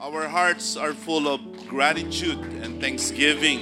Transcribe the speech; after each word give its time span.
Our 0.00 0.28
hearts 0.28 0.76
are 0.76 0.94
full 0.94 1.26
of 1.26 1.66
gratitude 1.66 2.38
and 2.62 2.80
thanksgiving, 2.80 3.60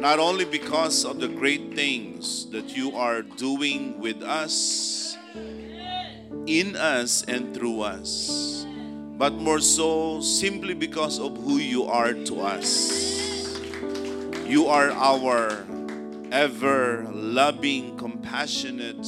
not 0.00 0.18
only 0.18 0.44
because 0.44 1.04
of 1.04 1.20
the 1.20 1.28
great 1.28 1.76
things 1.76 2.50
that 2.50 2.76
you 2.76 2.96
are 2.96 3.22
doing 3.22 4.00
with 4.00 4.20
us, 4.24 5.16
in 6.46 6.74
us, 6.74 7.22
and 7.22 7.54
through 7.54 7.82
us, 7.82 8.66
but 9.16 9.34
more 9.34 9.60
so 9.60 10.20
simply 10.20 10.74
because 10.74 11.20
of 11.20 11.38
who 11.38 11.58
you 11.58 11.84
are 11.84 12.12
to 12.12 12.40
us. 12.40 13.62
You 14.48 14.66
are 14.66 14.90
our 14.90 15.64
ever 16.32 17.06
loving, 17.12 17.96
compassionate, 17.96 19.06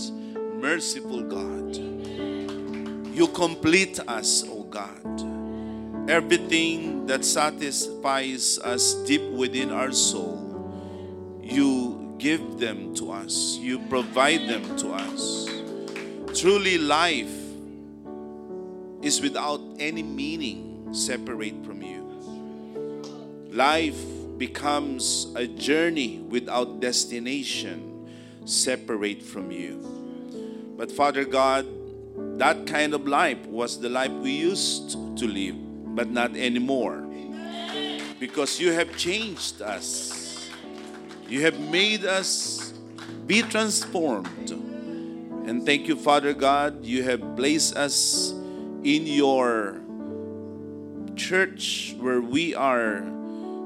merciful 0.63 1.23
God. 1.25 1.75
You 3.13 3.27
complete 3.35 3.99
us, 4.07 4.45
O 4.47 4.63
God. 4.63 5.42
Everything 6.09 7.07
that 7.07 7.25
satisfies 7.25 8.59
us 8.59 8.95
deep 9.07 9.23
within 9.33 9.71
our 9.71 9.93
soul, 9.93 11.41
you 11.43 12.15
give 12.19 12.59
them 12.59 12.95
to 12.95 13.13
us. 13.13 13.57
You 13.59 13.79
provide 13.79 14.49
them 14.49 14.77
to 14.79 14.93
us. 14.93 15.49
Truly, 16.35 16.79
life 16.79 17.33
is 19.03 19.21
without 19.21 19.61
any 19.79 20.03
meaning 20.03 20.89
separate 20.93 21.65
from 21.65 21.83
you. 21.83 22.03
Life 23.51 24.01
becomes 24.39 25.33
a 25.37 25.47
journey 25.47 26.19
without 26.29 26.81
destination 26.81 28.09
separate 28.45 29.23
from 29.23 29.51
you. 29.51 30.75
But 30.77 30.91
Father 30.91 31.25
God, 31.25 31.67
that 32.39 32.67
kind 32.67 32.95
of 32.95 33.07
life 33.07 33.45
was 33.47 33.79
the 33.81 33.89
life 33.89 34.11
we 34.11 34.33
used 34.33 34.93
to 35.19 35.27
live, 35.27 35.57
but 35.95 36.11
not 36.11 36.37
anymore. 36.37 37.05
Because 38.19 38.61
you 38.61 38.73
have 38.73 38.97
changed 38.97 39.63
us. 39.63 40.51
You 41.29 41.43
have 41.43 41.59
made 41.59 42.05
us 42.05 42.73
be 43.27 43.43
transformed. 43.43 44.51
And 45.47 45.65
thank 45.67 45.89
you, 45.89 45.97
Father 45.97 46.33
God, 46.35 46.85
you 46.85 47.03
have 47.03 47.37
placed 47.37 47.77
us 47.77 48.31
in 48.85 49.07
your 49.07 49.81
church 51.17 51.95
where 51.99 52.21
we 52.21 52.55
are 52.55 53.05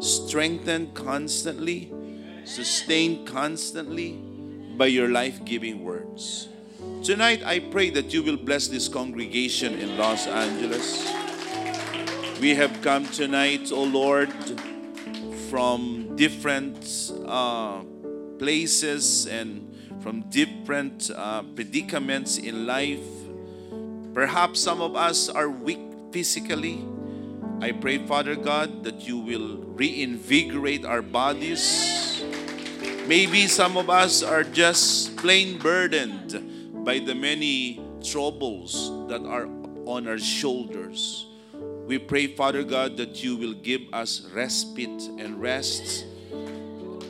strengthened 0.00 0.94
constantly, 0.94 1.92
sustained 2.44 3.26
constantly 3.26 4.12
by 4.76 4.86
your 4.86 5.08
life 5.08 5.44
giving 5.44 5.84
words. 5.84 6.48
Tonight, 7.02 7.42
I 7.44 7.60
pray 7.60 7.90
that 7.90 8.12
you 8.12 8.22
will 8.22 8.36
bless 8.36 8.68
this 8.68 8.88
congregation 8.88 9.74
in 9.78 9.96
Los 9.96 10.26
Angeles. 10.26 11.25
We 12.40 12.54
have 12.56 12.82
come 12.82 13.06
tonight, 13.06 13.72
O 13.72 13.76
oh 13.76 13.84
Lord, 13.84 14.30
from 15.48 16.16
different 16.16 16.76
uh, 17.24 17.80
places 18.38 19.26
and 19.26 19.74
from 20.02 20.20
different 20.28 21.10
uh, 21.16 21.44
predicaments 21.56 22.36
in 22.36 22.66
life. 22.66 23.00
Perhaps 24.12 24.60
some 24.60 24.82
of 24.82 24.94
us 24.94 25.30
are 25.30 25.48
weak 25.48 25.80
physically. 26.12 26.84
I 27.62 27.72
pray, 27.72 28.04
Father 28.04 28.36
God, 28.36 28.84
that 28.84 29.08
you 29.08 29.16
will 29.16 29.56
reinvigorate 29.72 30.84
our 30.84 31.00
bodies. 31.00 32.22
Maybe 33.08 33.46
some 33.46 33.78
of 33.78 33.88
us 33.88 34.22
are 34.22 34.44
just 34.44 35.16
plain 35.16 35.56
burdened 35.56 36.84
by 36.84 36.98
the 36.98 37.14
many 37.14 37.80
troubles 38.04 38.92
that 39.08 39.24
are 39.24 39.48
on 39.86 40.06
our 40.06 40.18
shoulders. 40.18 41.26
We 41.86 41.98
pray, 41.98 42.26
Father 42.26 42.64
God, 42.64 42.96
that 42.96 43.22
you 43.22 43.36
will 43.36 43.54
give 43.54 43.82
us 43.92 44.26
respite 44.34 45.06
and 45.22 45.40
rest. 45.40 46.04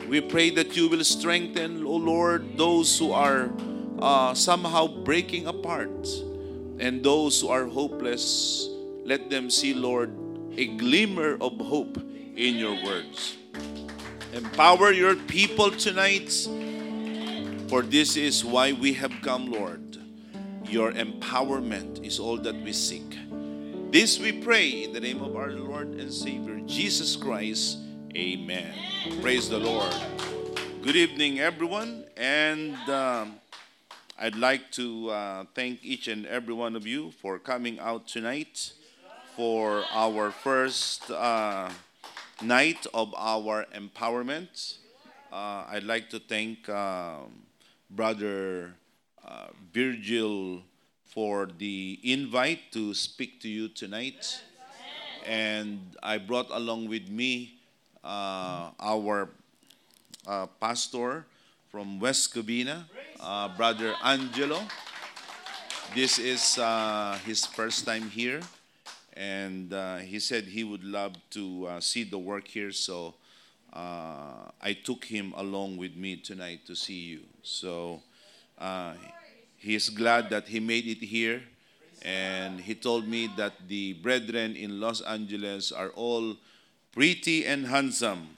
We 0.07 0.21
pray 0.21 0.51
that 0.51 0.77
you 0.77 0.87
will 0.87 1.03
strengthen, 1.03 1.83
O 1.83 1.89
oh 1.89 1.95
Lord, 1.95 2.57
those 2.57 2.97
who 2.97 3.11
are 3.11 3.49
uh, 3.97 4.35
somehow 4.35 4.87
breaking 4.87 5.47
apart 5.47 6.07
and 6.79 7.03
those 7.03 7.41
who 7.41 7.49
are 7.49 7.65
hopeless. 7.65 8.69
Let 9.03 9.31
them 9.31 9.49
see, 9.49 9.73
Lord, 9.73 10.13
a 10.55 10.67
glimmer 10.77 11.37
of 11.41 11.57
hope 11.57 11.97
in 12.35 12.55
your 12.55 12.77
words. 12.85 13.35
Empower 14.31 14.91
your 14.91 15.15
people 15.15 15.71
tonight, 15.71 16.29
for 17.67 17.81
this 17.81 18.15
is 18.15 18.45
why 18.45 18.73
we 18.73 18.93
have 18.93 19.13
come, 19.23 19.51
Lord. 19.51 19.97
Your 20.69 20.91
empowerment 20.91 22.05
is 22.05 22.19
all 22.19 22.37
that 22.37 22.55
we 22.61 22.73
seek. 22.73 23.17
This 23.89 24.19
we 24.19 24.33
pray 24.33 24.83
in 24.83 24.91
the 24.91 24.99
name 24.99 25.21
of 25.21 25.37
our 25.37 25.49
Lord 25.49 25.95
and 25.95 26.11
Savior, 26.11 26.59
Jesus 26.65 27.15
Christ. 27.15 27.77
Amen. 28.13 28.73
Praise 29.21 29.47
the 29.47 29.59
Lord. 29.59 29.95
Good 30.81 30.97
evening, 30.97 31.39
everyone. 31.39 32.03
And 32.17 32.75
um, 32.89 33.39
I'd 34.19 34.35
like 34.35 34.71
to 34.73 35.09
uh, 35.09 35.45
thank 35.55 35.85
each 35.85 36.09
and 36.09 36.25
every 36.25 36.53
one 36.53 36.75
of 36.75 36.85
you 36.85 37.11
for 37.11 37.39
coming 37.39 37.79
out 37.79 38.09
tonight 38.09 38.73
for 39.37 39.85
our 39.93 40.31
first 40.31 41.09
uh, 41.09 41.69
night 42.41 42.85
of 42.93 43.15
our 43.15 43.67
empowerment. 43.73 44.79
Uh, 45.31 45.63
I'd 45.69 45.85
like 45.85 46.09
to 46.09 46.19
thank 46.19 46.67
um, 46.67 47.43
Brother 47.89 48.75
uh, 49.25 49.47
Virgil 49.73 50.61
for 51.17 51.49
the 51.57 51.97
invite 52.03 52.71
to 52.71 52.93
speak 52.93 53.41
to 53.41 53.49
you 53.49 53.67
tonight. 53.67 54.39
And 55.25 55.81
I 56.03 56.19
brought 56.19 56.45
along 56.51 56.89
with 56.89 57.09
me 57.09 57.57
uh, 58.03 58.69
our 58.79 59.27
uh, 60.27 60.45
pastor 60.61 61.25
from 61.71 61.99
West 61.99 62.35
Covina, 62.35 62.83
uh, 63.19 63.49
Brother 63.57 63.95
Angelo. 64.03 64.61
This 65.95 66.19
is 66.19 66.59
his 67.25 67.47
first 67.47 67.83
time 67.83 68.11
here 68.11 68.41
and 69.13 69.73
uh, 69.73 69.97
he 69.97 70.19
said 70.19 70.43
he 70.43 70.63
would 70.63 70.83
love 70.83 71.13
to 71.31 71.65
uh, 71.65 71.79
see 71.79 72.03
the 72.03 72.19
work 72.19 72.47
here. 72.47 72.71
So 72.71 73.15
uh, 73.73 74.53
I 74.61 74.77
took 74.83 75.05
him 75.05 75.33
along 75.35 75.77
with 75.77 75.95
me 75.95 76.17
tonight 76.17 76.67
to 76.67 76.75
see 76.75 77.17
you. 77.17 77.21
So 77.41 78.03
uh, 78.59 78.93
he 79.57 79.75
is 79.75 79.89
glad 79.89 80.29
that 80.29 80.47
he 80.47 80.59
made 80.59 80.87
it 80.87 81.03
here, 81.03 81.41
and 82.03 82.61
he 82.61 82.75
told 82.75 83.07
me 83.07 83.29
that 83.37 83.67
the 83.67 83.93
brethren 83.93 84.55
in 84.55 84.79
Los 84.79 85.01
Angeles 85.01 85.71
are 85.71 85.89
all 85.89 86.37
pretty 86.91 87.45
and 87.45 87.67
handsome. 87.67 88.37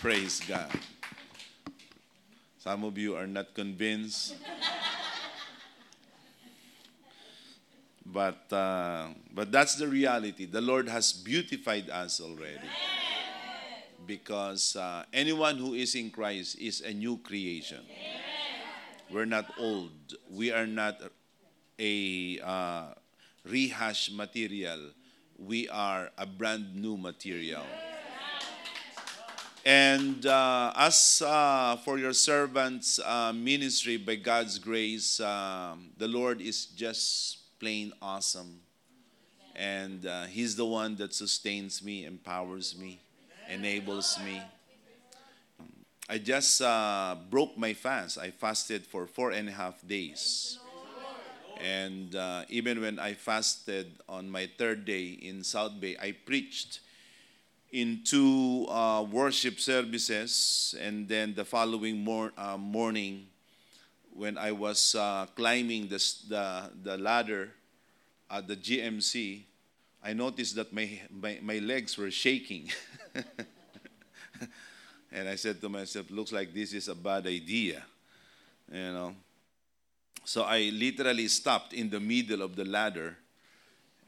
Praise 0.00 0.40
God. 0.46 0.70
Some 2.58 2.84
of 2.84 2.96
you 2.96 3.16
are 3.16 3.26
not 3.26 3.54
convinced. 3.54 4.34
But, 8.04 8.50
uh, 8.52 9.08
but 9.34 9.52
that's 9.52 9.74
the 9.74 9.88
reality. 9.88 10.46
The 10.46 10.60
Lord 10.60 10.88
has 10.88 11.12
beautified 11.12 11.90
us 11.90 12.20
already. 12.20 12.68
Because 14.08 14.74
uh, 14.74 15.04
anyone 15.12 15.58
who 15.58 15.74
is 15.74 15.94
in 15.94 16.10
Christ 16.10 16.58
is 16.58 16.80
a 16.80 16.94
new 16.94 17.18
creation. 17.18 17.84
We're 19.12 19.26
not 19.26 19.44
old. 19.60 20.14
We 20.30 20.50
are 20.50 20.66
not 20.66 20.96
a 21.78 22.40
uh, 22.42 22.94
rehash 23.44 24.10
material. 24.10 24.96
We 25.36 25.68
are 25.68 26.10
a 26.16 26.24
brand 26.24 26.74
new 26.74 26.96
material. 26.96 27.64
And 29.62 30.24
uh, 30.24 30.72
as 30.74 31.22
uh, 31.24 31.76
for 31.84 31.98
your 31.98 32.14
servants' 32.14 32.98
uh, 33.04 33.34
ministry, 33.34 33.98
by 33.98 34.14
God's 34.14 34.58
grace, 34.58 35.20
um, 35.20 35.90
the 35.98 36.08
Lord 36.08 36.40
is 36.40 36.64
just 36.64 37.60
plain 37.60 37.92
awesome. 38.00 38.60
And 39.54 40.06
uh, 40.06 40.24
He's 40.24 40.56
the 40.56 40.64
one 40.64 40.96
that 40.96 41.12
sustains 41.12 41.84
me, 41.84 42.06
empowers 42.06 42.78
me, 42.78 43.00
enables 43.48 44.18
me. 44.18 44.42
I 46.08 46.18
just 46.18 46.60
uh, 46.62 47.16
broke 47.30 47.56
my 47.58 47.74
fast. 47.74 48.18
I 48.18 48.30
fasted 48.30 48.86
for 48.86 49.06
four 49.06 49.30
and 49.32 49.48
a 49.48 49.52
half 49.52 49.86
days. 49.86 50.58
And 51.56 52.14
uh, 52.14 52.44
even 52.48 52.80
when 52.80 52.98
I 52.98 53.14
fasted 53.14 53.92
on 54.08 54.30
my 54.30 54.48
third 54.58 54.84
day 54.84 55.18
in 55.20 55.42
South 55.44 55.80
Bay, 55.80 55.96
I 56.00 56.12
preached 56.12 56.80
in 57.72 58.02
two 58.04 58.66
uh, 58.68 59.02
worship 59.02 59.60
services. 59.60 60.74
And 60.80 61.08
then 61.08 61.34
the 61.34 61.44
following 61.44 62.04
mor- 62.04 62.32
uh, 62.38 62.56
morning, 62.58 63.26
when 64.14 64.38
I 64.38 64.52
was 64.52 64.94
uh, 64.94 65.26
climbing 65.36 65.88
the, 65.88 65.98
the, 66.28 66.70
the 66.82 66.98
ladder 66.98 67.52
at 68.30 68.48
the 68.48 68.56
GMC, 68.56 69.46
I 70.02 70.12
noticed 70.14 70.56
that 70.56 70.72
my, 70.72 71.00
my, 71.10 71.38
my 71.42 71.58
legs 71.58 71.98
were 71.98 72.10
shaking. 72.10 72.70
and 75.12 75.28
I 75.28 75.34
said 75.36 75.60
to 75.60 75.68
myself, 75.68 76.10
looks 76.10 76.32
like 76.32 76.52
this 76.54 76.72
is 76.72 76.88
a 76.88 76.94
bad 76.94 77.26
idea. 77.26 77.82
You 78.72 78.92
know. 78.92 79.14
So 80.24 80.42
I 80.42 80.70
literally 80.74 81.28
stopped 81.28 81.72
in 81.72 81.88
the 81.88 82.00
middle 82.00 82.42
of 82.42 82.54
the 82.54 82.64
ladder, 82.64 83.16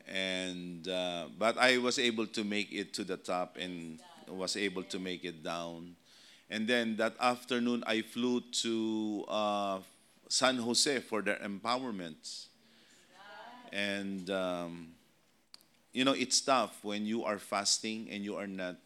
and 0.07 0.87
uh, 0.87 1.27
but 1.39 1.57
I 1.57 1.79
was 1.79 1.99
able 1.99 2.27
to 2.27 2.45
make 2.45 2.73
it 2.73 2.93
to 2.95 3.05
the 3.05 3.17
top 3.17 3.57
and 3.59 3.99
was 4.29 4.57
able 4.57 4.83
to 4.85 4.99
make 4.99 5.25
it 5.25 5.43
down. 5.43 5.97
And 6.51 6.67
then 6.67 6.97
that 6.97 7.15
afternoon, 7.21 7.85
I 7.87 8.03
flew 8.03 8.41
to 8.41 9.25
uh, 9.29 9.79
San 10.29 10.57
Jose 10.59 11.01
for 11.01 11.23
their 11.23 11.37
empowerment. 11.37 12.47
And 13.73 14.29
um, 14.31 14.89
you 15.93 16.05
know, 16.05 16.13
it's 16.13 16.41
tough 16.41 16.79
when 16.83 17.07
you 17.07 17.25
are 17.25 17.39
fasting 17.39 18.09
and 18.11 18.25
you 18.25 18.37
are 18.37 18.47
not 18.47 18.77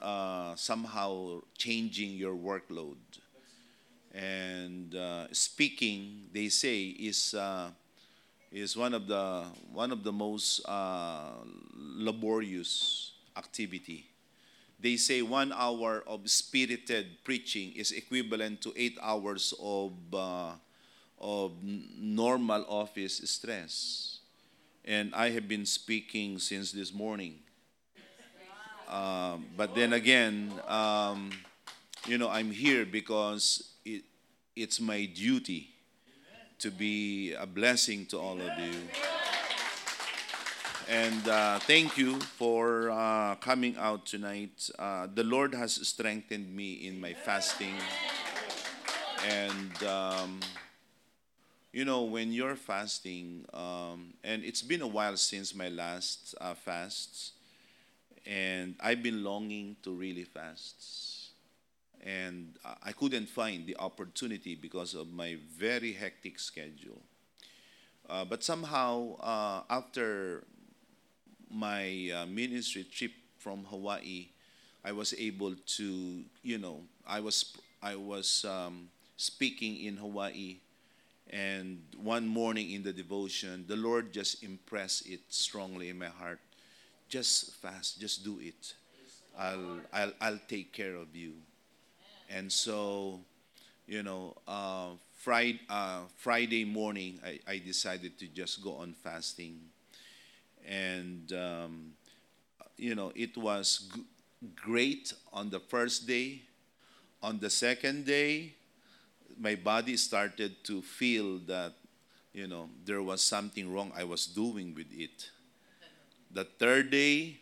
uh, 0.00 0.54
somehow 0.56 1.40
changing 1.56 2.12
your 2.12 2.34
workload. 2.36 2.96
And 4.14 4.94
uh, 4.94 5.26
speaking, 5.32 6.28
they 6.32 6.48
say, 6.48 6.84
is 6.86 7.34
uh, 7.34 7.70
is 8.52 8.76
one 8.76 8.94
of 8.94 9.06
the 9.08 9.44
one 9.72 9.92
of 9.92 10.04
the 10.04 10.12
most 10.12 10.60
uh, 10.66 11.44
laborious 11.74 13.12
activity. 13.36 14.06
They 14.80 14.96
say 14.96 15.22
one 15.22 15.52
hour 15.52 16.04
of 16.06 16.28
spirited 16.30 17.24
preaching 17.24 17.72
is 17.74 17.92
equivalent 17.92 18.62
to 18.62 18.72
eight 18.76 18.98
hours 19.02 19.54
of 19.60 19.92
uh, 20.14 20.52
of 21.20 21.52
normal 21.62 22.64
office 22.68 23.22
stress. 23.24 24.18
And 24.84 25.14
I 25.14 25.30
have 25.30 25.48
been 25.48 25.66
speaking 25.66 26.38
since 26.38 26.72
this 26.72 26.92
morning. 26.94 27.40
Um, 28.88 29.46
but 29.56 29.74
then 29.74 29.92
again, 29.92 30.52
um, 30.68 31.30
you 32.06 32.18
know, 32.18 32.28
I'm 32.28 32.50
here 32.50 32.86
because 32.86 33.72
it, 33.84 34.02
it's 34.54 34.80
my 34.80 35.04
duty 35.06 35.70
to 36.58 36.70
be 36.70 37.34
a 37.34 37.46
blessing 37.46 38.06
to 38.06 38.18
all 38.18 38.40
of 38.40 38.58
you. 38.58 38.74
And 40.88 41.28
uh, 41.28 41.58
thank 41.58 41.98
you 41.98 42.20
for 42.20 42.90
uh, 42.90 43.34
coming 43.36 43.76
out 43.76 44.06
tonight. 44.06 44.70
Uh, 44.78 45.08
the 45.12 45.24
Lord 45.24 45.52
has 45.52 45.74
strengthened 45.86 46.54
me 46.54 46.74
in 46.74 47.00
my 47.00 47.12
fasting. 47.12 47.74
And, 49.28 49.82
um, 49.82 50.40
you 51.72 51.84
know, 51.84 52.02
when 52.02 52.32
you're 52.32 52.54
fasting, 52.54 53.44
um, 53.52 54.14
and 54.22 54.44
it's 54.44 54.62
been 54.62 54.80
a 54.80 54.86
while 54.86 55.16
since 55.16 55.56
my 55.56 55.68
last 55.68 56.36
uh, 56.40 56.54
fasts, 56.54 57.32
and 58.26 58.74
I've 58.80 59.02
been 59.02 59.22
longing 59.22 59.76
to 59.84 59.92
really 59.92 60.24
fast. 60.24 61.30
And 62.04 62.54
I 62.82 62.92
couldn't 62.92 63.28
find 63.28 63.66
the 63.66 63.76
opportunity 63.78 64.54
because 64.54 64.94
of 64.94 65.12
my 65.12 65.38
very 65.56 65.92
hectic 65.92 66.38
schedule. 66.38 67.00
Uh, 68.08 68.24
but 68.24 68.44
somehow, 68.44 69.16
uh, 69.18 69.62
after 69.68 70.44
my 71.50 72.12
uh, 72.14 72.26
ministry 72.26 72.84
trip 72.84 73.12
from 73.38 73.64
Hawaii, 73.64 74.28
I 74.84 74.92
was 74.92 75.14
able 75.18 75.54
to, 75.54 76.22
you 76.42 76.58
know, 76.58 76.82
I 77.06 77.18
was 77.18 77.56
I 77.82 77.96
was 77.96 78.44
um, 78.44 78.88
speaking 79.16 79.84
in 79.84 79.96
Hawaii, 79.96 80.58
and 81.30 81.82
one 82.00 82.26
morning 82.26 82.70
in 82.70 82.84
the 82.84 82.92
devotion, 82.92 83.64
the 83.66 83.76
Lord 83.76 84.12
just 84.12 84.44
impressed 84.44 85.08
it 85.08 85.20
strongly 85.28 85.88
in 85.88 85.98
my 85.98 86.06
heart 86.06 86.38
just 87.08 87.54
fast, 87.56 88.00
just 88.00 88.24
do 88.24 88.38
it. 88.40 88.74
I'll, 89.38 89.80
I'll, 89.92 90.12
I'll 90.20 90.40
take 90.48 90.72
care 90.72 90.96
of 90.96 91.14
you. 91.14 91.34
And 92.28 92.52
so, 92.52 93.20
you 93.86 94.02
know, 94.02 94.36
uh, 94.48 94.90
Friday, 95.14 95.60
uh, 95.68 96.02
Friday 96.16 96.64
morning, 96.64 97.20
I, 97.24 97.40
I 97.48 97.58
decided 97.58 98.18
to 98.18 98.26
just 98.28 98.62
go 98.62 98.76
on 98.76 98.92
fasting. 98.94 99.60
And, 100.66 101.32
um, 101.32 101.92
you 102.76 102.94
know, 102.94 103.12
it 103.14 103.36
was 103.36 103.88
g- 103.94 104.02
great 104.56 105.12
on 105.32 105.50
the 105.50 105.60
first 105.60 106.06
day. 106.06 106.42
On 107.22 107.38
the 107.38 107.50
second 107.50 108.06
day, 108.06 108.54
my 109.38 109.54
body 109.54 109.96
started 109.96 110.64
to 110.64 110.82
feel 110.82 111.38
that, 111.46 111.74
you 112.34 112.46
know, 112.48 112.70
there 112.84 113.02
was 113.02 113.22
something 113.22 113.72
wrong 113.72 113.92
I 113.96 114.04
was 114.04 114.26
doing 114.26 114.74
with 114.74 114.88
it 114.92 115.30
the 116.36 116.44
third 116.44 116.90
day, 116.90 117.38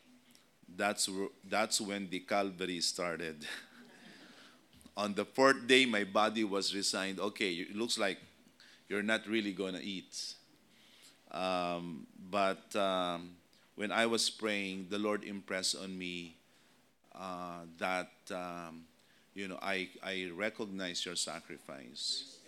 that's, 0.77 1.11
that's 1.49 1.81
when 1.81 2.09
the 2.09 2.21
Calvary 2.21 2.81
started. 2.81 3.45
On 4.97 5.13
the 5.15 5.25
fourth 5.25 5.67
day, 5.67 5.85
my 5.85 6.05
body 6.05 6.45
was 6.45 6.73
resigned. 6.73 7.19
Okay, 7.19 7.55
it 7.55 7.75
looks 7.75 7.99
like 7.99 8.19
you're 8.89 9.03
not 9.03 9.27
really 9.27 9.53
going 9.53 9.75
to 9.75 9.83
eat. 9.83 10.35
Um, 11.33 12.07
but 12.31 12.75
um, 12.77 13.31
when 13.75 13.91
I 13.91 14.07
was 14.07 14.31
praying, 14.31 14.87
the 14.91 14.99
Lord 15.01 15.25
impressed 15.25 15.75
on 15.75 15.99
me 15.99 16.37
uh, 17.17 17.67
that, 17.79 18.13
um, 18.31 18.83
you 19.35 19.49
know, 19.49 19.59
I, 19.61 19.89
I 20.05 20.31
recognize 20.33 21.05
your 21.05 21.17
sacrifice. 21.17 22.39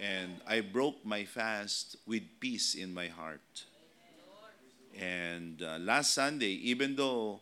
And 0.00 0.40
I 0.48 0.62
broke 0.62 1.04
my 1.04 1.26
fast 1.26 1.96
with 2.06 2.22
peace 2.40 2.74
in 2.74 2.94
my 2.94 3.08
heart. 3.08 3.64
And 4.98 5.62
uh, 5.62 5.78
last 5.78 6.14
Sunday, 6.14 6.58
even 6.64 6.96
though, 6.96 7.40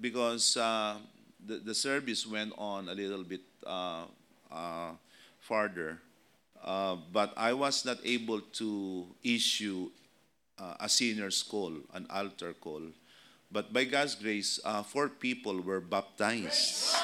because 0.00 0.56
uh, 0.56 0.96
the, 1.44 1.56
the 1.56 1.74
service 1.74 2.26
went 2.26 2.52
on 2.58 2.88
a 2.88 2.94
little 2.94 3.24
bit 3.24 3.42
uh, 3.66 4.04
uh 4.50 4.90
farther, 5.40 5.98
uh, 6.64 6.96
but 7.12 7.32
I 7.36 7.52
was 7.52 7.84
not 7.84 7.98
able 8.04 8.40
to 8.40 9.06
issue 9.22 9.90
uh, 10.58 10.74
a 10.80 10.88
sinner's 10.88 11.42
call, 11.42 11.72
an 11.92 12.06
altar 12.08 12.54
call. 12.54 12.82
But 13.52 13.72
by 13.72 13.84
God's 13.84 14.14
grace, 14.14 14.58
four 14.86 15.08
people 15.08 15.60
were 15.60 15.80
baptized. 15.80 16.96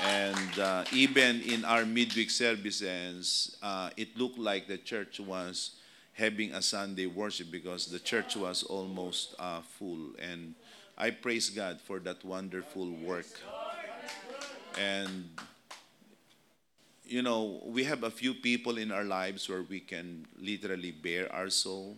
And 0.00 0.88
even 0.92 1.42
in 1.42 1.64
our 1.64 1.84
midweek 1.84 2.30
services, 2.30 3.56
it 3.96 4.16
looked 4.16 4.38
like 4.38 4.68
the 4.68 4.78
church 4.78 5.20
was 5.20 5.72
having 6.14 6.52
a 6.52 6.62
Sunday 6.62 7.06
worship 7.06 7.50
because 7.50 7.86
the 7.86 7.98
church 7.98 8.36
was 8.36 8.62
almost 8.62 9.34
uh, 9.38 9.62
full. 9.62 10.10
And 10.18 10.54
I 10.96 11.10
praise 11.10 11.50
God 11.50 11.80
for 11.80 11.98
that 12.00 12.24
wonderful 12.24 12.90
work. 12.90 13.26
And, 14.78 15.28
you 17.04 17.22
know, 17.22 17.62
we 17.64 17.84
have 17.84 18.04
a 18.04 18.10
few 18.10 18.34
people 18.34 18.78
in 18.78 18.92
our 18.92 19.04
lives 19.04 19.48
where 19.48 19.62
we 19.62 19.80
can 19.80 20.26
literally 20.38 20.90
bare 20.90 21.32
our 21.32 21.50
soul. 21.50 21.96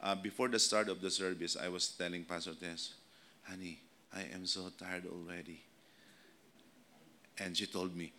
Uh, 0.00 0.14
before 0.14 0.48
the 0.48 0.58
start 0.58 0.88
of 0.88 1.00
the 1.00 1.10
service, 1.10 1.56
I 1.56 1.68
was 1.68 1.88
telling 1.88 2.24
Pastor 2.24 2.54
Tess, 2.54 2.94
honey, 3.44 3.78
I 4.14 4.22
am 4.34 4.46
so 4.46 4.72
tired 4.78 5.04
already. 5.06 5.60
And 7.38 7.56
she 7.56 7.66
told 7.66 7.96
me, 7.96 8.12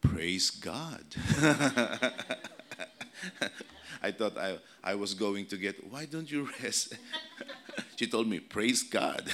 praise 0.00 0.50
God. 0.50 1.04
I 4.02 4.10
thought 4.10 4.36
I, 4.36 4.58
I 4.82 4.96
was 4.96 5.14
going 5.14 5.46
to 5.46 5.56
get, 5.56 5.90
why 5.90 6.06
don't 6.06 6.28
you 6.30 6.48
rest? 6.62 6.94
she 7.96 8.08
told 8.08 8.26
me, 8.26 8.40
praise 8.40 8.82
God. 8.82 9.32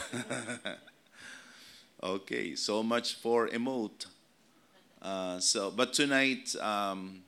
okay, 2.03 2.55
so 2.55 2.83
much 2.83 3.15
for 3.15 3.49
emote. 3.49 4.07
Uh, 5.01 5.41
so, 5.41 5.71
but 5.71 5.95
tonight, 5.95 6.55
um, 6.57 7.23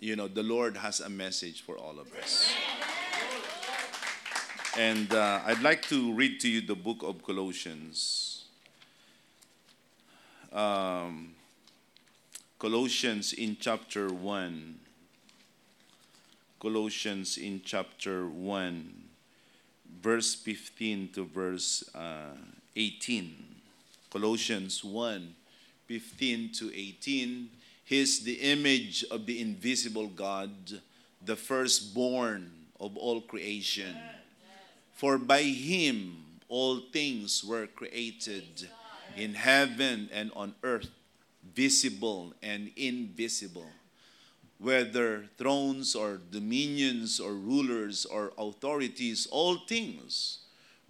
you 0.00 0.16
know, 0.16 0.26
the 0.26 0.42
Lord 0.42 0.76
has 0.78 0.98
a 0.98 1.08
message 1.08 1.62
for 1.62 1.78
all 1.78 2.00
of 2.00 2.12
us. 2.14 2.52
And 4.76 5.14
uh, 5.14 5.42
I'd 5.46 5.62
like 5.62 5.82
to 5.82 6.12
read 6.12 6.40
to 6.40 6.48
you 6.48 6.60
the 6.60 6.74
book 6.74 7.04
of 7.04 7.22
Colossians. 7.22 8.46
Um, 10.52 11.36
Colossians 12.58 13.32
in 13.32 13.56
chapter 13.60 14.12
1. 14.12 14.80
Colossians 16.64 17.36
in 17.36 17.60
chapter 17.62 18.26
1, 18.26 19.04
verse 20.00 20.34
15 20.34 21.10
to 21.12 21.26
verse 21.26 21.84
uh, 21.94 22.40
18. 22.74 23.34
Colossians 24.08 24.82
1, 24.82 25.34
15 25.84 26.52
to 26.52 26.72
18. 26.74 27.50
He's 27.84 28.24
the 28.24 28.40
image 28.40 29.04
of 29.10 29.26
the 29.26 29.42
invisible 29.42 30.06
God, 30.06 30.80
the 31.22 31.36
firstborn 31.36 32.50
of 32.80 32.96
all 32.96 33.20
creation. 33.20 33.94
For 34.94 35.18
by 35.18 35.42
him 35.42 36.16
all 36.48 36.80
things 36.80 37.44
were 37.44 37.66
created 37.66 38.70
in 39.18 39.34
heaven 39.34 40.08
and 40.10 40.32
on 40.34 40.54
earth, 40.62 40.88
visible 41.54 42.32
and 42.42 42.70
invisible 42.74 43.68
whether 44.64 45.26
thrones 45.36 45.94
or 45.94 46.18
dominions 46.30 47.20
or 47.20 47.34
rulers 47.34 48.06
or 48.06 48.32
authorities, 48.38 49.28
all 49.30 49.58
things 49.68 50.38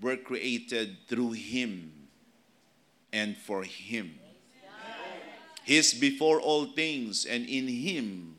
were 0.01 0.17
created 0.17 0.97
through 1.09 1.33
him 1.33 1.93
and 3.13 3.37
for 3.37 3.65
him. 3.65 4.15
He 5.65 5.77
is 5.77 5.93
before 5.93 6.41
all 6.41 6.67
things, 6.67 7.25
and 7.25 7.49
in 7.49 7.67
him 7.67 8.37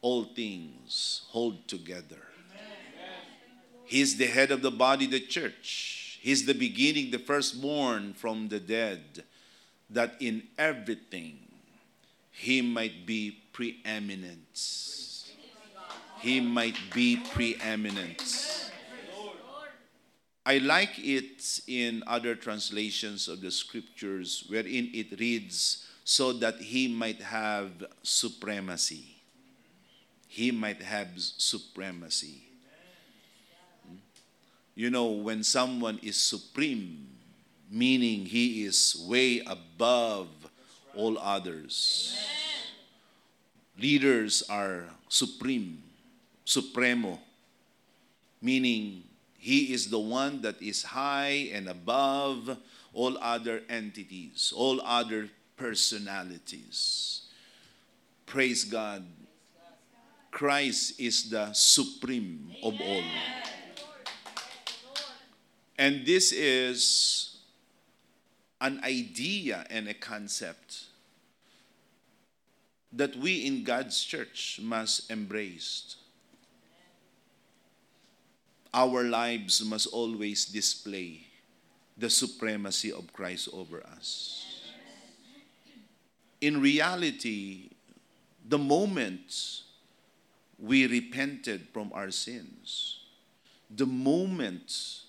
all 0.00 0.24
things 0.24 1.22
hold 1.28 1.68
together. 1.68 2.22
He's 3.84 4.16
the 4.16 4.26
head 4.26 4.50
of 4.50 4.62
the 4.62 4.70
body, 4.70 5.06
the 5.06 5.20
church. 5.20 6.18
He's 6.22 6.46
the 6.46 6.54
beginning, 6.54 7.10
the 7.10 7.18
firstborn 7.18 8.14
from 8.14 8.48
the 8.48 8.60
dead, 8.60 9.24
that 9.90 10.14
in 10.20 10.44
everything 10.56 11.38
he 12.30 12.62
might 12.62 13.04
be 13.04 13.38
preeminent. 13.58 14.54
He 16.20 16.40
might 16.40 16.76
be 16.94 17.16
preeminent. 17.34 18.22
I 20.46 20.58
like 20.58 20.96
it 21.00 21.60
in 21.66 22.04
other 22.06 22.36
translations 22.36 23.26
of 23.26 23.40
the 23.40 23.50
scriptures 23.50 24.44
wherein 24.48 24.90
it 24.94 25.18
reads, 25.18 25.88
so 26.04 26.32
that 26.34 26.60
he 26.60 26.86
might 26.86 27.20
have 27.20 27.72
supremacy. 28.04 29.16
He 30.28 30.52
might 30.52 30.80
have 30.80 31.08
supremacy. 31.16 32.42
You 34.76 34.90
know, 34.90 35.06
when 35.06 35.42
someone 35.42 35.98
is 36.00 36.16
supreme, 36.16 37.08
meaning 37.68 38.24
he 38.24 38.62
is 38.62 39.04
way 39.08 39.40
above 39.40 40.28
all 40.94 41.18
others. 41.18 42.37
Leaders 43.78 44.42
are 44.50 44.86
supreme, 45.08 45.82
supremo, 46.44 47.18
meaning 48.42 49.04
he 49.38 49.72
is 49.72 49.88
the 49.88 49.98
one 49.98 50.42
that 50.42 50.60
is 50.60 50.82
high 50.82 51.48
and 51.52 51.68
above 51.68 52.58
all 52.92 53.16
other 53.18 53.62
entities, 53.68 54.52
all 54.54 54.80
other 54.82 55.28
personalities. 55.56 57.22
Praise 58.26 58.64
God. 58.64 59.04
Christ 60.32 61.00
is 61.00 61.30
the 61.30 61.52
supreme 61.52 62.50
of 62.62 62.74
all. 62.80 63.04
And 65.78 66.04
this 66.04 66.32
is 66.32 67.36
an 68.60 68.80
idea 68.82 69.64
and 69.70 69.86
a 69.86 69.94
concept 69.94 70.87
that 72.92 73.16
we 73.16 73.44
in 73.46 73.64
God's 73.64 74.02
church 74.04 74.60
must 74.62 75.10
embrace. 75.10 75.96
Our 78.72 79.04
lives 79.04 79.64
must 79.64 79.86
always 79.88 80.44
display 80.44 81.26
the 81.96 82.10
supremacy 82.10 82.92
of 82.92 83.12
Christ 83.12 83.48
over 83.52 83.82
us. 83.84 84.44
In 86.40 86.60
reality, 86.60 87.70
the 88.46 88.58
moment 88.58 89.62
we 90.58 90.86
repented 90.86 91.68
from 91.72 91.90
our 91.92 92.10
sins, 92.10 93.00
the 93.70 93.86
moment 93.86 95.02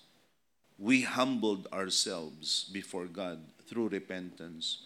we 0.78 1.02
humbled 1.02 1.68
ourselves 1.72 2.68
before 2.72 3.06
God 3.06 3.38
through 3.66 3.88
repentance, 3.88 4.82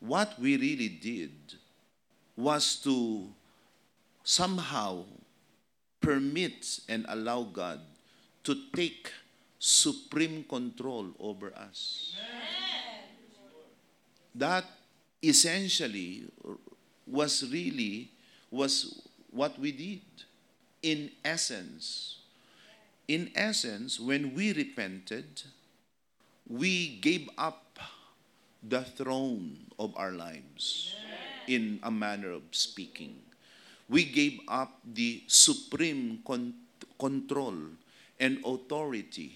what 0.00 0.38
we 0.38 0.56
really 0.56 0.88
did 0.88 1.32
was 2.36 2.76
to 2.76 3.28
somehow 4.22 5.04
permit 6.00 6.80
and 6.88 7.06
allow 7.08 7.42
God 7.42 7.80
to 8.44 8.54
take 8.74 9.12
supreme 9.58 10.44
control 10.44 11.08
over 11.18 11.52
us. 11.56 12.14
That 14.34 14.64
essentially 15.22 16.24
was 17.06 17.42
really 17.50 18.10
was 18.50 19.02
what 19.30 19.58
we 19.58 19.72
did 19.72 20.02
in 20.82 21.10
essence 21.24 22.18
in 23.08 23.30
essence 23.34 23.98
when 23.98 24.34
we 24.34 24.52
repented 24.52 25.42
we 26.48 26.96
gave 27.00 27.28
up 27.38 27.78
the 28.62 28.82
throne 28.82 29.56
of 29.78 29.96
our 29.96 30.12
lives 30.12 30.94
in 31.48 31.80
a 31.82 31.90
manner 31.90 32.30
of 32.30 32.42
speaking 32.50 33.16
we 33.88 34.04
gave 34.04 34.40
up 34.48 34.80
the 34.82 35.22
supreme 35.26 36.20
con- 36.26 36.54
control 36.98 37.54
and 38.18 38.38
authority 38.44 39.32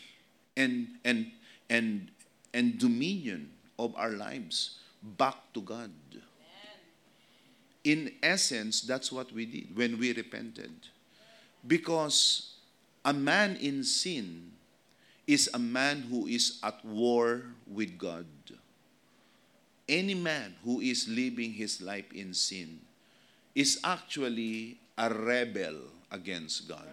and 0.56 0.88
and 1.04 1.30
and 1.68 2.10
and 2.52 2.78
dominion 2.78 3.50
of 3.78 3.94
our 3.96 4.10
lives 4.10 4.80
back 5.02 5.36
to 5.54 5.60
God. 5.60 5.90
In 7.82 8.12
essence, 8.22 8.82
that's 8.82 9.10
what 9.10 9.32
we 9.32 9.46
did 9.46 9.74
when 9.74 9.96
we 9.96 10.12
repented. 10.12 10.72
Because 11.66 12.56
a 13.04 13.12
man 13.14 13.56
in 13.56 13.84
sin 13.84 14.52
is 15.26 15.48
a 15.54 15.58
man 15.58 16.02
who 16.02 16.26
is 16.26 16.60
at 16.62 16.84
war 16.84 17.56
with 17.66 17.96
God. 17.96 18.26
Any 19.90 20.14
man 20.14 20.54
who 20.62 20.80
is 20.80 21.08
living 21.08 21.52
his 21.52 21.82
life 21.82 22.12
in 22.12 22.32
sin 22.32 22.78
is 23.56 23.80
actually 23.82 24.78
a 24.96 25.12
rebel 25.12 25.74
against 26.12 26.68
God. 26.68 26.86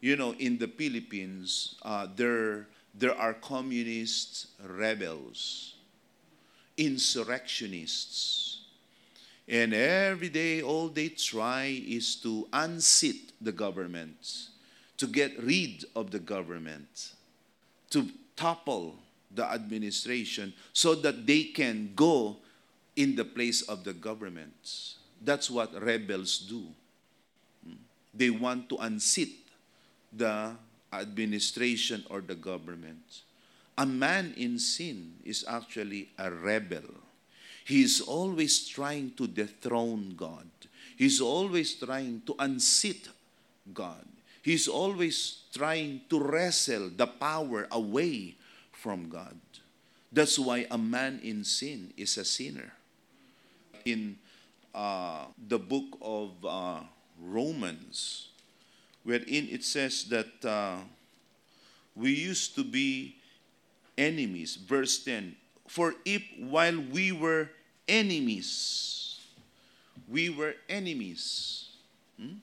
You 0.00 0.16
know, 0.16 0.32
in 0.38 0.56
the 0.56 0.68
Philippines, 0.68 1.76
uh, 1.82 2.06
there, 2.16 2.66
there 2.94 3.14
are 3.14 3.34
communist 3.34 4.46
rebels 4.66 5.74
insurrectionists. 6.80 8.62
And 9.46 9.74
every 9.74 10.30
day, 10.30 10.62
all 10.62 10.88
they 10.88 11.10
try 11.10 11.82
is 11.86 12.16
to 12.22 12.48
unseat 12.52 13.32
the 13.40 13.52
government, 13.52 14.48
to 14.96 15.06
get 15.06 15.38
rid 15.42 15.84
of 15.94 16.10
the 16.10 16.18
government, 16.20 17.12
to 17.90 18.08
topple 18.34 18.96
the 19.34 19.44
administration 19.44 20.52
so 20.72 20.94
that 20.94 21.26
they 21.26 21.44
can 21.44 21.92
go 21.94 22.36
in 22.96 23.16
the 23.16 23.24
place 23.24 23.62
of 23.62 23.84
the 23.84 23.92
government. 23.92 24.96
That's 25.22 25.50
what 25.50 25.72
rebels 25.80 26.38
do. 26.38 26.66
Hmm. 27.64 27.74
They 28.12 28.30
want 28.30 28.68
to 28.70 28.76
unseat 28.76 29.36
the 30.12 30.52
administration 30.92 32.04
or 32.10 32.20
the 32.20 32.34
government. 32.34 33.22
A 33.78 33.86
man 33.86 34.34
in 34.36 34.58
sin 34.58 35.14
is 35.24 35.44
actually 35.48 36.10
a 36.18 36.30
rebel. 36.30 37.00
He 37.64 37.82
is 37.82 38.00
always 38.00 38.66
trying 38.66 39.12
to 39.16 39.26
dethrone 39.26 40.14
God. 40.16 40.48
He's 40.96 41.20
always 41.20 41.74
trying 41.74 42.22
to 42.26 42.34
unseat 42.38 43.08
God. 43.72 44.04
He's 44.42 44.68
always 44.68 45.44
trying 45.52 46.02
to 46.08 46.18
wrestle 46.18 46.90
the 46.90 47.06
power 47.06 47.68
away 47.70 48.36
from 48.80 49.08
God. 49.08 49.36
That's 50.10 50.38
why 50.38 50.66
a 50.70 50.78
man 50.78 51.20
in 51.22 51.44
sin 51.44 51.92
is 51.96 52.16
a 52.16 52.24
sinner. 52.24 52.72
In 53.84 54.16
uh, 54.74 55.26
the 55.36 55.58
book 55.58 55.98
of 56.00 56.32
uh, 56.44 56.80
Romans, 57.20 58.28
wherein 59.04 59.48
it 59.50 59.64
says 59.64 60.04
that 60.04 60.44
uh, 60.44 60.76
we 61.94 62.12
used 62.12 62.54
to 62.56 62.64
be 62.64 63.16
enemies. 63.98 64.56
Verse 64.56 65.04
10 65.04 65.36
For 65.68 65.94
if 66.04 66.22
while 66.38 66.80
we 66.80 67.12
were 67.12 67.50
enemies, 67.86 69.20
we 70.08 70.30
were 70.30 70.54
enemies. 70.68 71.68
Hmm? 72.18 72.40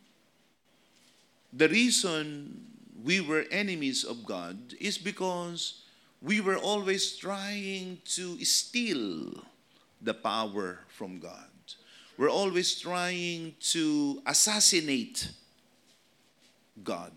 The 1.52 1.68
reason 1.70 2.68
we 3.04 3.22
were 3.22 3.46
enemies 3.52 4.04
of 4.04 4.26
God 4.26 4.74
is 4.80 4.98
because 4.98 5.82
we 6.22 6.42
were 6.42 6.58
always 6.58 7.16
trying 7.16 8.00
to 8.06 8.44
steal 8.44 9.44
the 10.02 10.14
power 10.14 10.80
from 10.88 11.20
God. 11.20 11.50
We're 12.18 12.32
always 12.32 12.80
trying 12.80 13.56
to 13.72 14.22
assassinate 14.26 15.30
God. 16.84 17.12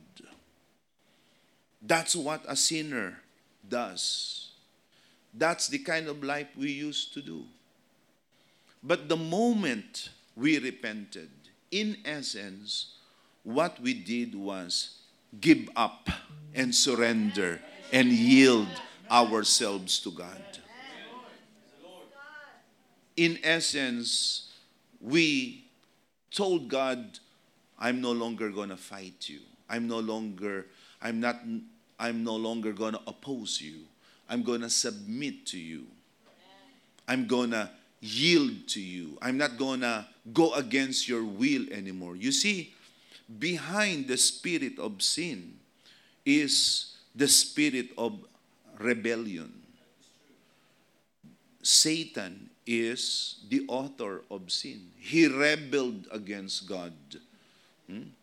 That's 1.80 2.14
what 2.14 2.44
a 2.46 2.56
sinner 2.56 3.18
does. 3.66 4.50
That's 5.32 5.68
the 5.68 5.78
kind 5.78 6.08
of 6.08 6.22
life 6.22 6.48
we 6.56 6.70
used 6.70 7.14
to 7.14 7.22
do. 7.22 7.44
But 8.82 9.08
the 9.08 9.16
moment 9.16 10.10
we 10.36 10.58
repented, 10.58 11.30
in 11.70 11.98
essence, 12.04 12.96
what 13.44 13.80
we 13.80 13.94
did 13.94 14.34
was 14.34 14.98
give 15.40 15.68
up 15.76 16.10
and 16.54 16.74
surrender 16.74 17.60
and 17.92 18.08
yield 18.08 18.68
ourselves 19.10 19.98
to 20.00 20.10
God. 20.10 20.42
In 23.16 23.38
essence, 23.42 24.52
we 25.00 25.64
told 26.30 26.68
God, 26.68 27.18
I'm 27.78 28.00
no 28.00 28.12
longer 28.12 28.50
going 28.50 28.68
to 28.68 28.76
fight 28.76 29.28
you. 29.28 29.40
I'm 29.68 29.88
no 29.88 29.98
longer, 29.98 30.66
I'm 31.02 31.20
not 31.20 31.36
I'm 32.00 32.24
no 32.24 32.34
longer 32.34 32.72
going 32.72 32.94
to 32.94 33.00
oppose 33.06 33.60
you. 33.60 33.84
I'm 34.28 34.42
going 34.42 34.62
to 34.62 34.70
submit 34.70 35.44
to 35.46 35.58
you. 35.58 35.84
I'm 37.06 37.26
going 37.26 37.50
to 37.50 37.68
yield 38.00 38.68
to 38.68 38.80
you. 38.80 39.18
I'm 39.20 39.36
not 39.36 39.58
going 39.58 39.80
to 39.80 40.06
go 40.32 40.54
against 40.54 41.08
your 41.08 41.24
will 41.24 41.66
anymore. 41.70 42.16
You 42.16 42.32
see, 42.32 42.72
behind 43.38 44.08
the 44.08 44.16
spirit 44.16 44.78
of 44.78 45.02
sin 45.02 45.58
is 46.24 46.96
the 47.14 47.28
spirit 47.28 47.90
of 47.98 48.24
rebellion. 48.80 49.52
Satan 51.62 52.48
is 52.66 53.36
the 53.48 53.64
author 53.68 54.22
of 54.30 54.50
sin. 54.50 54.90
He 54.96 55.28
rebelled 55.28 56.08
against 56.10 56.66
God. 56.66 56.92
Hmm? 57.86 58.16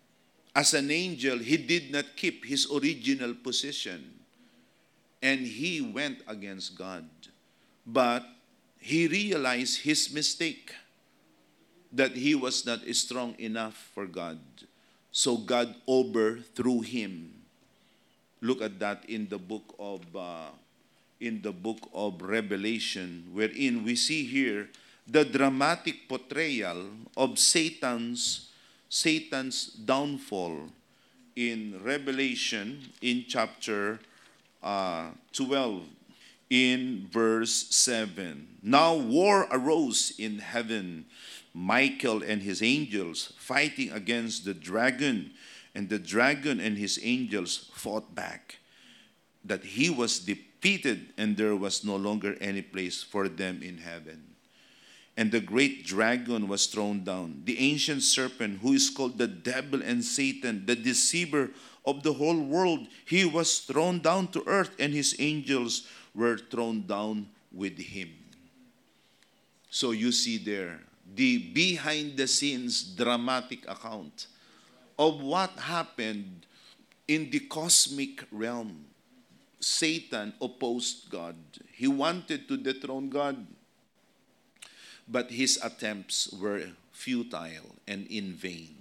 As 0.55 0.73
an 0.73 0.89
angel, 0.89 1.37
he 1.37 1.57
did 1.57 1.91
not 1.91 2.17
keep 2.17 2.43
his 2.43 2.65
original 2.73 3.35
position 3.35 4.17
and 5.21 5.41
he 5.45 5.81
went 5.81 6.21
against 6.27 6.77
God. 6.77 7.05
But 7.85 8.25
he 8.79 9.07
realized 9.07 9.81
his 9.81 10.11
mistake 10.11 10.73
that 11.91 12.15
he 12.15 12.35
was 12.35 12.65
not 12.65 12.79
strong 12.95 13.35
enough 13.39 13.91
for 13.93 14.05
God. 14.05 14.39
So 15.11 15.37
God 15.37 15.75
overthrew 15.87 16.81
him. 16.81 17.36
Look 18.41 18.61
at 18.61 18.79
that 18.79 19.03
in 19.09 19.27
the 19.29 19.37
book 19.37 19.75
of 19.79 20.01
uh, 20.15 20.53
in 21.19 21.41
the 21.41 21.51
book 21.51 21.89
of 21.93 22.21
Revelation, 22.21 23.25
wherein 23.33 23.83
we 23.83 23.95
see 23.95 24.23
here 24.23 24.69
the 25.07 25.25
dramatic 25.25 26.07
portrayal 26.07 26.85
of 27.15 27.39
Satan's 27.39 28.49
Satan's 28.89 29.67
downfall 29.73 30.69
in 31.35 31.79
Revelation 31.83 32.93
in 33.01 33.25
chapter 33.27 33.99
uh, 34.63 35.09
12 35.33 35.83
in 36.49 37.07
verse 37.11 37.67
7. 37.69 38.47
Now 38.63 38.95
war 38.95 39.47
arose 39.51 40.13
in 40.17 40.39
heaven. 40.39 41.05
Michael 41.53 42.21
and 42.21 42.41
his 42.41 42.61
angels 42.61 43.33
fighting 43.37 43.91
against 43.91 44.45
the 44.45 44.53
dragon, 44.53 45.31
and 45.77 45.89
the 45.89 45.99
dragon 45.99 46.59
and 46.59 46.75
his 46.75 46.99
angels 47.03 47.69
fought 47.71 48.15
back. 48.15 48.57
That 49.45 49.63
he 49.63 49.91
was 49.91 50.17
defeated, 50.17 51.13
and 51.19 51.37
there 51.37 51.55
was 51.55 51.85
no 51.85 51.95
longer 51.95 52.35
any 52.41 52.63
place 52.63 53.03
for 53.03 53.29
them 53.29 53.61
in 53.61 53.77
heaven. 53.77 54.23
And 55.15 55.31
the 55.31 55.39
great 55.39 55.85
dragon 55.85 56.47
was 56.47 56.65
thrown 56.65 57.03
down, 57.03 57.43
the 57.45 57.59
ancient 57.59 58.01
serpent, 58.01 58.61
who 58.63 58.73
is 58.73 58.89
called 58.89 59.19
the 59.19 59.27
devil 59.27 59.83
and 59.83 60.03
Satan, 60.03 60.65
the 60.65 60.75
deceiver 60.75 61.51
of 61.85 62.01
the 62.01 62.13
whole 62.13 62.41
world. 62.41 62.87
He 63.05 63.23
was 63.23 63.59
thrown 63.59 63.99
down 63.99 64.29
to 64.29 64.43
earth, 64.47 64.75
and 64.79 64.91
his 64.91 65.15
angels 65.19 65.87
were 66.15 66.39
thrown 66.39 66.87
down 66.87 67.29
with 67.53 67.77
him. 67.77 68.09
So 69.69 69.91
you 69.91 70.11
see 70.11 70.39
there 70.39 70.79
the 71.13 71.37
behind 71.37 72.17
the 72.17 72.27
scenes 72.27 72.81
dramatic 72.81 73.63
account 73.69 74.25
of 74.97 75.21
what 75.21 75.51
happened 75.51 76.45
in 77.07 77.29
the 77.29 77.39
cosmic 77.39 78.23
realm. 78.31 78.85
Satan 79.59 80.33
opposed 80.41 81.09
God. 81.09 81.35
He 81.71 81.87
wanted 81.87 82.47
to 82.47 82.57
dethrone 82.57 83.09
God, 83.09 83.45
but 85.07 85.31
his 85.31 85.59
attempts 85.63 86.29
were 86.31 86.61
futile 86.91 87.75
and 87.87 88.05
in 88.07 88.33
vain. 88.33 88.75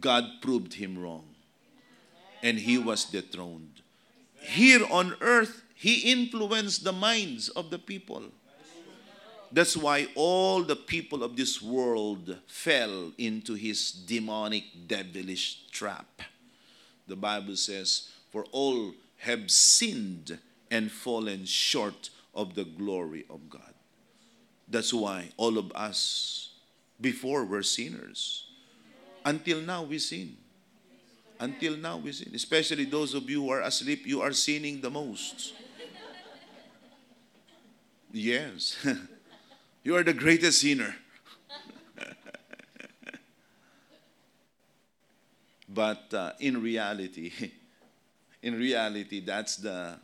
God 0.00 0.42
proved 0.42 0.74
him 0.74 0.98
wrong, 0.98 1.24
and 2.42 2.58
he 2.58 2.76
was 2.76 3.04
dethroned. 3.04 3.80
Here 4.40 4.84
on 4.90 5.16
earth, 5.20 5.64
he 5.74 6.12
influenced 6.12 6.84
the 6.84 6.92
minds 6.92 7.48
of 7.48 7.70
the 7.70 7.78
people. 7.78 8.24
That's 9.50 9.76
why 9.76 10.08
all 10.14 10.62
the 10.62 10.76
people 10.76 11.22
of 11.22 11.36
this 11.36 11.62
world 11.62 12.36
fell 12.46 13.12
into 13.16 13.54
his 13.54 13.92
demonic, 13.92 14.64
devilish 14.86 15.66
trap. 15.70 16.22
The 17.06 17.16
Bible 17.16 17.56
says, 17.56 18.10
For 18.30 18.44
all 18.52 18.92
have 19.18 19.50
sinned 19.50 20.38
and 20.70 20.92
fallen 20.92 21.46
short 21.46 22.10
of 22.34 22.54
the 22.54 22.64
glory 22.64 23.24
of 23.30 23.48
God. 23.48 23.74
That's 24.68 24.92
why 24.92 25.30
all 25.38 25.56
of 25.56 25.72
us 25.72 26.50
before 27.00 27.44
were 27.44 27.62
sinners. 27.62 28.46
Until 29.24 29.60
now, 29.62 29.82
we 29.82 29.98
sin. 29.98 30.36
Until 31.40 31.76
now, 31.76 31.96
we 31.96 32.12
sin. 32.12 32.32
Especially 32.34 32.84
those 32.84 33.14
of 33.14 33.28
you 33.30 33.42
who 33.42 33.50
are 33.50 33.62
asleep, 33.62 34.06
you 34.06 34.20
are 34.20 34.32
sinning 34.32 34.80
the 34.80 34.90
most. 34.90 35.54
Yes. 38.12 38.76
You 39.82 39.96
are 39.96 40.02
the 40.02 40.12
greatest 40.12 40.60
sinner. 40.60 40.96
but 45.68 46.12
uh, 46.12 46.32
in 46.40 46.60
reality, 46.60 47.32
in 48.42 48.54
reality, 48.58 49.20
that's 49.20 49.56
the 49.56 49.98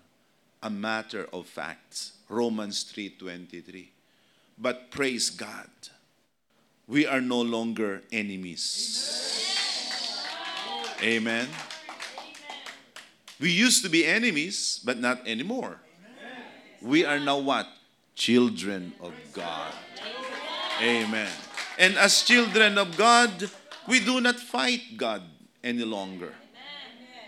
a 0.63 0.71
matter 0.71 1.29
of 1.33 1.47
facts. 1.47 2.13
Romans 2.29 2.85
3:23. 2.85 3.89
But 4.59 4.91
praise 4.91 5.31
God, 5.31 5.69
we 6.87 7.07
are 7.07 7.21
no 7.21 7.43
longer 7.43 8.03
enemies. 8.11 9.21
Amen. 11.03 11.49
We 13.41 13.51
used 13.51 13.83
to 13.83 13.91
be 13.91 14.07
enemies, 14.07 14.81
but 14.85 14.99
not 14.99 15.27
anymore. 15.27 15.81
We 16.81 17.05
are 17.05 17.19
now 17.19 17.39
what? 17.39 17.67
Children 18.15 18.93
of 19.01 19.13
God. 19.33 19.73
Amen. 20.83 21.31
And 21.79 21.97
as 21.97 22.23
children 22.23 22.79
of 22.79 22.97
God, 22.97 23.51
we 23.89 24.01
do 24.01 24.21
not 24.21 24.37
fight 24.37 24.97
God 24.97 25.23
any 25.63 25.85
longer. 25.85 26.33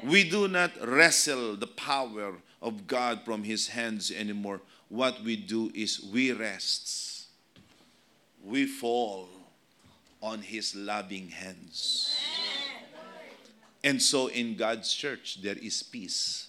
We 0.04 0.28
do 0.28 0.46
not 0.46 0.72
wrestle 0.86 1.56
the 1.56 1.66
power 1.66 2.34
of 2.62 2.86
God 2.86 3.22
from 3.24 3.44
His 3.44 3.68
hands 3.68 4.10
anymore. 4.10 4.60
What 4.88 5.22
we 5.22 5.36
do 5.36 5.70
is 5.74 6.00
we 6.00 6.32
rest. 6.32 7.26
We 8.44 8.66
fall 8.66 9.28
on 10.22 10.42
His 10.42 10.74
loving 10.74 11.28
hands. 11.28 12.16
And 13.82 14.02
so 14.02 14.28
in 14.28 14.56
God's 14.56 14.92
church, 14.92 15.42
there 15.42 15.56
is 15.60 15.82
peace. 15.82 16.48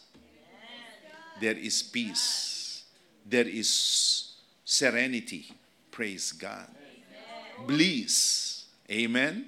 There 1.39 1.57
is 1.57 1.83
peace. 1.83 2.83
There 3.25 3.47
is 3.47 4.26
serenity. 4.67 5.47
Praise 5.89 6.33
God. 6.33 6.67
Amen. 6.67 7.67
Bliss. 7.67 8.65
Amen? 8.91 9.31
Amen. 9.31 9.47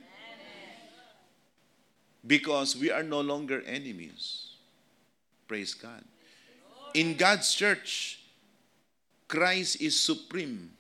Because 2.25 2.77
we 2.77 2.89
are 2.89 3.03
no 3.03 3.19
longer 3.19 3.61
enemies. 3.67 4.55
Praise 5.45 5.73
God. 5.73 6.03
In 6.93 7.17
God's 7.17 7.53
church, 7.53 8.21
Christ 9.27 9.81
is 9.81 9.99
supreme. 9.99 10.71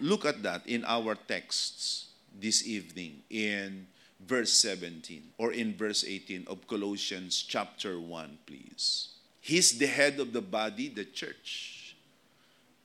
Look 0.00 0.24
at 0.24 0.42
that 0.44 0.66
in 0.66 0.84
our 0.86 1.16
texts 1.16 2.06
this 2.40 2.66
evening 2.66 3.22
in 3.28 3.88
verse 4.20 4.52
17 4.52 5.34
or 5.38 5.52
in 5.52 5.74
verse 5.74 6.04
18 6.06 6.46
of 6.46 6.68
Colossians 6.68 7.44
chapter 7.46 7.98
1, 7.98 8.38
please. 8.46 9.08
He's 9.40 9.76
the 9.76 9.88
head 9.88 10.20
of 10.20 10.32
the 10.32 10.40
body, 10.40 10.88
the 10.88 11.04
church. 11.04 11.81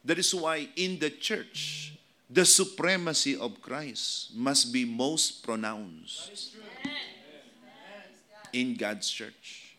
That 0.07 0.19
is 0.19 0.33
why 0.33 0.69
in 0.77 0.99
the 0.99 1.09
church, 1.09 1.91
the 2.29 2.45
supremacy 2.45 3.35
of 3.35 3.61
Christ 3.61 4.31
must 4.33 4.71
be 4.71 4.85
most 4.85 5.43
pronounced 5.43 6.55
in 8.53 8.75
God's 8.75 9.11
church. 9.11 9.75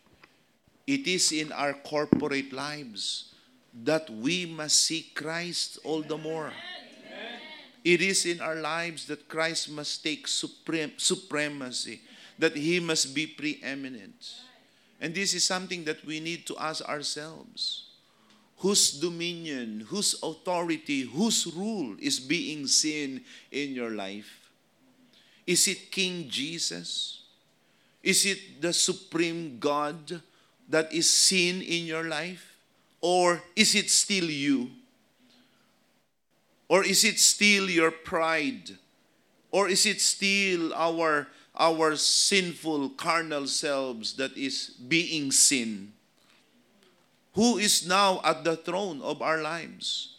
It 0.87 1.07
is 1.09 1.33
in 1.33 1.51
our 1.51 1.73
corporate 1.73 2.53
lives 2.53 3.33
that 3.73 4.11
we 4.11 4.45
must 4.45 4.85
see 4.85 5.11
Christ 5.15 5.79
all 5.83 6.03
the 6.03 6.19
more. 6.19 6.53
It 7.83 8.03
is 8.03 8.27
in 8.27 8.43
our 8.43 8.57
lives 8.57 9.07
that 9.07 9.31
Christ 9.31 9.71
must 9.71 10.05
take 10.05 10.29
supreme, 10.29 10.93
supremacy, 10.99 12.03
that 12.39 12.55
He 12.55 12.81
must 12.81 13.15
be 13.15 13.27
preeminent. 13.27 14.45
And 15.01 15.15
this 15.15 15.33
is 15.33 15.45
something 15.45 15.85
that 15.85 16.05
we 16.05 16.21
need 16.21 16.45
to 16.49 16.57
ask 16.59 16.85
ourselves 16.85 17.88
whose 18.59 18.93
dominion, 18.93 19.87
whose 19.89 20.15
authority, 20.23 21.03
whose 21.03 21.47
rule 21.47 21.97
is 22.01 22.19
being 22.19 22.67
seen 22.67 23.25
in 23.53 23.73
your 23.73 23.91
life? 23.91 24.51
Is 25.47 25.67
it 25.69 25.91
King 25.91 26.29
Jesus? 26.29 27.23
Is 28.03 28.27
it 28.27 28.61
the 28.61 28.73
supreme 28.73 29.59
God 29.59 30.21
that 30.69 30.93
is 30.93 31.09
seen 31.09 31.63
in 31.63 31.87
your 31.87 32.05
life? 32.05 32.57
Or 33.01 33.43
is 33.55 33.75
it 33.75 33.91
still 33.91 34.29
you? 34.29 34.71
Or 36.69 36.85
is 36.85 37.05
it 37.05 37.19
still 37.19 37.71
your 37.71 37.91
pride? 37.91 38.77
Or 39.51 39.69
is 39.69 39.87
it 39.87 40.01
still 40.01 40.75
our, 40.75 41.29
our 41.57 41.97
sinful 41.97 42.91
carnal 42.91 43.47
selves 43.47 44.15
that 44.15 44.37
is 44.37 44.69
being 44.89 45.33
seen? 45.33 45.93
Who 47.35 47.59
is 47.59 47.87
now 47.87 48.21
at 48.25 48.45
the 48.45 48.57
throne 48.57 49.01
of 49.03 49.23
our 49.23 49.43
lives. 49.43 50.17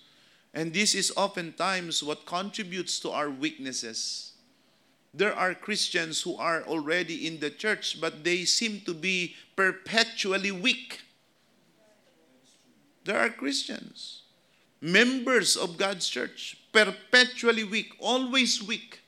And 0.54 0.74
this 0.74 0.96
is 0.96 1.14
oftentimes 1.16 2.04
what 2.04 2.26
contributes 2.26 3.00
to 3.02 3.12
our 3.12 3.30
weaknesses. 3.30 4.34
There 5.14 5.34
are 5.34 5.54
Christians 5.54 6.22
who 6.22 6.36
are 6.38 6.64
already 6.64 7.28
in 7.28 7.40
the 7.40 7.50
church, 7.50 8.00
but 8.00 8.24
they 8.24 8.46
seem 8.46 8.82
to 8.86 8.94
be 8.94 9.36
perpetually 9.56 10.52
weak. 10.52 11.02
There 13.06 13.18
are 13.18 13.30
Christians, 13.30 14.22
members 14.82 15.56
of 15.56 15.78
God's 15.78 16.08
church, 16.08 16.58
perpetually 16.72 17.64
weak, 17.64 17.94
always 18.00 18.62
weak, 18.62 19.00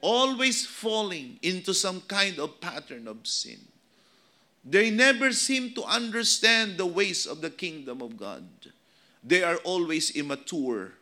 always 0.00 0.66
falling 0.66 1.38
into 1.40 1.72
some 1.72 2.02
kind 2.02 2.38
of 2.38 2.60
pattern 2.60 3.08
of 3.08 3.26
sin. 3.26 3.60
They 4.64 4.90
never 4.90 5.32
seem 5.32 5.74
to 5.74 5.82
understand 5.84 6.78
the 6.78 6.86
ways 6.86 7.26
of 7.26 7.40
the 7.40 7.50
kingdom 7.50 8.00
of 8.00 8.16
God. 8.16 8.46
They 9.24 9.42
are 9.42 9.56
always 9.64 10.10
immature. 10.10 10.92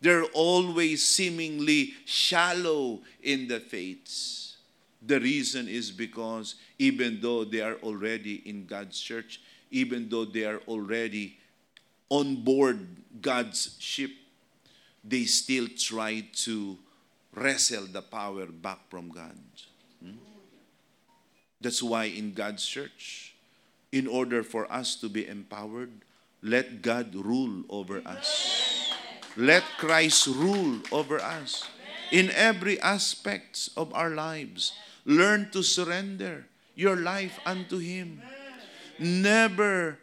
They're 0.00 0.24
always 0.24 1.06
seemingly 1.06 1.94
shallow 2.04 3.00
in 3.22 3.48
the 3.48 3.58
faith. 3.58 4.54
The 5.02 5.20
reason 5.20 5.68
is 5.68 5.90
because 5.90 6.54
even 6.78 7.20
though 7.20 7.44
they 7.44 7.60
are 7.60 7.74
already 7.82 8.42
in 8.48 8.66
God's 8.66 9.00
church, 9.00 9.40
even 9.70 10.08
though 10.08 10.24
they 10.24 10.44
are 10.44 10.60
already 10.68 11.38
on 12.08 12.36
board 12.42 12.86
God's 13.20 13.76
ship, 13.78 14.10
they 15.04 15.24
still 15.24 15.66
try 15.76 16.24
to 16.44 16.78
wrestle 17.34 17.86
the 17.86 18.02
power 18.02 18.46
back 18.46 18.78
from 18.90 19.08
God. 19.10 19.38
Hmm? 20.02 20.27
That's 21.60 21.82
why 21.82 22.04
in 22.04 22.34
God's 22.34 22.64
church, 22.64 23.34
in 23.90 24.06
order 24.06 24.42
for 24.42 24.70
us 24.70 24.94
to 24.96 25.08
be 25.08 25.26
empowered, 25.26 25.90
let 26.42 26.82
God 26.82 27.14
rule 27.14 27.64
over 27.68 28.00
us. 28.06 28.94
Let 29.36 29.64
Christ 29.78 30.26
rule 30.26 30.80
over 30.92 31.20
us 31.20 31.66
in 32.10 32.30
every 32.30 32.80
aspect 32.80 33.70
of 33.76 33.92
our 33.94 34.10
lives. 34.10 34.72
Learn 35.04 35.50
to 35.50 35.62
surrender 35.62 36.46
your 36.74 36.96
life 36.96 37.40
unto 37.44 37.78
Him. 37.78 38.22
Never 38.98 39.98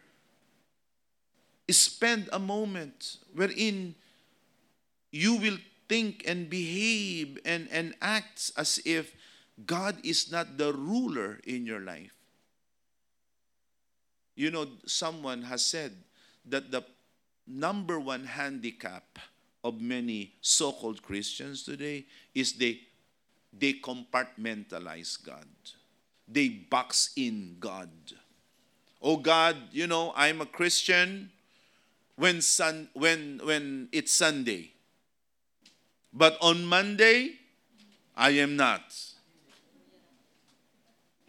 spend 1.68 2.28
a 2.32 2.38
moment 2.38 3.16
wherein 3.34 3.94
you 5.10 5.36
will 5.36 5.58
think 5.88 6.24
and 6.26 6.50
behave 6.50 7.38
and, 7.44 7.68
and 7.70 7.94
act 8.02 8.52
as 8.56 8.80
if 8.84 9.15
God 9.64 9.96
is 10.04 10.30
not 10.30 10.58
the 10.58 10.72
ruler 10.72 11.40
in 11.44 11.64
your 11.64 11.80
life. 11.80 12.12
You 14.34 14.50
know, 14.50 14.66
someone 14.84 15.42
has 15.42 15.64
said 15.64 15.92
that 16.44 16.70
the 16.70 16.84
number 17.46 17.98
one 17.98 18.24
handicap 18.24 19.18
of 19.64 19.80
many 19.80 20.34
so 20.42 20.72
called 20.72 21.02
Christians 21.02 21.62
today 21.62 22.04
is 22.34 22.52
they, 22.52 22.80
they 23.58 23.74
compartmentalize 23.74 25.24
God, 25.24 25.48
they 26.28 26.48
box 26.48 27.12
in 27.16 27.56
God. 27.58 27.88
Oh 29.00 29.16
God, 29.16 29.56
you 29.72 29.86
know, 29.86 30.12
I'm 30.16 30.40
a 30.40 30.46
Christian 30.46 31.30
when, 32.16 32.42
sun, 32.42 32.88
when, 32.92 33.40
when 33.42 33.88
it's 33.92 34.12
Sunday. 34.12 34.72
But 36.12 36.36
on 36.40 36.64
Monday, 36.64 37.32
I 38.16 38.30
am 38.30 38.56
not. 38.56 38.82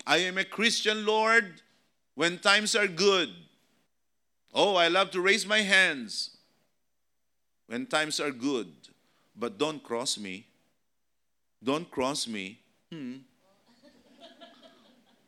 I 0.07 0.19
am 0.19 0.37
a 0.37 0.45
Christian, 0.45 1.05
Lord, 1.05 1.61
when 2.15 2.39
times 2.39 2.75
are 2.75 2.87
good. 2.87 3.29
Oh, 4.53 4.77
I 4.77 4.87
love 4.87 5.11
to 5.11 5.19
raise 5.19 5.45
my 5.45 5.59
hands 5.59 6.37
when 7.67 7.85
times 7.85 8.21
are 8.21 8.31
good. 8.31 8.71
But 9.35 9.57
don't 9.59 9.83
cross 9.83 10.17
me. 10.17 10.47
Don't 11.61 11.91
cross 11.91 12.25
me. 12.25 12.57
Hmm. 12.89 13.17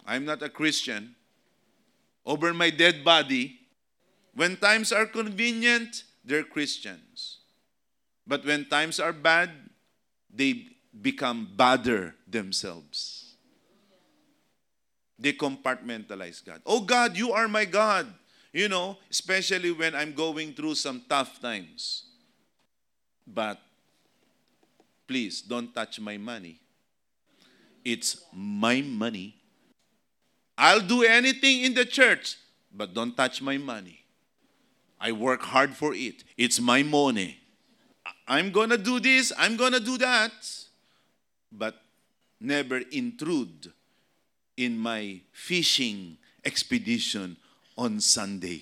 I'm 0.08 0.24
not 0.24 0.42
a 0.42 0.50
Christian. 0.50 1.14
Over 2.26 2.54
my 2.54 2.70
dead 2.70 3.04
body. 3.04 3.60
When 4.34 4.56
times 4.56 4.94
are 4.94 5.06
convenient, 5.06 6.06
they're 6.24 6.44
Christians. 6.44 7.40
But 8.26 8.46
when 8.46 8.64
times 8.64 8.98
are 9.02 9.12
bad, 9.12 9.50
they 10.34 10.68
become 11.02 11.50
badder 11.58 12.16
themselves. 12.26 13.19
They 15.20 15.34
compartmentalize 15.34 16.44
God. 16.46 16.62
Oh 16.66 16.80
God, 16.80 17.18
you 17.18 17.34
are 17.34 17.48
my 17.48 17.66
God. 17.66 18.08
You 18.54 18.70
know, 18.70 18.98
especially 19.12 19.72
when 19.72 19.94
I'm 19.94 20.14
going 20.14 20.54
through 20.54 20.76
some 20.76 21.04
tough 21.08 21.40
times. 21.42 22.06
But 23.28 23.60
please 25.08 25.42
don't 25.42 25.76
touch 25.76 26.00
my 26.00 26.18
money. 26.18 26.60
It's 27.84 28.24
my 28.34 28.82
money. 28.82 29.36
I'll 30.58 30.82
do 30.82 31.04
anything 31.04 31.62
in 31.62 31.74
the 31.74 31.86
church, 31.86 32.38
but 32.74 32.94
don't 32.94 33.16
touch 33.16 33.42
my 33.42 33.58
money. 33.58 34.00
I 35.00 35.12
work 35.12 35.42
hard 35.42 35.76
for 35.76 35.94
it. 35.94 36.24
It's 36.38 36.60
my 36.60 36.84
money. 36.84 37.40
I'm 38.28 38.52
going 38.52 38.70
to 38.70 38.78
do 38.78 39.00
this, 39.00 39.32
I'm 39.38 39.58
going 39.58 39.74
to 39.74 39.80
do 39.80 39.98
that, 39.98 40.32
but 41.52 41.82
never 42.40 42.78
intrude 42.92 43.72
in 44.60 44.78
my 44.78 45.22
fishing 45.32 46.18
expedition 46.44 47.38
on 47.78 48.02
Sunday. 48.02 48.62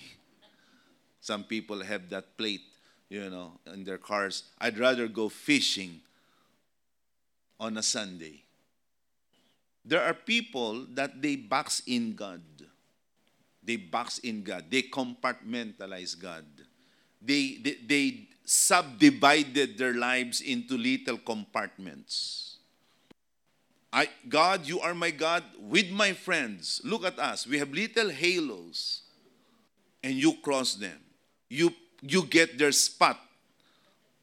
Some 1.19 1.43
people 1.43 1.83
have 1.83 2.07
that 2.11 2.37
plate, 2.37 2.61
you 3.09 3.27
know, 3.31 3.53
in 3.73 3.83
their 3.83 3.97
cars. 3.97 4.43
I'd 4.61 4.77
rather 4.77 5.07
go 5.07 5.27
fishing 5.27 6.01
on 7.59 7.77
a 7.77 7.81
Sunday. 7.81 8.43
There 9.83 10.03
are 10.03 10.13
people 10.13 10.85
that 10.93 11.19
they 11.19 11.35
box 11.35 11.81
in 11.87 12.13
God. 12.13 12.43
They 13.63 13.77
box 13.77 14.19
in 14.19 14.43
God. 14.43 14.65
They 14.69 14.83
compartmentalize 14.83 16.13
God. 16.19 16.45
They, 17.19 17.57
they, 17.59 17.77
they 17.87 18.27
subdivided 18.45 19.79
their 19.79 19.95
lives 19.95 20.41
into 20.41 20.77
little 20.77 21.17
compartments 21.17 22.56
I, 23.91 24.09
God, 24.27 24.65
you 24.65 24.79
are 24.79 24.93
my 24.93 25.11
God 25.11 25.43
with 25.59 25.89
my 25.89 26.13
friends. 26.13 26.81
Look 26.83 27.05
at 27.05 27.17
us. 27.19 27.47
We 27.47 27.57
have 27.59 27.71
little 27.71 28.09
halos. 28.09 29.01
And 30.03 30.13
you 30.13 30.33
cross 30.41 30.75
them. 30.75 30.99
You, 31.49 31.73
you 32.01 32.23
get 32.23 32.57
their 32.57 32.71
spot 32.71 33.19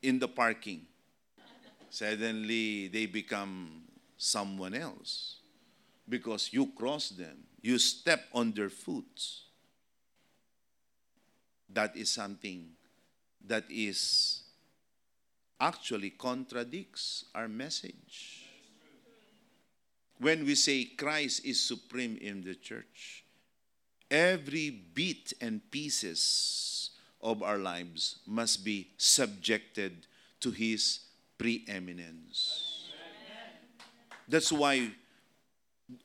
in 0.03 0.19
the 0.19 0.29
parking. 0.29 0.83
Suddenly, 1.91 2.89
they 2.89 3.07
become 3.07 3.83
someone 4.17 4.75
else 4.75 5.37
because 6.09 6.53
you 6.53 6.71
cross 6.77 7.11
them. 7.11 7.37
You 7.63 7.79
step 7.79 8.25
on 8.33 8.53
their 8.53 8.71
foot. 8.71 9.31
That 11.71 11.97
is 11.97 12.11
something 12.11 12.69
that 13.47 13.65
is 13.69 14.43
actually 15.61 16.11
contradicts 16.11 17.25
our 17.35 17.49
message 17.49 18.44
when 20.19 20.45
we 20.45 20.55
say 20.55 20.85
Christ 20.85 21.45
is 21.45 21.61
supreme 21.61 22.17
in 22.21 22.43
the 22.43 22.55
church, 22.55 23.25
every 24.11 24.71
bit 24.71 25.33
and 25.41 25.61
pieces 25.71 26.91
of 27.21 27.43
our 27.43 27.59
lives 27.59 28.21
must 28.27 28.65
be 28.65 28.89
subjected 28.97 30.07
to 30.41 30.51
his 30.51 31.01
preeminence. 31.39 32.91
That's 34.29 34.53
why 34.53 34.91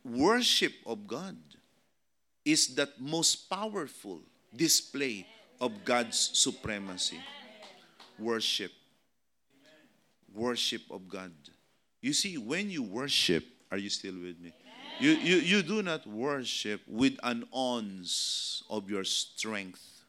worship 0.04 0.74
of 0.86 1.08
God 1.08 1.38
is 2.44 2.76
that 2.76 3.00
most 3.00 3.50
powerful 3.50 4.22
display 4.56 5.26
of 5.62 5.86
God's 5.86 6.32
supremacy. 6.34 7.20
Worship. 8.18 8.72
Worship 10.34 10.82
of 10.90 11.08
God. 11.08 11.32
You 12.02 12.14
see, 12.14 12.38
when 12.38 12.70
you 12.70 12.84
worship, 12.84 13.46
are 13.72 13.78
you 13.78 13.90
still 13.90 14.14
with 14.14 14.40
me? 14.40 14.54
You, 15.00 15.12
you, 15.12 15.36
you 15.38 15.62
do 15.62 15.82
not 15.82 16.06
worship 16.08 16.82
with 16.88 17.18
an 17.24 17.46
ounce 17.56 18.64
of 18.70 18.90
your 18.90 19.04
strength. 19.04 20.04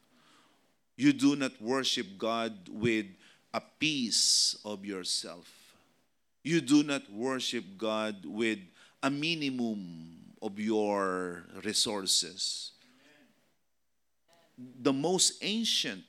You 0.97 1.13
do 1.13 1.35
not 1.35 1.61
worship 1.61 2.07
God 2.17 2.53
with 2.69 3.05
a 3.53 3.61
piece 3.79 4.57
of 4.65 4.85
yourself. 4.85 5.49
You 6.43 6.59
do 6.59 6.83
not 6.83 7.09
worship 7.11 7.63
God 7.77 8.25
with 8.25 8.59
a 9.01 9.09
minimum 9.09 10.17
of 10.41 10.59
your 10.59 11.43
resources. 11.63 12.71
The 14.57 14.93
most 14.93 15.37
ancient 15.41 16.03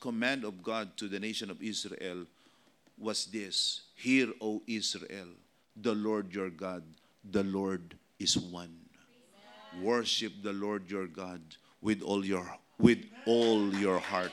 command 0.00 0.44
of 0.44 0.62
God 0.62 0.96
to 0.96 1.08
the 1.08 1.20
nation 1.20 1.50
of 1.50 1.62
Israel 1.62 2.26
was 2.98 3.26
this 3.26 3.82
Hear, 3.94 4.32
O 4.40 4.62
Israel 4.66 5.28
the 5.80 5.94
Lord 5.94 6.32
your 6.34 6.50
God. 6.50 6.82
The 7.30 7.44
Lord 7.44 7.96
is 8.18 8.36
one. 8.36 8.76
Amen. 9.74 9.84
Worship 9.84 10.32
the 10.42 10.52
Lord 10.52 10.90
your 10.90 11.06
God 11.06 11.42
with 11.80 12.02
all 12.02 12.24
your 12.24 12.58
with 12.78 13.04
all 13.24 13.74
your 13.74 13.98
heart, 13.98 14.32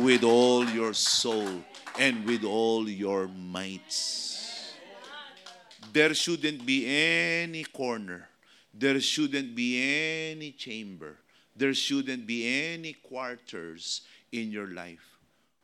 with 0.00 0.24
all 0.24 0.64
your 0.64 0.94
soul, 0.94 1.62
and 1.98 2.24
with 2.24 2.44
all 2.44 2.88
your 2.88 3.28
mights. 3.28 4.72
There 5.92 6.14
shouldn't 6.14 6.64
be 6.64 6.86
any 6.86 7.64
corner. 7.64 8.28
There 8.72 9.00
shouldn't 9.00 9.54
be 9.54 9.80
any 10.32 10.52
chamber. 10.52 11.18
There 11.54 11.74
shouldn't 11.74 12.26
be 12.26 12.46
any 12.46 12.92
quarters 12.94 14.02
in 14.32 14.50
your 14.50 14.68
life 14.68 15.18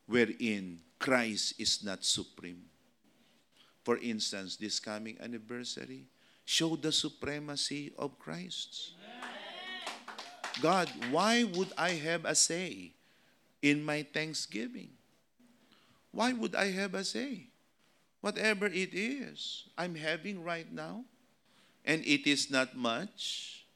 wherein 0.06 0.80
Christ 0.98 1.54
is 1.58 1.84
not 1.84 2.04
supreme. 2.04 2.64
For 3.84 3.98
instance, 3.98 4.56
this 4.56 4.78
coming 4.78 5.16
anniversary, 5.20 6.06
show 6.44 6.76
the 6.76 6.92
supremacy 6.92 7.92
of 7.98 8.18
Christ. 8.18 8.92
God, 10.60 10.90
why 11.10 11.44
would 11.44 11.72
I 11.78 11.90
have 11.90 12.24
a 12.24 12.34
say 12.34 12.92
in 13.62 13.82
my 13.82 14.02
thanksgiving? 14.02 14.90
Why 16.10 16.32
would 16.32 16.54
I 16.54 16.70
have 16.72 16.94
a 16.94 17.04
say? 17.04 17.48
Whatever 18.20 18.66
it 18.66 18.94
is 18.94 19.64
I'm 19.76 19.94
having 19.96 20.44
right 20.44 20.70
now, 20.70 21.04
and 21.84 22.04
it 22.06 22.28
is 22.28 22.50
not 22.50 22.76
much, 22.76 23.66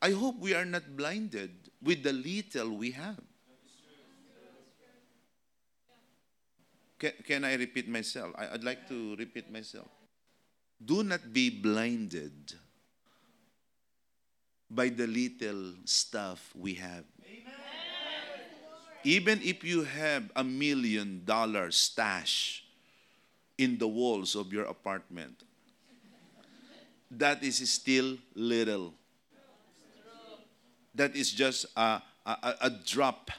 I 0.00 0.12
hope 0.12 0.38
we 0.38 0.54
are 0.54 0.64
not 0.64 0.96
blinded 0.96 1.50
with 1.82 2.02
the 2.02 2.12
little 2.12 2.70
we 2.70 2.92
have. 2.92 3.20
Can, 7.02 7.12
can 7.26 7.44
I 7.44 7.54
repeat 7.54 7.88
myself? 7.88 8.30
I, 8.38 8.54
I'd 8.54 8.62
like 8.62 8.86
to 8.86 9.16
repeat 9.16 9.50
myself. 9.50 9.88
Do 10.78 11.02
not 11.02 11.32
be 11.32 11.50
blinded 11.50 12.54
by 14.70 14.88
the 14.88 15.08
little 15.08 15.74
stuff 15.84 16.52
we 16.54 16.74
have. 16.74 17.02
Even 19.02 19.40
if 19.42 19.64
you 19.64 19.82
have 19.82 20.30
a 20.36 20.44
million 20.44 21.22
dollar 21.24 21.72
stash 21.72 22.62
in 23.58 23.78
the 23.78 23.88
walls 23.88 24.36
of 24.36 24.52
your 24.52 24.66
apartment, 24.66 25.42
that 27.10 27.42
is 27.42 27.68
still 27.68 28.16
little. 28.36 28.94
That 30.94 31.16
is 31.16 31.32
just 31.32 31.66
a, 31.76 32.00
a, 32.24 32.54
a 32.60 32.70
drop 32.70 33.32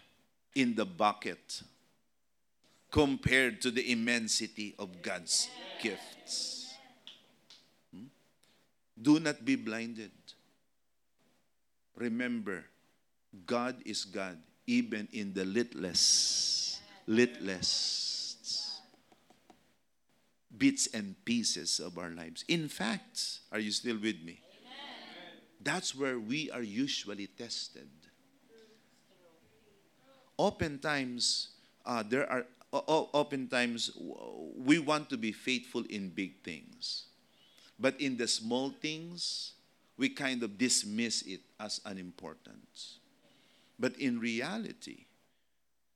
in 0.54 0.76
the 0.76 0.86
bucket 0.86 1.64
compared 2.94 3.60
to 3.60 3.72
the 3.72 3.92
immensity 3.92 4.76
of 4.78 5.02
God's 5.02 5.50
gifts. 5.82 6.76
Hmm? 7.92 8.06
Do 9.02 9.20
not 9.20 9.44
be 9.44 9.56
blinded. 9.56 10.12
Remember, 11.96 12.66
God 13.48 13.78
is 13.84 14.06
God 14.06 14.38
even 14.68 15.08
in 15.12 15.34
the 15.34 15.44
littlest, 15.44 16.82
littlest 17.08 18.80
bits 20.56 20.88
and 20.94 21.16
pieces 21.26 21.80
of 21.80 21.98
our 21.98 22.12
lives. 22.12 22.46
In 22.48 22.68
fact, 22.68 23.40
are 23.52 23.60
you 23.60 23.72
still 23.72 23.98
with 23.98 24.22
me? 24.24 24.40
That's 25.64 25.96
where 25.96 26.20
we 26.20 26.52
are 26.52 26.62
usually 26.62 27.26
tested. 27.26 27.90
Oftentimes, 30.38 31.50
uh, 31.86 32.04
there 32.08 32.30
are 32.30 32.46
oftentimes 32.74 33.92
we 34.58 34.80
want 34.80 35.10
to 35.10 35.18
be 35.18 35.32
faithful 35.32 35.84
in 35.90 36.10
big 36.10 36.44
things, 36.44 37.06
but 37.80 38.00
in 38.02 38.18
the 38.18 38.28
small 38.28 38.72
things, 38.72 39.54
we 39.98 40.10
kind 40.10 40.42
of 40.42 40.58
dismiss 40.58 41.22
it 41.22 41.42
as 41.60 41.80
unimportant. 41.86 42.98
But 43.80 43.96
in 43.98 44.20
reality, 44.20 45.06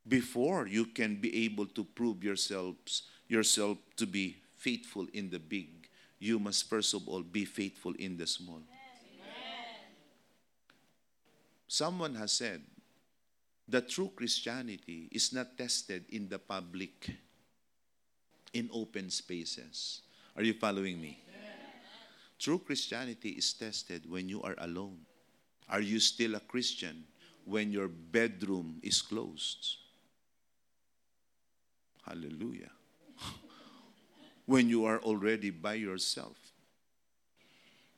before 0.08 0.68
you 0.68 0.86
can 0.86 1.16
be 1.16 1.46
able 1.46 1.66
to 1.66 1.84
prove 1.84 2.24
yourselves 2.24 3.04
yourself 3.28 3.78
to 3.98 4.06
be 4.06 4.38
faithful 4.56 5.08
in 5.14 5.30
the 5.30 5.40
big, 5.40 5.90
you 6.20 6.40
must 6.40 6.70
first 6.70 6.94
of 6.94 7.08
all 7.08 7.22
be 7.22 7.44
faithful 7.44 7.94
in 8.00 8.18
the 8.18 8.26
small. 8.26 8.56
Amen. 8.56 9.26
Someone 11.68 12.16
has 12.16 12.32
said 12.32 12.62
that 13.70 13.90
true 13.90 14.12
Christianity 14.16 15.10
is 15.12 15.34
not 15.34 15.58
tested 15.58 16.06
in 16.10 16.30
the 16.30 16.40
public, 16.40 17.10
in 18.54 18.70
open 18.72 19.10
spaces. 19.10 20.02
Are 20.36 20.44
you 20.44 20.54
following 20.54 21.02
me? 21.02 21.20
True 22.40 22.60
Christianity 22.60 23.30
is 23.30 23.52
tested 23.54 24.10
when 24.10 24.30
you 24.30 24.42
are 24.44 24.56
alone. 24.60 25.00
Are 25.70 25.82
you 25.82 26.00
still 26.00 26.36
a 26.36 26.40
Christian 26.40 27.04
when 27.46 27.72
your 27.72 27.88
bedroom 27.88 28.80
is 28.84 29.02
closed? 29.02 29.78
Hallelujah. 32.06 32.72
when 34.46 34.70
you 34.70 34.86
are 34.86 35.00
already 35.00 35.50
by 35.50 35.74
yourself. 35.74 36.38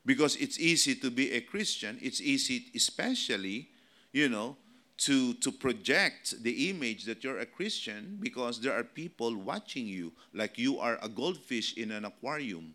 Because 0.04 0.36
it's 0.36 0.58
easy 0.58 0.94
to 0.96 1.10
be 1.10 1.32
a 1.32 1.42
Christian, 1.42 1.98
it's 2.00 2.20
easy, 2.20 2.72
especially, 2.74 3.68
you 4.12 4.28
know, 4.28 4.56
to, 5.00 5.32
to 5.34 5.50
project 5.50 6.42
the 6.42 6.68
image 6.68 7.04
that 7.04 7.24
you're 7.24 7.38
a 7.38 7.46
Christian 7.46 8.18
because 8.20 8.60
there 8.60 8.74
are 8.74 8.84
people 8.84 9.34
watching 9.34 9.86
you 9.86 10.12
like 10.34 10.58
you 10.58 10.78
are 10.78 10.98
a 11.02 11.08
goldfish 11.08 11.74
in 11.78 11.90
an 11.90 12.04
aquarium. 12.04 12.74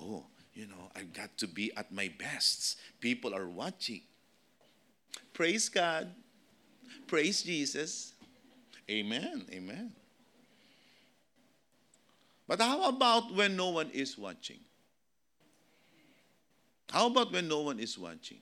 Oh, 0.00 0.24
you 0.52 0.66
know, 0.66 0.90
I've 0.96 1.12
got 1.12 1.36
to 1.38 1.46
be 1.46 1.72
at 1.76 1.92
my 1.92 2.10
best. 2.18 2.76
People 3.00 3.34
are 3.34 3.46
watching. 3.46 4.02
Praise 5.32 5.68
God. 5.68 6.12
Praise 7.06 7.42
Jesus. 7.42 8.14
Amen. 8.90 9.46
Amen. 9.52 9.92
But 12.48 12.60
how 12.60 12.88
about 12.88 13.32
when 13.32 13.56
no 13.56 13.70
one 13.70 13.90
is 13.90 14.18
watching? 14.18 14.58
How 16.90 17.06
about 17.06 17.32
when 17.32 17.46
no 17.46 17.60
one 17.60 17.78
is 17.78 17.96
watching? 17.96 18.40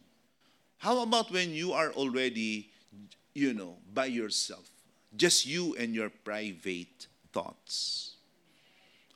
How 0.80 1.02
about 1.02 1.30
when 1.30 1.52
you 1.52 1.74
are 1.74 1.92
already, 1.92 2.70
you 3.34 3.52
know, 3.52 3.76
by 3.92 4.06
yourself? 4.06 4.66
Just 5.14 5.44
you 5.44 5.76
and 5.76 5.94
your 5.94 6.08
private 6.08 7.06
thoughts. 7.34 8.14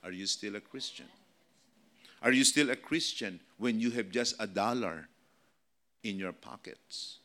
Are 0.04 0.12
you 0.12 0.26
still 0.26 0.56
a 0.56 0.60
Christian? 0.60 1.06
Are 2.20 2.32
you 2.32 2.44
still 2.44 2.68
a 2.68 2.76
Christian 2.76 3.40
when 3.56 3.80
you 3.80 3.90
have 3.92 4.10
just 4.10 4.34
a 4.38 4.46
dollar 4.46 5.08
in 6.02 6.18
your 6.18 6.32
pockets? 6.32 7.20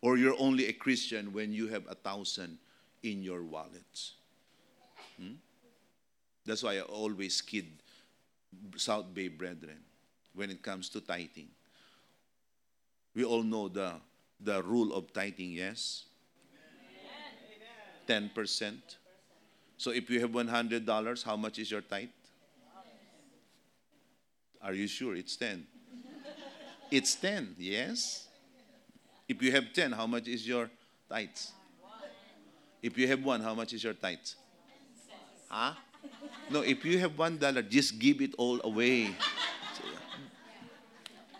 Or 0.00 0.16
you're 0.16 0.40
only 0.40 0.68
a 0.68 0.72
Christian 0.72 1.34
when 1.34 1.52
you 1.52 1.68
have 1.68 1.84
a 1.86 1.94
thousand 1.94 2.56
in 3.02 3.22
your 3.22 3.42
wallet? 3.42 4.10
Hmm? 5.20 5.34
That's 6.46 6.62
why 6.62 6.78
I 6.78 6.80
always 6.80 7.42
kid 7.42 7.66
South 8.76 9.12
Bay 9.12 9.28
brethren 9.28 9.80
when 10.34 10.48
it 10.48 10.62
comes 10.62 10.88
to 10.90 11.02
tithing. 11.02 11.48
We 13.16 13.24
all 13.24 13.42
know 13.42 13.68
the, 13.68 13.94
the 14.38 14.62
rule 14.62 14.92
of 14.92 15.10
tithing, 15.14 15.52
yes? 15.52 16.04
10%. 18.06 18.76
So 19.78 19.90
if 19.90 20.10
you 20.10 20.20
have 20.20 20.30
$100, 20.30 21.24
how 21.24 21.36
much 21.36 21.58
is 21.58 21.70
your 21.70 21.80
tithe? 21.80 22.08
Are 24.60 24.74
you 24.74 24.86
sure 24.86 25.16
it's 25.16 25.34
10? 25.36 25.66
It's 26.90 27.14
10, 27.14 27.56
yes? 27.58 28.28
If 29.26 29.42
you 29.42 29.50
have 29.50 29.72
10, 29.72 29.92
how 29.92 30.06
much 30.06 30.28
is 30.28 30.46
your 30.46 30.68
tithes? 31.08 31.52
If 32.82 32.98
you 32.98 33.08
have 33.08 33.24
one, 33.24 33.40
how 33.40 33.54
much 33.54 33.72
is 33.72 33.82
your 33.82 33.94
tithes? 33.94 34.36
Huh? 35.48 35.72
No, 36.50 36.60
if 36.60 36.84
you 36.84 36.98
have 36.98 37.18
one 37.18 37.38
dollar, 37.38 37.62
just 37.62 37.98
give 37.98 38.20
it 38.20 38.34
all 38.36 38.60
away. 38.62 39.14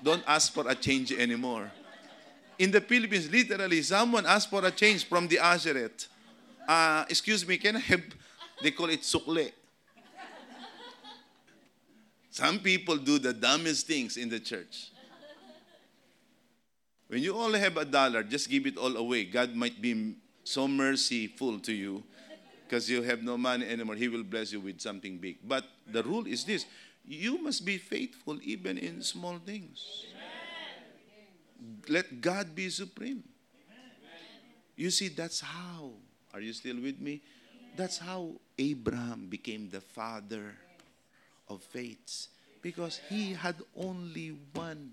Don't 0.07 0.23
ask 0.25 0.53
for 0.53 0.69
a 0.69 0.75
change 0.77 1.11
anymore. 1.11 1.69
In 2.61 2.71
the 2.71 2.81
Philippines, 2.81 3.29
literally, 3.29 3.83
someone 3.83 4.25
asked 4.25 4.49
for 4.49 4.65
a 4.65 4.71
change 4.71 5.05
from 5.05 5.27
the 5.27 5.39
Asheret. 5.39 6.07
Uh, 6.69 7.05
excuse 7.09 7.45
me, 7.45 7.59
can 7.59 7.75
I 7.75 7.81
have, 7.81 8.03
they 8.63 8.71
call 8.71 8.89
it 8.89 9.01
sukle. 9.01 9.51
Some 12.31 12.61
people 12.61 12.97
do 12.99 13.19
the 13.19 13.33
dumbest 13.33 13.89
things 13.89 14.17
in 14.17 14.29
the 14.29 14.39
church. 14.39 14.93
When 17.09 17.21
you 17.21 17.35
only 17.35 17.59
have 17.59 17.77
a 17.77 17.85
dollar, 17.85 18.23
just 18.23 18.49
give 18.49 18.65
it 18.69 18.77
all 18.77 18.97
away. 18.97 19.25
God 19.25 19.57
might 19.57 19.83
be 19.83 20.15
so 20.45 20.69
merciful 20.69 21.59
to 21.59 21.73
you 21.73 22.05
because 22.65 22.89
you 22.89 23.03
have 23.03 23.25
no 23.25 23.37
money 23.37 23.67
anymore. 23.67 23.97
He 23.97 24.07
will 24.07 24.23
bless 24.23 24.53
you 24.53 24.61
with 24.61 24.81
something 24.81 25.19
big. 25.19 25.39
But 25.43 25.65
the 25.91 26.05
rule 26.05 26.29
is 26.29 26.45
this 26.45 26.65
you 27.07 27.41
must 27.43 27.65
be 27.65 27.79
faithful 27.79 28.39
even 28.43 28.79
in 28.79 29.01
small 29.03 29.39
things. 29.39 30.07
Amen. 30.11 31.79
Let 31.89 32.21
God 32.21 32.55
be 32.55 32.69
supreme. 32.69 33.23
Amen. 33.23 34.11
You 34.75 34.91
see, 34.91 35.09
that's 35.09 35.41
how. 35.41 35.91
Are 36.35 36.41
you 36.41 36.53
still 36.53 36.77
with 36.83 37.01
me? 37.01 37.23
That's 37.77 37.97
how 37.99 38.33
Abraham 38.59 39.29
became 39.29 39.71
the 39.71 39.81
father 39.81 40.55
of 41.49 41.63
faiths 41.63 42.29
because 42.61 43.01
he 43.09 43.33
had 43.33 43.57
only 43.77 44.37
one 44.53 44.93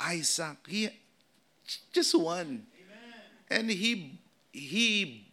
Isaac. 0.00 0.58
He 0.66 0.90
Just 1.92 2.18
one. 2.18 2.66
And 3.48 3.70
he 3.70 4.18
he 4.52 5.28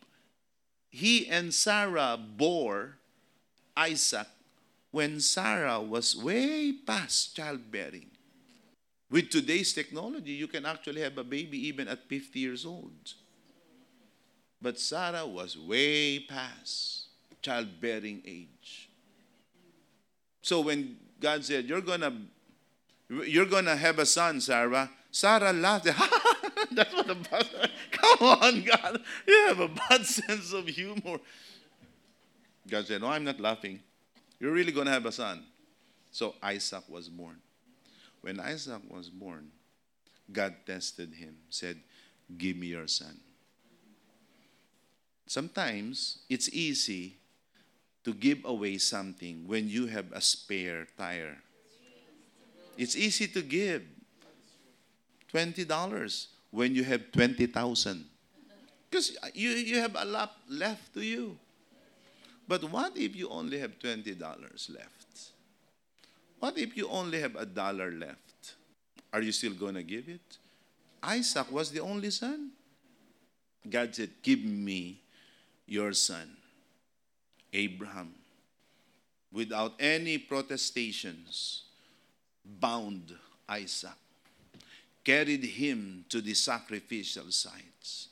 he 0.90 1.28
and 1.28 1.54
Sarah 1.54 2.18
bore 2.18 2.98
Isaac 3.76 4.28
when 4.92 5.20
Sarah 5.20 5.80
was 5.80 6.16
way 6.16 6.74
past 6.74 7.36
childbearing. 7.36 8.08
With 9.12 9.30
today's 9.30 9.74
technology, 9.74 10.32
you 10.32 10.48
can 10.48 10.66
actually 10.66 11.02
have 11.02 11.18
a 11.18 11.24
baby 11.24 11.68
even 11.68 11.88
at 11.88 12.08
50 12.08 12.40
years 12.40 12.66
old. 12.66 13.14
But 14.62 14.80
Sarah 14.80 15.26
was 15.26 15.58
way 15.58 16.20
past 16.20 17.08
childbearing 17.42 18.22
age. 18.26 18.90
So 20.42 20.62
when 20.62 20.98
God 21.20 21.44
said, 21.46 21.66
You're 21.66 21.82
gonna 21.82 22.14
you're 23.10 23.46
gonna 23.46 23.76
have 23.76 24.00
a 24.00 24.06
son, 24.06 24.42
Sarah, 24.42 24.90
Sarah 25.12 25.54
laughed. 25.54 25.86
That's 26.72 26.94
what 26.94 27.10
a 27.10 27.16
bad 27.16 27.48
come 27.92 28.28
on, 28.28 28.64
God. 28.64 29.02
You 29.28 29.46
have 29.48 29.60
a 29.60 29.68
bad 29.68 30.06
sense 30.06 30.54
of 30.54 30.68
humor. 30.68 31.20
God 32.70 32.86
said, 32.86 33.02
No, 33.02 33.08
I'm 33.08 33.24
not 33.24 33.40
laughing. 33.40 33.80
You're 34.40 34.52
really 34.52 34.72
gonna 34.72 34.92
have 34.92 35.06
a 35.06 35.12
son. 35.12 35.44
So 36.12 36.36
Isaac 36.42 36.84
was 36.90 37.10
born. 37.10 37.38
When 38.22 38.40
Isaac 38.40 38.82
was 38.90 39.10
born, 39.10 39.50
God 40.32 40.56
tested 40.66 41.14
him, 41.14 41.36
said, 41.50 41.78
Give 42.38 42.56
me 42.56 42.68
your 42.68 42.88
son. 42.88 43.20
Sometimes 45.26 46.20
it's 46.30 46.50
easy 46.50 47.18
to 48.04 48.14
give 48.14 48.40
away 48.46 48.78
something 48.78 49.48
when 49.48 49.68
you 49.68 49.86
have 49.88 50.12
a 50.12 50.22
spare 50.22 50.88
tire. 50.98 51.38
It's 52.78 52.96
easy 52.96 53.28
to 53.28 53.42
give 53.42 53.84
$20 55.34 56.28
when 56.52 56.74
you 56.74 56.84
have 56.84 57.12
20,000. 57.12 58.06
Because 58.90 59.18
you, 59.34 59.50
you 59.50 59.80
have 59.80 59.96
a 59.96 60.06
lot 60.06 60.34
left 60.50 60.94
to 60.94 61.02
you. 61.02 61.38
But 62.50 62.64
what 62.72 62.98
if 62.98 63.16
you 63.16 63.30
only 63.30 63.60
have 63.60 63.78
$20 63.78 64.20
left? 64.74 65.32
What 66.40 66.58
if 66.58 66.76
you 66.76 66.90
only 66.90 67.22
have 67.22 67.36
a 67.36 67.46
dollar 67.46 67.92
left? 67.92 68.56
Are 69.14 69.22
you 69.22 69.32
still 69.32 69.54
going 69.54 69.76
to 69.76 69.84
give 69.84 70.10
it? 70.10 70.40
Isaac 71.04 71.52
was 71.52 71.70
the 71.70 71.80
only 71.80 72.10
son. 72.10 72.50
God 73.70 73.94
said, 73.94 74.10
Give 74.24 74.44
me 74.44 75.00
your 75.68 75.94
son, 75.94 76.38
Abraham. 77.54 78.16
Without 79.32 79.74
any 79.80 80.18
protestations, 80.18 81.66
bound 82.44 83.14
Isaac, 83.48 83.92
carried 85.04 85.44
him 85.44 86.04
to 86.10 86.20
the 86.20 86.34
sacrificial 86.34 87.30
sites, 87.30 88.08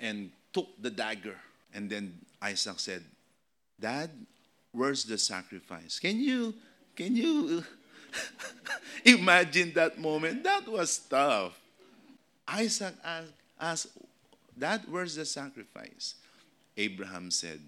and 0.00 0.30
took 0.50 0.68
the 0.80 0.90
dagger. 0.90 1.36
And 1.74 1.90
then 1.90 2.18
Isaac 2.40 2.80
said, 2.80 3.04
Dad, 3.78 4.10
where's 4.72 5.04
the 5.04 5.18
sacrifice? 5.18 5.98
Can 5.98 6.18
you 6.18 6.54
can 6.94 7.14
you 7.14 7.62
imagine 9.04 9.72
that 9.74 9.98
moment? 9.98 10.42
That 10.44 10.66
was 10.66 10.98
tough. 10.98 11.58
Isaac 12.48 12.94
asked, 13.04 13.32
asked, 13.60 13.88
Dad, 14.58 14.82
where's 14.88 15.16
the 15.16 15.26
sacrifice? 15.26 16.14
Abraham 16.76 17.30
said, 17.30 17.60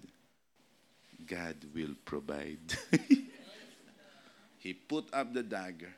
God 1.27 1.55
will 1.75 1.93
provide. 2.05 2.57
he 4.57 4.73
put 4.73 5.05
up 5.13 5.33
the 5.33 5.43
dagger 5.43 5.93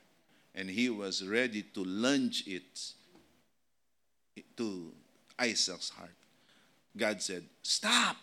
and 0.53 0.69
he 0.69 0.89
was 0.89 1.25
ready 1.25 1.61
to 1.61 1.83
lunge 1.83 2.43
it 2.47 2.91
to 4.57 4.91
Isaac's 5.39 5.89
heart. 5.89 6.09
God 6.97 7.21
said, 7.21 7.43
Stop. 7.63 8.17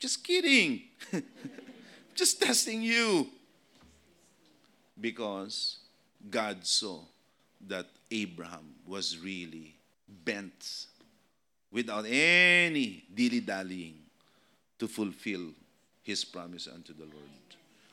Just 0.00 0.24
kidding. 0.24 0.82
Just 2.14 2.40
testing 2.40 2.82
you 2.82 3.28
because 5.00 5.78
God 6.28 6.66
saw 6.66 7.00
that 7.68 7.86
Abraham 8.10 8.74
was 8.86 9.18
really 9.18 9.74
bent 10.24 10.86
without 11.70 12.04
any 12.06 13.04
dilly 13.14 13.40
dallying 13.40 13.98
to 14.78 14.88
fulfill 14.88 15.48
his 16.02 16.24
promise 16.24 16.66
unto 16.66 16.92
the 16.94 17.04
Lord. 17.04 17.48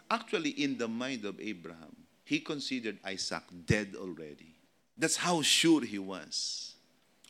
Actually, 0.10 0.52
in 0.52 0.78
the 0.78 0.88
mind 0.88 1.26
of 1.26 1.40
Abraham, 1.40 1.96
he 2.24 2.40
considered 2.40 2.98
Isaac 3.06 3.44
dead 3.66 3.96
already. 3.98 4.56
That's 4.98 5.18
how 5.18 5.42
sure 5.42 5.82
he 5.84 6.00
was. 6.00 6.74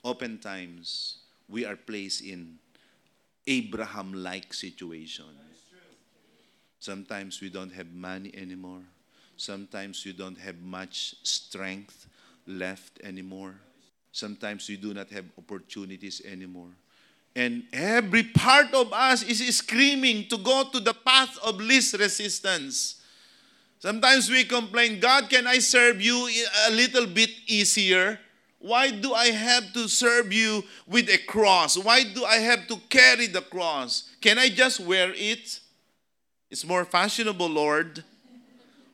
Oftentimes, 0.04 1.18
we 1.50 1.66
are 1.66 1.76
placed 1.76 2.24
in 2.24 2.60
Abraham 3.48 4.14
like 4.14 4.54
situation. 4.54 5.26
Sometimes 6.80 7.42
we 7.42 7.50
don't 7.50 7.74
have 7.74 7.92
money 7.92 8.32
anymore. 8.36 8.84
Sometimes 9.38 10.06
you 10.06 10.14
don't 10.14 10.38
have 10.38 10.60
much 10.60 11.16
strength 11.24 12.08
left 12.46 13.00
anymore. 13.04 13.56
Sometimes 14.12 14.70
you 14.70 14.78
do 14.78 14.94
not 14.94 15.10
have 15.10 15.26
opportunities 15.38 16.22
anymore. 16.26 16.70
And 17.36 17.64
every 17.72 18.24
part 18.24 18.74
of 18.74 18.92
us 18.94 19.22
is 19.22 19.46
screaming 19.56 20.28
to 20.30 20.38
go 20.38 20.64
to 20.72 20.80
the 20.80 20.94
path 20.94 21.38
of 21.44 21.58
least 21.58 21.98
resistance. 22.00 23.02
Sometimes 23.80 24.30
we 24.30 24.44
complain, 24.44 25.00
God, 25.00 25.30
can 25.30 25.46
I 25.46 25.60
serve 25.60 26.02
you 26.02 26.30
a 26.68 26.72
little 26.72 27.06
bit 27.06 27.30
easier? 27.46 28.20
Why 28.60 28.90
do 28.92 29.14
I 29.14 29.28
have 29.28 29.72
to 29.74 29.88
serve 29.88 30.34
you 30.34 30.64
with 30.88 31.10
a 31.10 31.18
cross? 31.18 31.78
Why 31.78 32.04
do 32.04 32.26
I 32.26 32.38
have 32.38 32.68
to 32.68 32.78
carry 32.90 33.28
the 33.28 33.42
cross? 33.42 34.10
Can 34.20 34.40
I 34.40 34.50
just 34.50 34.80
wear 34.80 35.14
it? 35.16 35.60
It's 36.50 36.66
more 36.66 36.86
fashionable, 36.86 37.48
Lord. 37.48 38.04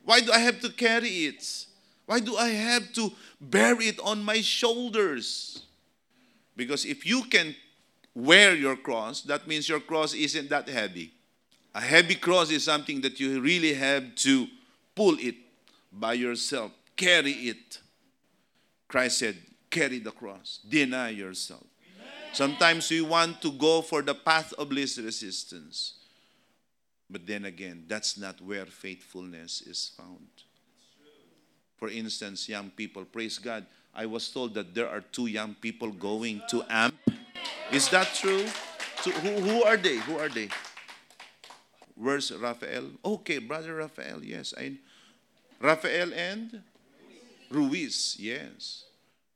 Why 0.04 0.20
do 0.20 0.32
I 0.32 0.38
have 0.38 0.60
to 0.60 0.70
carry 0.70 1.08
it? 1.08 1.66
Why 2.06 2.20
do 2.20 2.36
I 2.36 2.50
have 2.50 2.92
to 2.94 3.12
bear 3.40 3.80
it 3.80 3.98
on 4.00 4.22
my 4.22 4.42
shoulders? 4.42 5.62
Because 6.56 6.84
if 6.84 7.06
you 7.06 7.22
can 7.24 7.56
wear 8.14 8.54
your 8.54 8.76
cross, 8.76 9.22
that 9.22 9.48
means 9.48 9.68
your 9.68 9.80
cross 9.80 10.14
isn't 10.14 10.50
that 10.50 10.68
heavy. 10.68 11.12
A 11.74 11.80
heavy 11.80 12.14
cross 12.14 12.50
is 12.50 12.64
something 12.64 13.00
that 13.00 13.18
you 13.18 13.40
really 13.40 13.74
have 13.74 14.14
to 14.16 14.46
pull 14.94 15.16
it 15.18 15.34
by 15.90 16.12
yourself, 16.12 16.70
carry 16.96 17.32
it. 17.32 17.78
Christ 18.86 19.18
said, 19.18 19.36
carry 19.74 19.98
the 19.98 20.12
cross, 20.12 20.60
deny 20.68 21.10
yourself. 21.10 21.66
Sometimes 22.32 22.88
we 22.90 23.00
want 23.02 23.42
to 23.42 23.50
go 23.50 23.82
for 23.82 24.02
the 24.02 24.14
path 24.14 24.52
of 24.54 24.70
least 24.70 24.98
resistance. 24.98 25.94
But 27.10 27.26
then 27.26 27.44
again, 27.44 27.84
that's 27.88 28.16
not 28.16 28.40
where 28.40 28.66
faithfulness 28.66 29.62
is 29.62 29.90
found. 29.96 30.30
For 31.76 31.88
instance, 31.90 32.48
young 32.48 32.70
people, 32.70 33.04
praise 33.04 33.38
God. 33.38 33.66
I 33.94 34.06
was 34.06 34.28
told 34.28 34.54
that 34.54 34.74
there 34.74 34.88
are 34.88 35.00
two 35.00 35.26
young 35.26 35.54
people 35.54 35.90
going 35.90 36.40
to 36.50 36.62
AMP. 36.70 36.94
Is 37.72 37.88
that 37.90 38.14
true? 38.14 38.46
So 39.02 39.10
who, 39.10 39.40
who 39.42 39.64
are 39.64 39.76
they? 39.76 39.98
Who 39.98 40.18
are 40.18 40.28
they? 40.28 40.48
Where's 41.96 42.32
Raphael? 42.32 42.90
Okay, 43.04 43.38
brother 43.38 43.74
Raphael. 43.74 44.22
Yes, 44.22 44.54
I. 44.56 44.78
Raphael 45.60 46.12
and 46.14 46.62
Ruiz. 47.50 48.16
Yes, 48.18 48.84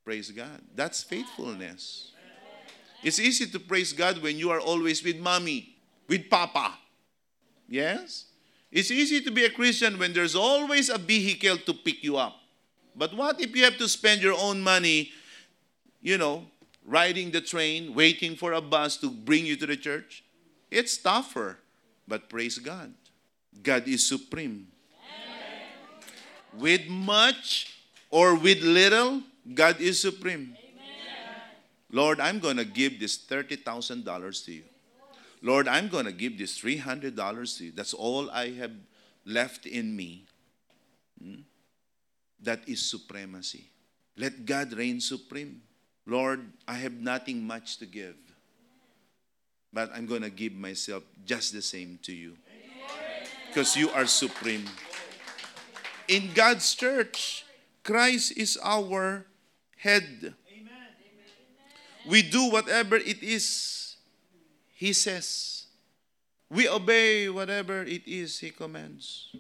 praise 0.09 0.31
God. 0.31 0.62
That's 0.75 1.03
faithfulness. 1.03 2.12
It's 3.03 3.21
easy 3.21 3.44
to 3.44 3.61
praise 3.61 3.92
God 3.92 4.23
when 4.23 4.38
you 4.38 4.49
are 4.49 4.59
always 4.59 5.05
with 5.05 5.18
mommy, 5.18 5.77
with 6.09 6.31
papa. 6.31 6.79
Yes? 7.68 8.25
It's 8.73 8.90
easy 8.90 9.21
to 9.21 9.31
be 9.31 9.44
a 9.44 9.51
Christian 9.51 9.99
when 9.99 10.14
there's 10.14 10.35
always 10.35 10.88
a 10.88 10.97
vehicle 10.97 11.59
to 11.59 11.75
pick 11.75 12.03
you 12.03 12.16
up. 12.16 12.40
But 12.97 13.12
what 13.12 13.38
if 13.38 13.55
you 13.55 13.64
have 13.64 13.77
to 13.77 13.87
spend 13.87 14.23
your 14.23 14.33
own 14.33 14.62
money, 14.62 15.12
you 16.01 16.16
know, 16.16 16.47
riding 16.87 17.31
the 17.31 17.42
train, 17.42 17.94
waiting 17.94 18.35
for 18.35 18.55
a 18.55 18.62
bus 18.62 18.97
to 19.05 19.11
bring 19.11 19.44
you 19.44 19.57
to 19.57 19.66
the 19.66 19.77
church? 19.77 20.25
It's 20.71 20.97
tougher. 20.97 21.59
But 22.09 22.30
praise 22.30 22.59
God. 22.59 22.95
God 23.62 23.87
is 23.87 24.09
supreme. 24.09 24.68
With 26.57 26.89
much 26.89 27.74
or 28.09 28.37
with 28.37 28.62
little, 28.62 29.20
God 29.55 29.80
is 29.80 30.01
supreme. 30.01 30.57
Amen. 30.57 30.78
Lord, 31.90 32.20
I'm 32.20 32.38
going 32.38 32.57
to 32.57 32.64
give 32.64 33.01
this 33.01 33.16
$30,000 33.16 34.44
to 34.44 34.53
you. 34.53 34.62
Lord, 35.40 35.68
I'm 35.68 35.88
going 35.88 36.05
to 36.05 36.12
give 36.12 36.36
this 36.36 36.59
$300 36.59 37.59
to 37.59 37.64
you. 37.64 37.72
That's 37.72 37.94
all 37.94 38.30
I 38.30 38.51
have 38.51 38.72
left 39.24 39.66
in 39.66 39.94
me. 39.94 40.24
Hmm? 41.22 41.40
That 42.40 42.68
is 42.68 42.82
supremacy. 42.82 43.70
Let 44.16 44.44
God 44.44 44.72
reign 44.72 45.01
supreme. 45.01 45.62
Lord, 46.07 46.53
I 46.66 46.74
have 46.74 46.94
nothing 46.94 47.46
much 47.46 47.78
to 47.78 47.86
give, 47.86 48.16
but 49.72 49.90
I'm 49.94 50.07
going 50.07 50.22
to 50.22 50.30
give 50.30 50.55
myself 50.55 51.03
just 51.24 51.53
the 51.53 51.62
same 51.62 51.99
to 52.03 52.12
you 52.12 52.34
because 53.49 53.76
you 53.76 53.90
are 53.90 54.07
supreme. 54.07 54.64
In 56.09 56.30
God's 56.34 56.74
church, 56.74 57.44
Christ 57.84 58.36
is 58.36 58.59
our 58.62 59.26
head. 59.79 60.35
We 62.09 62.22
do 62.22 62.51
whatever 62.51 62.97
it 62.97 63.22
is 63.22 63.97
He 64.74 64.93
says. 64.93 65.66
We 66.51 66.68
obey 66.68 67.29
whatever 67.29 67.83
it 67.83 68.07
is 68.07 68.39
He 68.39 68.51
commands. 68.51 69.35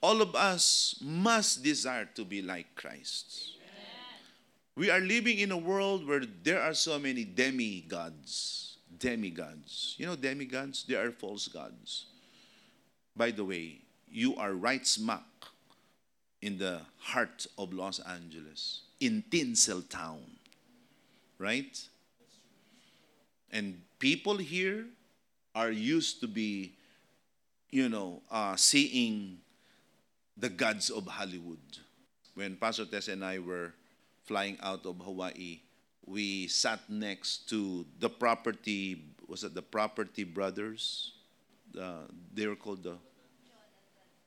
All 0.00 0.20
of 0.20 0.34
us 0.34 0.96
must 1.02 1.62
desire 1.62 2.08
to 2.14 2.24
be 2.24 2.42
like 2.42 2.74
Christ. 2.74 3.52
We 4.76 4.90
are 4.90 5.00
living 5.00 5.38
in 5.38 5.52
a 5.52 5.56
world 5.56 6.06
where 6.06 6.22
there 6.42 6.60
are 6.60 6.74
so 6.74 6.98
many 6.98 7.24
demigods. 7.24 8.78
Demigods. 8.98 9.94
You 9.98 10.06
know, 10.06 10.16
demigods? 10.16 10.84
They 10.84 10.96
are 10.96 11.10
false 11.12 11.48
gods. 11.48 12.06
By 13.16 13.30
the 13.30 13.44
way, 13.44 13.78
you 14.10 14.34
are 14.36 14.52
right 14.52 14.86
smack 14.86 15.22
in 16.42 16.58
the 16.58 16.80
heart 16.98 17.46
of 17.56 17.72
Los 17.72 18.00
Angeles, 18.00 18.82
in 19.04 19.22
Tinseltown, 19.30 20.20
right? 21.38 21.78
And 23.52 23.80
people 23.98 24.38
here 24.38 24.86
are 25.54 25.70
used 25.70 26.20
to 26.20 26.26
be, 26.26 26.72
you 27.70 27.88
know, 27.88 28.22
uh, 28.30 28.56
seeing 28.56 29.38
the 30.36 30.48
gods 30.48 30.90
of 30.90 31.06
Hollywood. 31.06 31.60
When 32.34 32.56
Pastor 32.56 32.86
Tess 32.86 33.08
and 33.08 33.24
I 33.24 33.38
were 33.38 33.74
flying 34.24 34.58
out 34.62 34.86
of 34.86 34.96
Hawaii, 34.96 35.60
we 36.06 36.48
sat 36.48 36.80
next 36.88 37.48
to 37.50 37.86
the 38.00 38.08
property, 38.08 39.04
was 39.28 39.44
it 39.44 39.54
the 39.54 39.62
property 39.62 40.24
brothers? 40.24 41.12
Uh, 41.78 42.08
they 42.32 42.46
were 42.46 42.56
called 42.56 42.82
the, 42.82 42.96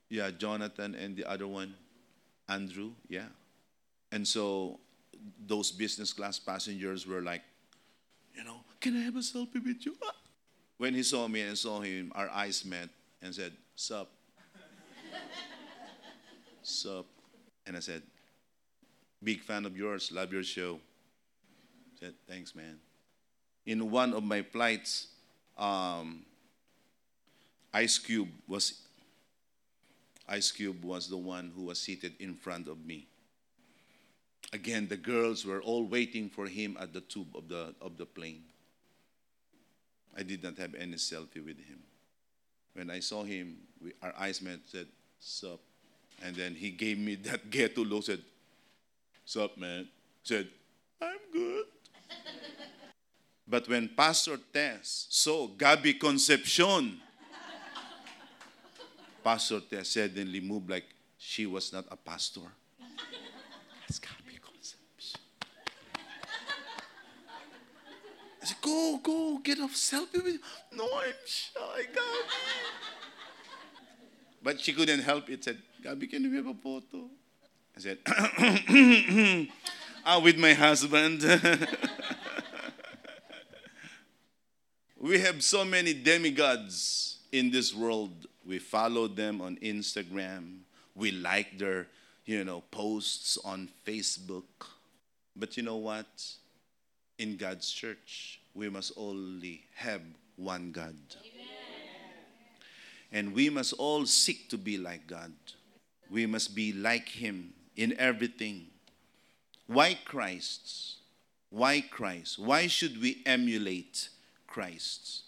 yeah, 0.09 0.30
Jonathan 0.32 0.95
and 0.95 1.17
the 1.17 1.25
other 1.25 1.47
one, 1.47 1.73
Andrew, 2.47 2.91
yeah. 3.09 3.28
And 4.12 4.28
so 4.28 4.80
those 5.45 5.72
business 5.72 6.14
class 6.14 6.39
passengers 6.39 7.05
were 7.05 7.22
like, 7.22 7.41
you 8.36 8.43
know, 8.43 8.58
can 8.80 8.95
I 8.95 9.01
have 9.01 9.16
a 9.16 9.20
selfie 9.20 9.64
with 9.64 9.86
you? 9.86 9.95
When 10.78 10.93
he 10.93 11.01
saw 11.01 11.28
me 11.28 11.41
and 11.41 11.58
saw 11.58 11.82
him, 11.82 12.12
our 12.14 12.30
eyes 12.30 12.64
met 12.64 12.89
and 13.24 13.34
said, 13.34 13.51
Sup? 13.76 14.08
Sup? 16.62 17.08
And 17.66 17.76
I 17.76 17.80
said, 17.80 18.03
Big 19.24 19.41
fan 19.41 19.66
of 19.66 19.76
yours, 19.76 20.12
love 20.12 20.32
your 20.32 20.43
show. 20.43 20.80
said, 21.99 22.14
Thanks, 22.30 22.53
man. 22.53 22.78
In 23.66 23.89
one 23.89 24.14
of 24.14 24.24
my 24.24 24.43
flights, 24.43 25.08
um, 25.58 26.24
Ice 27.74 27.97
Cube 27.97 28.30
was 28.47 28.82
Ice 30.30 30.51
Cube 30.51 30.84
was 30.84 31.08
the 31.08 31.18
one 31.18 31.51
who 31.55 31.64
was 31.64 31.80
seated 31.80 32.14
in 32.20 32.36
front 32.36 32.68
of 32.68 32.86
me. 32.86 33.08
Again, 34.53 34.87
the 34.87 34.97
girls 34.97 35.45
were 35.45 35.61
all 35.61 35.85
waiting 35.85 36.29
for 36.29 36.47
him 36.47 36.77
at 36.79 36.93
the 36.93 37.01
tube 37.01 37.35
of 37.35 37.49
the, 37.49 37.75
of 37.81 37.97
the 37.97 38.05
plane. 38.05 38.43
I 40.17 40.23
did 40.23 40.41
not 40.41 40.57
have 40.57 40.73
any 40.75 40.95
selfie 40.95 41.45
with 41.45 41.57
him. 41.57 41.79
When 42.73 42.89
I 42.89 42.99
saw 43.01 43.23
him, 43.23 43.57
we, 43.83 43.93
our 44.01 44.13
eyes 44.17 44.41
met, 44.41 44.59
said, 44.65 44.87
Sup? 45.19 45.59
And 46.23 46.35
then 46.35 46.55
he 46.55 46.71
gave 46.71 46.97
me 46.97 47.15
that 47.15 47.49
ghetto 47.51 47.83
look, 47.83 48.03
said, 48.03 48.21
Sup, 49.25 49.57
man? 49.57 49.87
Said, 50.23 50.47
I'm 51.01 51.17
good. 51.33 51.65
but 53.47 53.67
when 53.67 53.89
Pastor 53.89 54.37
Tess 54.53 55.07
saw 55.09 55.47
Gabby 55.47 55.93
Concepcion, 55.93 56.99
Pastor 59.23 59.59
Tess 59.59 59.89
suddenly 59.89 60.39
moved 60.39 60.69
like 60.69 60.85
she 61.17 61.45
was 61.45 61.73
not 61.73 61.85
a 61.91 61.95
pastor. 61.95 62.41
That's 63.81 63.99
Gabby 63.99 64.39
Concepcion. 64.41 65.19
I 68.47 68.51
said, 68.51 68.61
go, 68.61 68.97
go, 69.03 69.39
get 69.43 69.59
a 69.59 69.67
selfie 69.67 70.23
with 70.23 70.39
No, 70.71 70.85
I'm 70.85 71.11
shy, 71.25 71.83
Gabby. 71.93 71.99
But 74.41 74.61
she 74.61 74.71
couldn't 74.71 75.01
help 75.01 75.29
it. 75.29 75.43
Said, 75.43 75.57
Gabby, 75.83 76.07
can 76.07 76.31
we 76.31 76.37
have 76.37 76.47
a 76.47 76.53
photo? 76.53 77.09
I 77.75 77.79
said, 77.79 77.97
ah, 80.05 80.19
with 80.23 80.37
my 80.37 80.53
husband. 80.53 81.23
we 84.97 85.19
have 85.19 85.43
so 85.43 85.65
many 85.65 85.93
demigods 85.93 87.17
in 87.33 87.51
this 87.51 87.75
world. 87.75 88.27
We 88.45 88.59
follow 88.59 89.09
them 89.09 89.41
on 89.41 89.57
Instagram. 89.57 90.59
We 90.95 91.11
like 91.11 91.57
their, 91.57 91.87
you 92.25 92.45
know, 92.45 92.63
posts 92.71 93.37
on 93.43 93.67
Facebook. 93.85 94.45
But 95.35 95.57
you 95.57 95.63
know 95.63 95.75
what? 95.75 96.07
In 97.18 97.38
God's 97.38 97.72
church, 97.72 98.39
we 98.53 98.70
must 98.70 98.91
only 98.95 99.65
have 99.76 100.01
one 100.36 100.72
God. 100.72 100.95
And 103.11 103.34
we 103.34 103.49
must 103.49 103.74
all 103.74 104.05
seek 104.05 104.49
to 104.49 104.57
be 104.57 104.78
like 104.78 105.07
God. 105.07 105.34
We 106.09 106.26
must 106.26 106.55
be 106.55 106.74
like 106.74 107.09
Him 107.09 107.53
in 107.76 107.95
everything. 107.97 108.68
Why 109.65 109.97
Christ? 110.05 110.95
Why 111.49 111.82
Christ? 111.82 112.38
Why 112.38 112.68
should 112.68 113.01
we 113.01 113.22
emulate 113.26 114.09
Christ? 114.45 115.24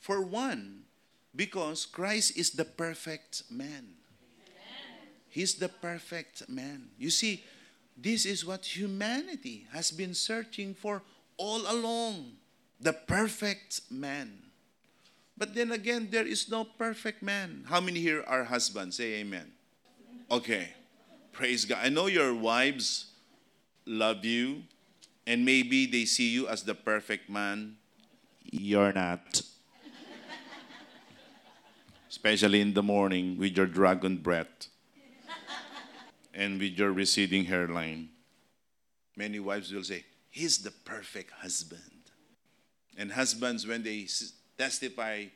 For 0.00 0.22
one, 0.22 0.82
because 1.34 1.86
Christ 1.86 2.36
is 2.36 2.50
the 2.50 2.64
perfect 2.64 3.44
man. 3.50 3.94
He's 5.28 5.54
the 5.56 5.68
perfect 5.68 6.48
man. 6.48 6.90
You 6.98 7.10
see, 7.10 7.42
this 7.96 8.26
is 8.26 8.44
what 8.44 8.76
humanity 8.76 9.66
has 9.72 9.90
been 9.90 10.14
searching 10.14 10.74
for 10.74 11.02
all 11.36 11.62
along 11.70 12.32
the 12.80 12.92
perfect 12.92 13.80
man. 13.90 14.38
But 15.36 15.54
then 15.54 15.72
again, 15.72 16.08
there 16.10 16.26
is 16.26 16.48
no 16.48 16.64
perfect 16.64 17.22
man. 17.22 17.64
How 17.68 17.80
many 17.80 18.00
here 18.00 18.22
are 18.26 18.44
husbands? 18.44 18.96
Say 18.96 19.14
amen. 19.14 19.50
Okay. 20.30 20.68
Praise 21.32 21.64
God. 21.64 21.78
I 21.82 21.88
know 21.88 22.06
your 22.06 22.32
wives 22.32 23.06
love 23.86 24.24
you, 24.24 24.62
and 25.26 25.44
maybe 25.44 25.86
they 25.86 26.04
see 26.04 26.30
you 26.30 26.46
as 26.46 26.62
the 26.62 26.74
perfect 26.74 27.28
man. 27.28 27.76
You're 28.44 28.92
not. 28.92 29.42
Especially 32.08 32.60
in 32.60 32.74
the 32.74 32.82
morning 32.82 33.36
with 33.36 33.56
your 33.56 33.66
dragon 33.66 34.18
breath 34.18 34.68
and 36.34 36.60
with 36.60 36.78
your 36.78 36.92
receding 36.92 37.44
hairline. 37.44 38.08
Many 39.16 39.40
wives 39.40 39.72
will 39.72 39.84
say, 39.84 40.04
He's 40.30 40.58
the 40.58 40.72
perfect 40.72 41.30
husband. 41.30 41.80
And 42.96 43.12
husbands, 43.12 43.66
when 43.66 43.82
they 43.82 44.06
testify, 44.58 45.26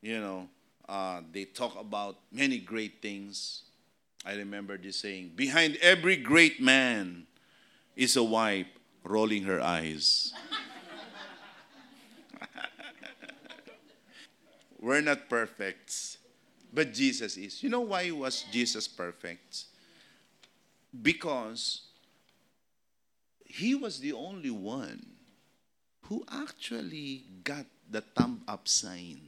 you 0.00 0.20
know, 0.20 0.48
uh, 0.88 1.20
they 1.32 1.44
talk 1.44 1.78
about 1.80 2.16
many 2.30 2.58
great 2.58 3.02
things 3.02 3.62
I 4.26 4.34
remember 4.34 4.76
this 4.76 4.96
saying 4.96 5.32
Behind 5.36 5.76
every 5.76 6.16
great 6.16 6.60
man 6.60 7.28
is 7.94 8.16
a 8.16 8.24
wife 8.24 8.66
rolling 9.04 9.44
her 9.44 9.60
eyes. 9.60 10.32
We're 14.80 15.00
not 15.00 15.28
perfect, 15.28 16.18
but 16.74 16.92
Jesus 16.92 17.36
is. 17.36 17.62
You 17.62 17.68
know 17.70 17.82
why 17.82 18.10
was 18.10 18.44
Jesus 18.50 18.88
perfect? 18.88 19.66
Because 21.02 21.82
he 23.44 23.74
was 23.74 24.00
the 24.00 24.12
only 24.12 24.50
one 24.50 25.04
who 26.02 26.24
actually 26.30 27.24
got 27.42 27.66
the 27.90 28.00
thumb 28.00 28.42
up 28.46 28.68
sign 28.68 29.20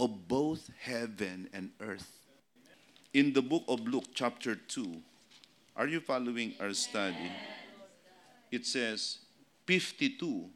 of 0.00 0.28
both 0.28 0.70
heaven 0.80 1.48
and 1.52 1.70
earth 1.80 2.10
in 3.12 3.32
the 3.32 3.42
book 3.42 3.62
of 3.68 3.80
Luke, 3.86 4.06
chapter 4.14 4.56
2. 4.56 5.00
Are 5.76 5.86
you 5.86 6.00
following 6.00 6.54
our 6.60 6.72
study? 6.72 7.30
It 8.50 8.66
says 8.66 9.18
52. 9.66 10.48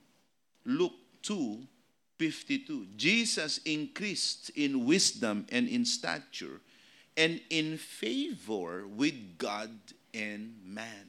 Luke 0.64 0.92
2 1.22 1.66
52. 2.18 2.86
Jesus 2.96 3.58
increased 3.58 4.50
in 4.56 4.84
wisdom 4.84 5.46
and 5.50 5.68
in 5.68 5.84
stature 5.84 6.60
and 7.16 7.40
in 7.48 7.76
favor 7.76 8.86
with 8.88 9.38
God 9.38 9.70
and 10.18 10.54
man. 10.64 11.06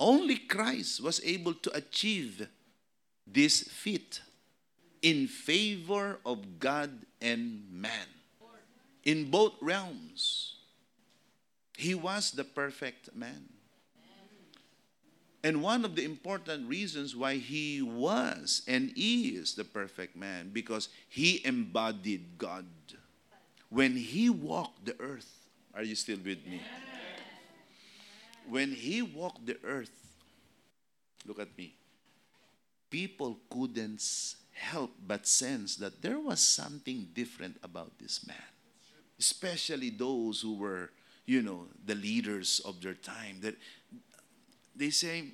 Only 0.00 0.36
Christ 0.36 1.02
was 1.02 1.22
able 1.24 1.54
to 1.54 1.72
achieve 1.76 2.48
this 3.26 3.62
feat 3.62 4.20
in 5.00 5.28
favor 5.28 6.18
of 6.26 6.58
God 6.58 6.90
and 7.20 7.70
man 7.70 8.08
in 9.04 9.30
both 9.30 9.54
realms. 9.60 10.56
He 11.76 11.94
was 11.94 12.32
the 12.32 12.44
perfect 12.44 13.14
man. 13.14 13.48
And 15.44 15.60
one 15.60 15.84
of 15.84 15.96
the 15.96 16.04
important 16.04 16.68
reasons 16.68 17.16
why 17.16 17.34
he 17.34 17.82
was 17.82 18.62
and 18.68 18.92
is 18.94 19.54
the 19.54 19.64
perfect 19.64 20.14
man 20.14 20.50
because 20.52 20.88
he 21.08 21.44
embodied 21.44 22.38
God. 22.38 22.66
When 23.68 23.96
he 23.96 24.30
walked 24.30 24.84
the 24.84 24.94
earth, 25.00 25.41
are 25.74 25.82
you 25.82 25.94
still 25.94 26.18
with 26.18 26.46
me? 26.46 26.60
When 28.48 28.72
he 28.72 29.02
walked 29.02 29.46
the 29.46 29.56
earth, 29.64 29.90
look 31.26 31.38
at 31.38 31.56
me. 31.56 31.74
people 32.92 33.38
couldn't 33.48 34.04
help 34.52 34.92
but 35.04 35.26
sense 35.26 35.76
that 35.76 36.02
there 36.02 36.20
was 36.20 36.40
something 36.40 37.08
different 37.14 37.56
about 37.64 37.98
this 37.98 38.24
man. 38.28 38.36
Especially 39.18 39.88
those 39.88 40.42
who 40.42 40.54
were, 40.54 40.90
you 41.24 41.40
know, 41.40 41.64
the 41.86 41.94
leaders 41.94 42.60
of 42.64 42.82
their 42.82 42.94
time. 42.94 43.38
That 43.40 43.56
they 44.76 44.90
say, 44.90 45.24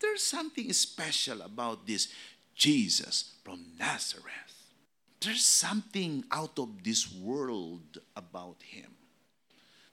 there's 0.00 0.22
something 0.22 0.72
special 0.72 1.42
about 1.42 1.86
this 1.86 2.08
Jesus 2.54 3.34
from 3.44 3.64
Nazareth. 3.78 4.72
There's 5.20 5.44
something 5.44 6.24
out 6.32 6.58
of 6.58 6.82
this 6.82 7.12
world 7.12 7.98
about 8.16 8.56
him. 8.62 8.90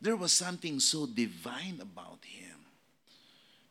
There 0.02 0.16
was 0.16 0.34
something 0.34 0.80
so 0.80 1.06
divine 1.06 1.80
about 1.80 2.20
him 2.26 2.58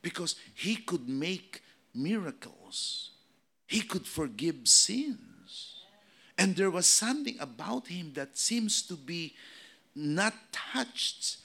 because 0.00 0.36
he 0.54 0.76
could 0.76 1.08
make 1.08 1.62
miracles, 1.94 3.10
he 3.66 3.80
could 3.80 4.06
forgive 4.06 4.68
sins. 4.68 5.76
And 6.38 6.56
there 6.56 6.70
was 6.70 6.86
something 6.86 7.36
about 7.38 7.88
him 7.88 8.12
that 8.14 8.38
seems 8.38 8.80
to 8.82 8.94
be 8.94 9.34
not 9.94 10.32
touched 10.52 11.36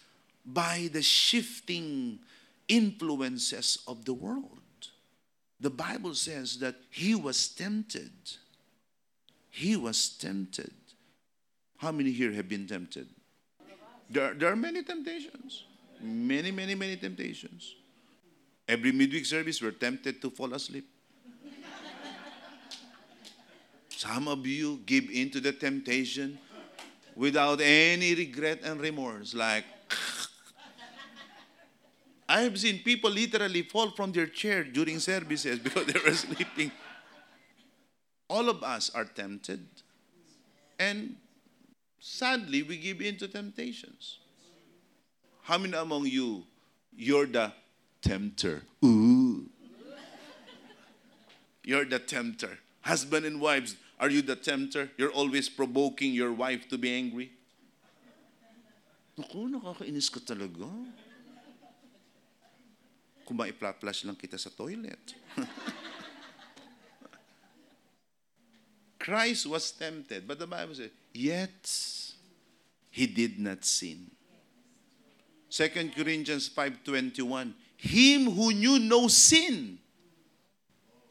by 0.45 0.89
the 0.93 1.01
shifting 1.01 2.19
influences 2.67 3.79
of 3.87 4.05
the 4.05 4.13
world. 4.13 4.61
The 5.59 5.69
Bible 5.69 6.13
says 6.13 6.59
that 6.59 6.75
he 6.91 7.15
was 7.15 7.47
tempted. 7.49 8.11
He 9.49 9.75
was 9.75 10.09
tempted. 10.09 10.73
How 11.77 11.91
many 11.91 12.11
here 12.11 12.31
have 12.33 12.47
been 12.47 12.67
tempted? 12.67 13.09
There, 14.09 14.33
there 14.33 14.51
are 14.51 14.55
many 14.55 14.83
temptations. 14.83 15.65
Many, 16.01 16.51
many, 16.51 16.75
many 16.75 16.97
temptations. 16.97 17.75
Every 18.67 18.91
midweek 18.91 19.25
service, 19.25 19.61
we're 19.61 19.71
tempted 19.71 20.21
to 20.21 20.29
fall 20.29 20.53
asleep. 20.53 20.87
Some 23.89 24.27
of 24.27 24.45
you 24.45 24.81
give 24.85 25.09
in 25.09 25.31
to 25.31 25.39
the 25.39 25.51
temptation 25.51 26.37
without 27.15 27.61
any 27.61 28.13
regret 28.13 28.59
and 28.63 28.79
remorse, 28.79 29.33
like, 29.33 29.63
I 32.29 32.41
have 32.41 32.59
seen 32.59 32.79
people 32.79 33.09
literally 33.09 33.61
fall 33.61 33.91
from 33.91 34.11
their 34.11 34.27
chair 34.27 34.63
during 34.63 34.99
services 34.99 35.59
because 35.59 35.85
they 35.85 35.99
were 35.99 36.13
sleeping. 36.13 36.71
All 38.29 38.49
of 38.49 38.63
us 38.63 38.91
are 38.93 39.05
tempted. 39.05 39.65
And 40.77 41.15
sadly, 42.05 42.61
we 42.61 42.77
give 42.77 43.01
in 43.01 43.17
to 43.17 43.27
temptations. 43.27 44.19
How 45.41 45.57
many 45.57 45.73
among 45.73 46.05
you, 46.05 46.45
you're 46.95 47.25
the 47.25 47.51
tempter? 48.01 48.61
Ooh. 48.85 49.49
You're 51.63 51.85
the 51.85 51.97
tempter. 51.97 52.59
Husband 52.81 53.25
and 53.25 53.41
wives, 53.41 53.75
are 53.99 54.09
you 54.09 54.21
the 54.21 54.35
tempter? 54.35 54.91
You're 54.97 55.11
always 55.11 55.49
provoking 55.49 56.13
your 56.13 56.31
wife 56.31 56.69
to 56.69 56.77
be 56.77 56.93
angry? 56.93 57.31
Naku, 63.17 63.33
maipla-flush 63.33 64.05
lang 64.05 64.13
kita 64.13 64.37
sa 64.37 64.53
toilet. 64.53 65.17
Christ 69.05 69.45
was 69.45 69.71
tempted, 69.71 70.27
but 70.27 70.39
the 70.39 70.47
Bible 70.47 70.73
says, 70.73 70.89
yet 71.13 71.69
he 72.89 73.05
did 73.05 73.37
not 73.39 73.63
sin. 73.63 74.09
2 75.51 75.69
Corinthians 75.95 76.49
5.21, 76.49 77.53
him 77.77 78.31
who 78.31 78.51
knew 78.51 78.79
no 78.79 79.07
sin, 79.07 79.77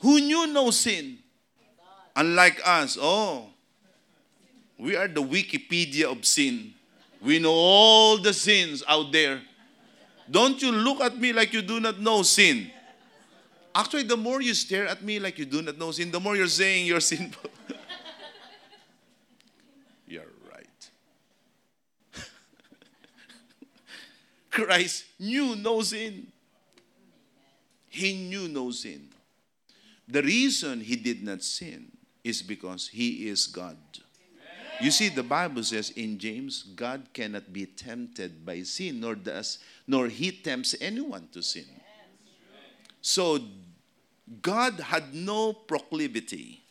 who 0.01 0.21
knew 0.21 0.49
no 0.49 0.73
sin, 0.73 1.19
unlike 2.17 2.61
us, 2.67 2.99
oh, 3.01 3.51
we 4.77 4.97
are 4.97 5.07
the 5.07 5.23
Wikipedia 5.23 6.11
of 6.11 6.27
sin. 6.27 6.75
We 7.23 7.39
know 7.39 7.53
all 7.53 8.19
the 8.19 8.35
sins 8.35 8.83
out 8.89 9.13
there. 9.13 9.41
Don't 10.29 10.61
you 10.61 10.73
look 10.73 11.01
at 11.01 11.17
me 11.17 11.33
like 11.33 11.53
you 11.53 11.63
do 11.63 11.79
not 11.79 12.01
know 12.01 12.23
sin. 12.23 12.73
Actually, 13.75 14.05
the 14.05 14.17
more 14.17 14.41
you 14.41 14.55
stare 14.55 14.87
at 14.87 15.03
me 15.03 15.19
like 15.19 15.39
you 15.39 15.45
do 15.45 15.61
not 15.61 15.77
know 15.79 15.91
sin, 15.91 16.11
the 16.11 16.21
more 16.21 16.37
you're 16.37 16.47
saying 16.47 16.87
you're 16.87 17.01
sinful. 17.15 17.51
you're 20.07 20.23
right. 20.53 20.91
Christ 24.55 25.05
knew 25.19 25.57
no 25.57 25.83
sin. 25.83 26.29
He 27.89 28.15
knew 28.15 28.47
no 28.47 28.71
sin. 28.71 29.09
The 30.07 30.23
reason 30.23 30.81
he 30.81 30.95
did 30.95 31.25
not 31.25 31.43
sin 31.43 31.91
is 32.23 32.41
because 32.41 32.87
he 32.87 33.29
is 33.29 33.49
God. 33.49 33.77
You 34.81 34.91
see, 34.91 35.09
the 35.09 35.23
Bible 35.23 35.63
says 35.63 35.91
in 35.91 36.19
James, 36.19 36.63
God 36.63 37.03
cannot 37.13 37.53
be 37.53 37.67
tempted 37.67 38.45
by 38.47 38.63
sin, 38.63 39.01
nor 39.01 39.15
does, 39.15 39.59
nor 39.87 40.09
he 40.09 40.31
tempts 40.31 40.75
anyone 40.81 41.29
to 41.33 41.43
sin. 41.43 41.67
So 43.01 43.39
God 44.41 44.81
had 44.81 45.15
no 45.15 45.53
proclivity. 45.53 46.63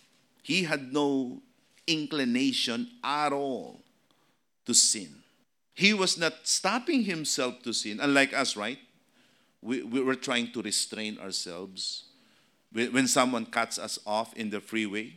He 0.42 0.64
had 0.64 0.92
no 0.92 1.42
inclination 1.88 2.88
at 3.04 3.32
all 3.32 3.82
to 4.66 4.74
sin. 4.74 5.23
He 5.74 5.94
was 5.94 6.18
not 6.18 6.34
stopping 6.44 7.04
himself 7.04 7.64
to 7.64 7.74
sin, 7.74 8.00
unlike 8.00 8.34
us, 8.34 8.56
right? 8.56 8.78
We, 9.62 9.82
we 9.82 10.02
were 10.02 10.16
trying 10.16 10.52
to 10.52 10.62
restrain 10.62 11.18
ourselves. 11.20 12.06
When 12.72 13.08
someone 13.08 13.46
cuts 13.46 13.80
us 13.80 14.00
off 14.06 14.34
in 14.36 14.50
the 14.50 14.60
freeway, 14.60 15.14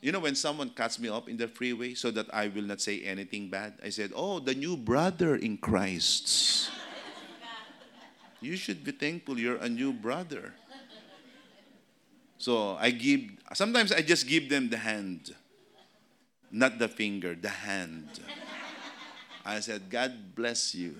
you 0.00 0.12
know, 0.12 0.20
when 0.20 0.34
someone 0.34 0.70
cuts 0.70 0.98
me 0.98 1.08
off 1.08 1.28
in 1.28 1.36
the 1.36 1.46
freeway 1.46 1.94
so 1.94 2.10
that 2.12 2.32
I 2.32 2.48
will 2.48 2.62
not 2.62 2.80
say 2.80 3.02
anything 3.02 3.48
bad, 3.48 3.74
I 3.84 3.90
said, 3.90 4.12
Oh, 4.14 4.38
the 4.40 4.54
new 4.54 4.76
brother 4.76 5.36
in 5.36 5.58
Christ. 5.58 6.70
you 8.40 8.56
should 8.56 8.82
be 8.82 8.92
thankful 8.92 9.38
you're 9.38 9.56
a 9.56 9.68
new 9.68 9.92
brother. 9.92 10.54
So 12.38 12.76
I 12.80 12.90
give, 12.90 13.20
sometimes 13.52 13.92
I 13.92 14.00
just 14.00 14.26
give 14.26 14.48
them 14.48 14.70
the 14.70 14.78
hand, 14.78 15.34
not 16.50 16.78
the 16.78 16.88
finger, 16.88 17.34
the 17.34 17.50
hand. 17.50 18.08
I 19.50 19.58
said, 19.58 19.90
God 19.90 20.12
bless 20.36 20.76
you. 20.76 20.94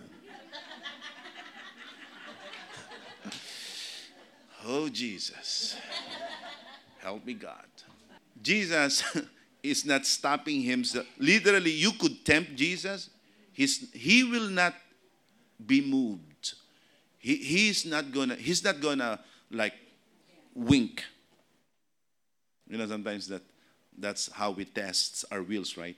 oh, 4.67 4.89
Jesus. 4.89 5.77
Help 6.99 7.25
me, 7.25 7.35
God. 7.35 7.67
Jesus 8.43 9.05
is 9.63 9.87
not 9.87 10.05
stopping 10.05 10.63
himself. 10.63 11.07
Literally, 11.17 11.71
you 11.71 11.93
could 11.93 12.25
tempt 12.25 12.57
Jesus. 12.57 13.11
He's, 13.53 13.89
he 13.93 14.25
will 14.25 14.49
not 14.49 14.75
be 15.65 15.81
moved. 15.81 16.55
He, 17.19 17.37
he's 17.37 17.87
not 17.87 18.11
gonna, 18.11 18.35
he's 18.35 18.65
not 18.65 18.81
gonna 18.81 19.21
like 19.53 19.75
wink. 20.55 21.05
You 22.69 22.79
know, 22.79 22.87
sometimes 22.89 23.29
that 23.29 23.43
that's 23.97 24.33
how 24.33 24.51
we 24.51 24.65
test 24.65 25.25
our 25.31 25.43
wills, 25.43 25.77
right? 25.77 25.97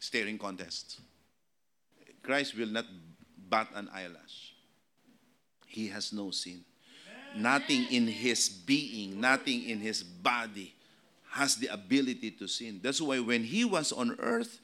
Staring 0.00 0.38
contest. 0.38 1.00
Christ 2.24 2.56
will 2.56 2.68
not 2.68 2.86
bat 3.48 3.68
an 3.74 3.88
eyelash. 3.92 4.54
He 5.66 5.88
has 5.88 6.12
no 6.12 6.30
sin. 6.30 6.64
Nothing 7.36 7.86
in 7.90 8.06
his 8.06 8.48
being, 8.48 9.20
nothing 9.20 9.68
in 9.68 9.80
his 9.80 10.02
body 10.02 10.74
has 11.30 11.56
the 11.56 11.66
ability 11.66 12.30
to 12.30 12.46
sin. 12.46 12.80
That's 12.82 13.00
why 13.00 13.18
when 13.18 13.42
he 13.42 13.64
was 13.64 13.92
on 13.92 14.16
earth, 14.20 14.60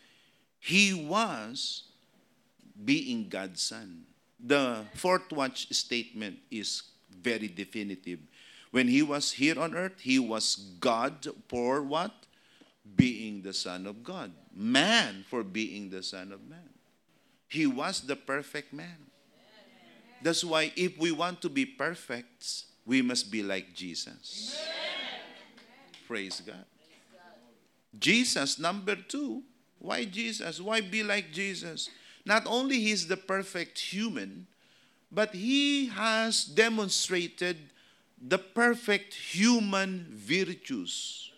he 0.60 0.94
was 0.94 1.84
being 2.84 3.28
God's 3.28 3.60
son. 3.60 4.04
The 4.38 4.84
fourth 4.94 5.32
watch 5.32 5.68
statement 5.74 6.38
is 6.50 6.82
very 7.10 7.48
definitive. 7.48 8.20
When 8.70 8.86
he 8.86 9.02
was 9.02 9.32
here 9.32 9.58
on 9.58 9.74
earth, 9.74 9.98
he 10.00 10.18
was 10.18 10.56
God 10.78 11.26
for 11.48 11.82
what? 11.82 12.12
Being 12.96 13.42
the 13.42 13.52
Son 13.52 13.86
of 13.86 14.02
God. 14.02 14.32
Man 14.54 15.24
for 15.28 15.42
being 15.42 15.90
the 15.90 16.02
Son 16.02 16.32
of 16.32 16.40
Man. 16.48 16.69
He 17.50 17.66
was 17.66 18.00
the 18.00 18.16
perfect 18.16 18.72
man. 18.72 19.10
That's 20.22 20.44
why 20.44 20.72
if 20.76 20.96
we 20.98 21.10
want 21.10 21.42
to 21.42 21.48
be 21.48 21.66
perfect, 21.66 22.64
we 22.86 23.02
must 23.02 23.30
be 23.30 23.42
like 23.42 23.74
Jesus. 23.74 24.56
Praise 26.06 26.40
God. 26.40 26.64
Jesus, 27.98 28.58
number 28.58 28.94
two. 28.94 29.42
Why 29.80 30.04
Jesus? 30.04 30.60
Why 30.60 30.80
be 30.80 31.02
like 31.02 31.32
Jesus? 31.32 31.90
Not 32.24 32.44
only 32.46 32.78
he's 32.78 33.08
the 33.08 33.16
perfect 33.16 33.78
human, 33.78 34.46
but 35.10 35.34
he 35.34 35.86
has 35.86 36.44
demonstrated 36.44 37.56
the 38.20 38.38
perfect 38.38 39.14
human 39.14 40.06
virtues. 40.10 41.29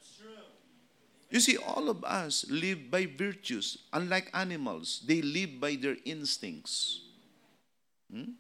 You 1.33 1.41
see, 1.41 1.57
all 1.57 1.89
of 1.89 2.05
us 2.05 2.45
live 2.51 2.91
by 2.91 3.07
virtues. 3.07 3.79
Unlike 3.91 4.29
animals, 4.35 5.01
they 5.07 5.23
live 5.23 5.59
by 5.59 5.77
their 5.77 5.97
instincts. 6.05 7.01
Hmm? 8.13 8.37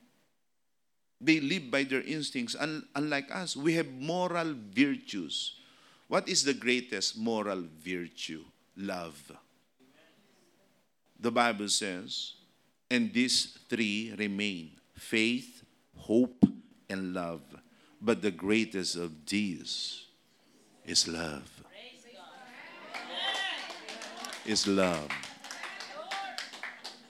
They 1.19 1.41
live 1.41 1.71
by 1.71 1.85
their 1.85 2.03
instincts. 2.03 2.55
Un- 2.61 2.85
unlike 2.95 3.35
us, 3.35 3.57
we 3.57 3.73
have 3.75 3.89
moral 3.89 4.55
virtues. 4.75 5.55
What 6.07 6.29
is 6.29 6.45
the 6.45 6.53
greatest 6.53 7.17
moral 7.17 7.65
virtue? 7.83 8.45
Love. 8.77 9.33
The 11.19 11.31
Bible 11.31 11.71
says, 11.71 12.35
and 12.91 13.11
these 13.11 13.57
three 13.71 14.13
remain 14.19 14.73
faith, 14.93 15.65
hope, 15.97 16.45
and 16.91 17.15
love. 17.15 17.41
But 18.03 18.21
the 18.21 18.33
greatest 18.33 18.97
of 18.97 19.25
these 19.25 20.05
is 20.85 21.09
love. 21.09 21.62
Is 24.45 24.67
love. 24.67 25.09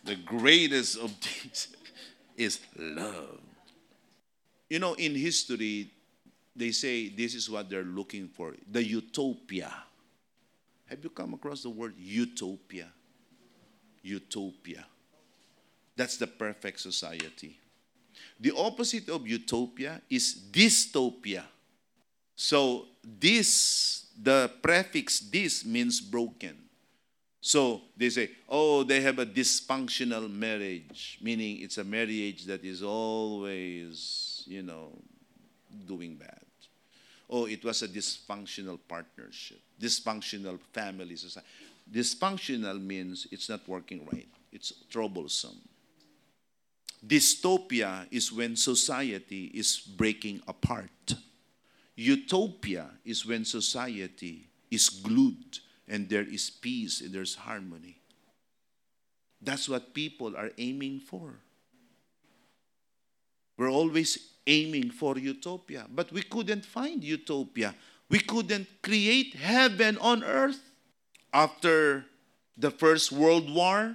The 0.05 0.17
greatest 0.17 0.99
of 0.99 1.15
these 1.21 1.69
is 2.37 2.61
love. 2.77 3.41
You 4.69 4.79
know, 4.79 4.95
in 4.95 5.15
history, 5.15 5.91
they 6.55 6.73
say 6.73 7.09
this 7.09 7.35
is 7.35 7.49
what 7.49 7.71
they're 7.71 7.85
looking 7.85 8.29
for 8.29 8.55
the 8.71 8.85
utopia. 8.85 9.73
Have 10.87 11.03
you 11.03 11.11
come 11.11 11.33
across 11.35 11.63
the 11.63 11.71
word 11.71 11.95
utopia? 11.99 12.89
Utopia. 14.03 14.85
That's 15.97 16.19
the 16.19 16.27
perfect 16.27 16.81
society. 16.81 17.59
The 18.39 18.53
opposite 18.55 19.09
of 19.09 19.27
utopia 19.27 20.03
is 20.11 20.39
dystopia. 20.51 21.45
So, 22.35 22.87
this, 23.03 24.07
the 24.21 24.51
prefix 24.61 25.21
this 25.21 25.65
means 25.65 26.01
broken. 26.01 26.57
So 27.45 27.81
they 27.97 28.09
say, 28.09 28.31
oh, 28.49 28.85
they 28.85 29.01
have 29.01 29.19
a 29.19 29.27
dysfunctional 29.27 30.33
marriage, 30.33 31.19
meaning 31.21 31.61
it's 31.61 31.77
a 31.77 31.83
marriage 31.83 32.45
that 32.45 32.65
is 32.65 32.85
always, 32.85 34.45
you 34.47 34.63
know, 34.63 34.93
doing 35.85 36.15
bad. 36.15 36.39
Oh, 37.29 37.47
it 37.47 37.65
was 37.65 37.83
a 37.83 37.89
dysfunctional 37.89 38.79
partnership, 38.87 39.59
dysfunctional 39.81 40.61
family 40.73 41.17
society. 41.17 41.49
Dysfunctional 41.93 42.81
means 42.81 43.27
it's 43.33 43.49
not 43.49 43.69
working 43.69 44.07
right, 44.13 44.29
it's 44.53 44.73
troublesome. 44.89 45.59
Dystopia 47.05 48.07
is 48.13 48.33
when 48.33 48.55
society 48.55 49.47
is 49.47 49.79
breaking 49.79 50.41
apart. 50.47 51.17
Utopia 51.97 52.89
is 53.05 53.27
when 53.27 53.45
society 53.45 54.47
is 54.71 54.89
glued 54.89 55.59
and 55.93 56.09
there 56.09 56.25
is 56.25 56.49
peace 56.49 57.03
and 57.03 57.13
there's 57.13 57.35
harmony. 57.35 58.01
That's 59.43 59.69
what 59.69 59.93
people 59.93 60.35
are 60.35 60.51
aiming 60.57 61.01
for. 61.01 61.35
We're 63.59 63.71
always 63.71 64.17
aiming 64.47 64.93
for 64.93 65.19
utopia, 65.19 65.85
but 65.95 66.11
we 66.11 66.23
couldn't 66.23 66.65
find 66.65 67.05
utopia. 67.05 67.75
We 68.09 68.21
couldn't 68.21 68.69
create 68.83 69.35
heaven 69.35 69.99
on 69.99 70.25
earth. 70.25 70.61
After 71.31 72.07
the 72.57 72.71
First 72.71 73.13
World 73.13 73.53
War, 73.53 73.95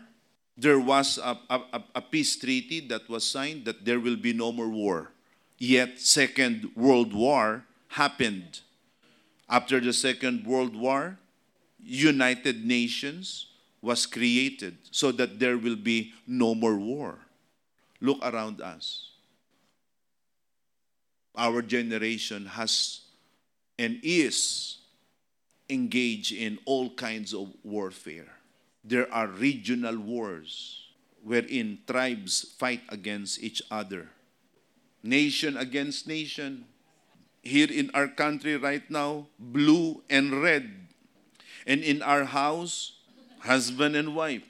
there 0.56 0.80
was 0.80 1.18
a, 1.18 1.38
a, 1.50 1.84
a, 1.96 2.02
peace 2.02 2.36
treaty 2.36 2.80
that 2.88 3.10
was 3.10 3.24
signed 3.26 3.66
that 3.66 3.86
there 3.86 4.00
will 4.00 4.16
be 4.16 4.34
no 4.34 4.52
more 4.52 4.70
war. 4.70 5.12
Yet, 5.58 6.00
Second 6.00 6.72
World 6.76 7.14
War 7.14 7.66
happened. 7.90 8.62
After 9.50 9.80
the 9.80 9.94
Second 9.94 10.46
World 10.46 10.76
War, 10.76 11.18
United 11.88 12.66
Nations 12.66 13.48
was 13.82 14.06
created 14.06 14.78
so 14.92 15.12
that 15.14 15.40
there 15.40 15.58
will 15.58 15.78
be 15.78 16.14
no 16.28 16.54
more 16.54 16.76
war. 16.76 17.20
Look 18.02 18.20
around 18.22 18.62
us. 18.62 19.12
Our 21.36 21.62
generation 21.62 22.46
has 22.48 23.02
and 23.80 24.00
is 24.04 24.80
engaged 25.70 26.34
in 26.34 26.60
all 26.66 26.90
kinds 26.90 27.34
of 27.34 27.54
warfare. 27.64 28.36
There 28.84 29.12
are 29.14 29.28
regional 29.28 29.98
wars 29.98 30.88
wherein 31.24 31.80
tribes 31.88 32.56
fight 32.58 32.82
against 32.90 33.44
each 33.44 33.62
other, 33.70 34.10
nation 35.04 35.56
against 35.56 36.08
nation. 36.08 36.66
Here 37.44 37.72
in 37.72 37.92
our 37.94 38.08
country 38.08 38.58
right 38.58 38.84
now, 38.90 39.28
blue 39.40 40.04
and 40.10 40.42
red. 40.42 40.87
And 41.68 41.84
in 41.84 42.02
our 42.02 42.24
house, 42.24 42.94
husband 43.40 43.96
and 43.96 44.16
wife, 44.16 44.44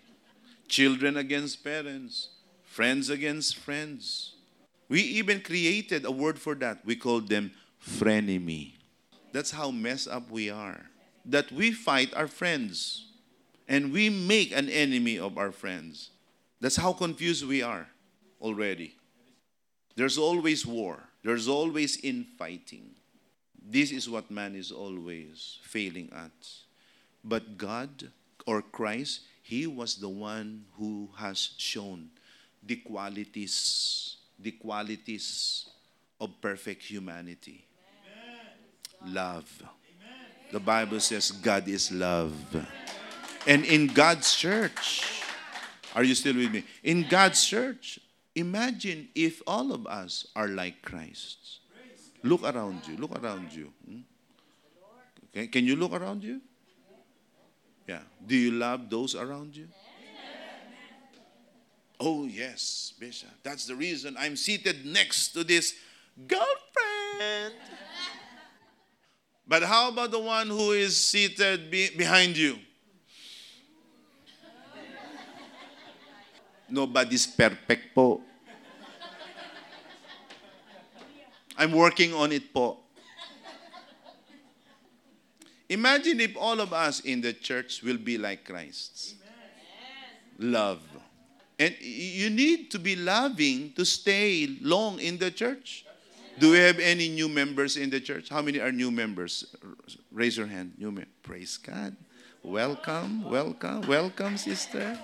children 0.67 1.17
against 1.17 1.63
parents, 1.63 2.29
friends 2.63 3.09
against 3.09 3.57
friends. 3.57 4.33
We 4.87 5.01
even 5.01 5.41
created 5.41 6.05
a 6.05 6.11
word 6.11 6.39
for 6.39 6.53
that. 6.55 6.85
We 6.85 6.95
called 6.95 7.27
them 7.27 7.51
frenemy. 7.83 8.73
That's 9.33 9.51
how 9.51 9.71
messed 9.71 10.07
up 10.07 10.29
we 10.29 10.51
are. 10.51 10.85
That 11.25 11.51
we 11.51 11.71
fight 11.71 12.13
our 12.13 12.27
friends 12.27 13.07
and 13.67 13.91
we 13.91 14.09
make 14.09 14.51
an 14.51 14.69
enemy 14.69 15.19
of 15.19 15.37
our 15.37 15.51
friends. 15.51 16.11
That's 16.61 16.77
how 16.77 16.93
confused 16.93 17.45
we 17.45 17.61
are 17.61 17.87
already. 18.39 18.95
There's 19.95 20.17
always 20.17 20.65
war, 20.65 21.03
there's 21.23 21.47
always 21.47 21.97
infighting. 21.97 22.91
This 23.69 23.91
is 23.91 24.07
what 24.09 24.31
man 24.31 24.55
is 24.55 24.71
always 24.71 25.57
failing 25.63 26.09
at. 26.15 26.31
But 27.23 27.57
God 27.57 28.11
or 28.45 28.61
Christ, 28.61 29.21
He 29.41 29.67
was 29.67 29.95
the 29.95 30.09
one 30.09 30.65
who 30.77 31.09
has 31.17 31.51
shown 31.57 32.09
the 32.63 32.77
qualities, 32.77 34.17
the 34.39 34.51
qualities 34.51 35.69
of 36.19 36.39
perfect 36.41 36.83
humanity. 36.83 37.65
Amen. 39.03 39.13
Love. 39.13 39.51
Amen. 39.61 40.25
The 40.51 40.59
Bible 40.59 40.99
says 40.99 41.31
God 41.31 41.67
is 41.67 41.91
love. 41.91 42.33
Amen. 42.53 42.67
And 43.47 43.63
in 43.63 43.87
God's 43.87 44.35
church, 44.35 45.23
are 45.95 46.03
you 46.03 46.15
still 46.15 46.35
with 46.35 46.51
me? 46.51 46.63
In 46.83 47.07
God's 47.07 47.43
church, 47.45 47.99
imagine 48.35 49.07
if 49.15 49.41
all 49.47 49.71
of 49.71 49.87
us 49.87 50.27
are 50.35 50.49
like 50.49 50.81
Christ. 50.81 51.59
Look 52.23 52.43
around 52.43 52.87
you. 52.87 52.97
Look 52.97 53.17
around 53.17 53.53
you. 53.53 53.71
Hmm? 53.87 53.99
Okay. 55.29 55.47
Can 55.47 55.65
you 55.65 55.75
look 55.75 55.93
around 55.93 56.23
you? 56.23 56.41
Yeah. 57.87 58.03
Do 58.25 58.35
you 58.35 58.51
love 58.51 58.89
those 58.89 59.15
around 59.15 59.55
you? 59.55 59.67
Oh, 61.99 62.25
yes, 62.25 62.93
Bishop. 62.99 63.29
That's 63.41 63.65
the 63.65 63.75
reason 63.75 64.15
I'm 64.19 64.35
seated 64.35 64.85
next 64.85 65.29
to 65.29 65.43
this 65.43 65.73
girlfriend. 66.27 67.55
But 69.47 69.63
how 69.63 69.89
about 69.89 70.11
the 70.11 70.19
one 70.19 70.47
who 70.47 70.73
is 70.73 70.97
seated 70.97 71.71
be- 71.71 71.89
behind 71.95 72.37
you? 72.37 72.59
Nobody's 76.69 77.25
perfect 77.25 77.95
po. 77.95 78.21
I'm 81.57 81.71
working 81.71 82.13
on 82.13 82.31
it 82.33 82.53
po. 82.53 82.77
Imagine 85.69 86.21
if 86.21 86.37
all 86.37 86.59
of 86.61 86.71
us 86.71 87.01
in 87.01 87.21
the 87.21 87.33
church 87.33 87.83
will 87.83 87.97
be 87.97 88.17
like 88.17 88.45
Christ. 88.45 89.15
Love. 90.39 90.81
And 91.59 91.75
you 91.81 92.29
need 92.29 92.71
to 92.71 92.79
be 92.79 92.95
loving 92.95 93.73
to 93.73 93.83
stay 93.83 94.57
long 94.61 94.99
in 94.99 95.17
the 95.17 95.31
church. 95.31 95.85
Do 96.39 96.51
we 96.51 96.59
have 96.59 96.77
any 96.79 97.09
new 97.09 97.27
members 97.27 97.77
in 97.77 97.89
the 97.89 97.99
church? 97.99 98.29
How 98.29 98.43
many 98.43 98.59
are 98.59 98.71
new 98.71 98.91
members? 98.91 99.55
Raise 100.11 100.37
your 100.37 100.45
hand. 100.45 100.73
New 100.77 100.91
mem- 100.91 101.07
Praise 101.23 101.57
God. 101.57 101.95
Welcome, 102.43 103.23
welcome, 103.23 103.81
welcome, 103.87 104.37
sister. 104.37 104.97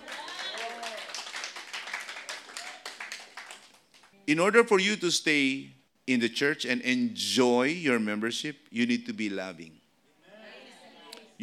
in 4.27 4.39
order 4.39 4.63
for 4.63 4.79
you 4.79 4.95
to 4.95 5.11
stay 5.11 5.71
in 6.07 6.19
the 6.19 6.29
church 6.29 6.65
and 6.65 6.81
enjoy 6.81 7.63
your 7.63 7.99
membership, 7.99 8.55
you 8.69 8.85
need 8.85 9.05
to 9.05 9.13
be 9.13 9.29
loving. 9.29 9.71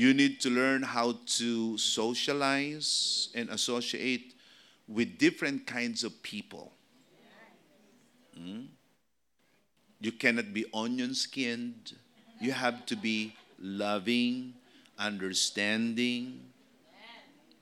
You 0.01 0.15
need 0.15 0.41
to 0.41 0.49
learn 0.49 0.83
how 0.83 1.19
to 1.37 1.77
socialize 1.77 3.29
and 3.35 3.51
associate 3.51 4.33
with 4.89 5.19
different 5.19 5.67
kinds 5.67 6.05
of 6.05 6.23
people. 6.23 6.73
Mm? 8.33 8.69
You 10.01 10.13
cannot 10.13 10.55
be 10.55 10.65
onion 10.73 11.13
skinned. 11.15 11.93
You 12.41 12.53
have 12.53 12.87
to 12.87 12.97
be 12.97 13.37
loving, 13.61 14.55
understanding, 14.99 16.49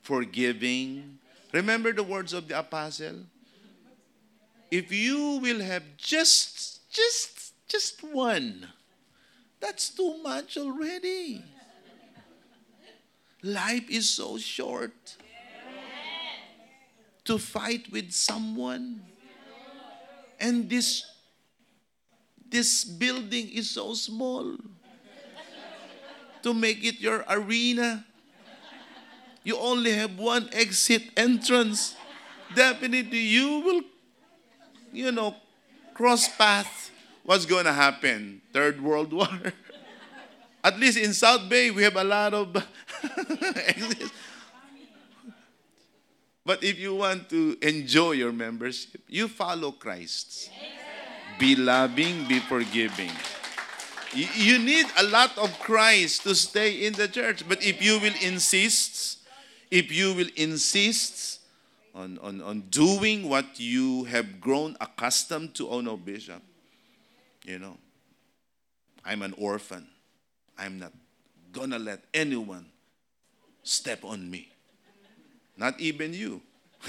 forgiving. 0.03 1.18
Remember 1.53 1.93
the 1.93 2.05
words 2.05 2.32
of 2.32 2.47
the 2.47 2.57
apostle? 2.61 3.26
if 4.70 4.93
you 4.93 5.41
will 5.43 5.61
have 5.61 5.82
just 5.97 6.89
just 6.91 7.55
just 7.66 8.05
one 8.05 8.68
that's 9.61 9.89
too 9.89 10.22
much 10.22 10.59
already 10.59 11.43
life 13.43 13.89
is 13.89 14.09
so 14.09 14.39
short 14.39 15.16
to 17.24 17.39
fight 17.39 17.91
with 17.93 18.12
someone 18.12 19.03
and 20.41 20.68
this 20.70 21.05
this 22.51 22.84
building 22.84 23.51
is 23.51 23.70
so 23.70 23.93
small 23.93 24.57
to 26.43 26.55
make 26.55 26.84
it 26.84 27.01
your 27.01 27.24
arena. 27.28 28.05
You 29.45 29.59
only 29.59 29.93
have 29.93 30.18
one 30.18 30.49
exit 30.53 31.03
entrance. 31.16 31.95
Definitely 32.55 33.18
you 33.18 33.61
will, 33.61 33.82
you 34.93 35.12
know, 35.12 35.36
cross 35.95 36.28
path. 36.36 36.91
What's 37.24 37.45
going 37.45 37.66
to 37.66 37.72
happen? 37.72 38.41
Third 38.53 38.80
World 38.80 39.12
War. 39.18 39.28
At 40.63 40.79
least 40.79 40.99
in 40.99 41.13
South 41.13 41.49
Bay, 41.49 41.71
we 41.71 41.83
have 41.83 41.97
a 41.97 42.05
lot 42.05 42.35
of. 42.35 42.55
But 46.49 46.65
if 46.65 46.79
you 46.79 46.95
want 46.95 47.29
to 47.29 47.59
enjoy 47.61 48.13
your 48.13 48.33
membership, 48.33 49.03
you 49.07 49.29
follow 49.29 49.71
Christ. 49.71 50.49
Be 51.39 51.55
loving, 51.55 52.27
be 52.27 52.39
forgiving. 52.39 53.11
You 54.15 54.59
need 54.59 54.87
a 54.97 55.03
lot 55.03 55.37
of 55.37 55.53
Christ 55.61 56.23
to 56.23 56.35
stay 56.35 56.87
in 56.87 56.95
the 56.95 57.07
church. 57.07 57.47
But 57.47 57.63
if 57.63 57.83
you 57.83 58.01
will 58.01 58.15
insist, 58.23 59.19
if 59.71 59.93
you 59.93 60.15
will 60.15 60.31
insist 60.37 61.41
on, 61.95 62.19
on, 62.23 62.41
on 62.41 62.61
doing 62.71 63.29
what 63.29 63.61
you 63.61 64.05
have 64.05 64.41
grown 64.41 64.75
accustomed 64.81 65.55
to, 65.57 65.69
oh 65.69 65.83
no, 65.83 65.99
Bishop, 65.99 66.41
you 67.45 67.59
know, 67.59 67.77
I'm 69.05 69.21
an 69.21 69.35
orphan. 69.37 69.87
I'm 70.59 70.79
not 70.79 70.93
gonna 71.53 71.79
let 71.79 72.05
anyone 72.13 72.67
step 73.63 74.05
on 74.05 74.31
me. 74.31 74.49
Not 75.57 75.81
even 75.81 76.15
you. 76.15 76.41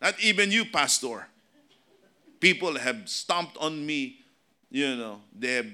Not 0.00 0.18
even 0.22 0.50
you, 0.50 0.64
Pastor. 0.64 1.26
People 2.40 2.78
have 2.78 3.08
stomped 3.08 3.56
on 3.58 3.84
me, 3.84 4.20
you 4.70 4.96
know, 4.96 5.20
they 5.38 5.54
have 5.56 5.66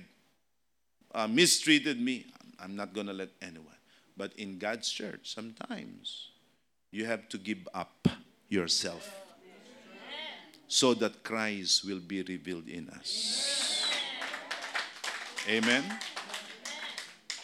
uh, 1.14 1.28
mistreated 1.28 2.00
me. 2.00 2.26
I'm 2.58 2.74
not 2.74 2.92
going 2.92 3.06
to 3.06 3.12
let 3.12 3.28
anyone. 3.40 3.66
But 4.16 4.32
in 4.34 4.58
God's 4.58 4.90
church, 4.90 5.32
sometimes 5.34 6.30
you 6.90 7.04
have 7.04 7.28
to 7.28 7.38
give 7.38 7.68
up 7.72 8.08
yourself 8.48 9.08
so 10.66 10.94
that 10.94 11.22
Christ 11.22 11.86
will 11.86 12.00
be 12.00 12.22
revealed 12.22 12.66
in 12.68 12.88
us. 12.88 13.85
Amen. 15.48 15.84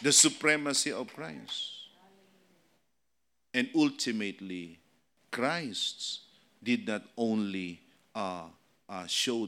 The 0.01 0.11
supremacy 0.11 0.91
of 0.91 1.13
Christ. 1.13 1.69
And 3.53 3.69
ultimately, 3.75 4.79
Christ 5.31 6.19
did 6.61 6.87
not 6.87 7.03
only 7.17 7.79
uh, 8.13 8.45
uh, 8.89 9.05
show 9.07 9.47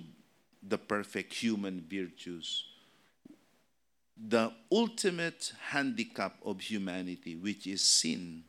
the 0.68 0.78
perfect 0.78 1.34
human 1.34 1.84
virtues, 1.90 2.64
the 4.18 4.54
ultimate 4.72 5.52
handicap 5.60 6.38
of 6.46 6.62
humanity, 6.62 7.36
which 7.36 7.68
is 7.68 7.82
sin. 7.82 8.44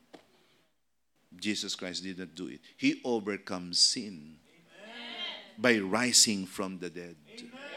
Jesus 1.35 1.75
Christ 1.75 2.05
did 2.05 2.19
not 2.19 2.35
do 2.35 2.47
it. 2.47 2.61
He 2.77 3.01
overcomes 3.05 3.81
sin 3.81 4.37
Amen. 4.47 5.59
by 5.59 5.79
rising 5.79 6.47
from 6.47 6.79
the 6.79 6.91
dead. 6.91 7.17
Amen. 7.29 7.76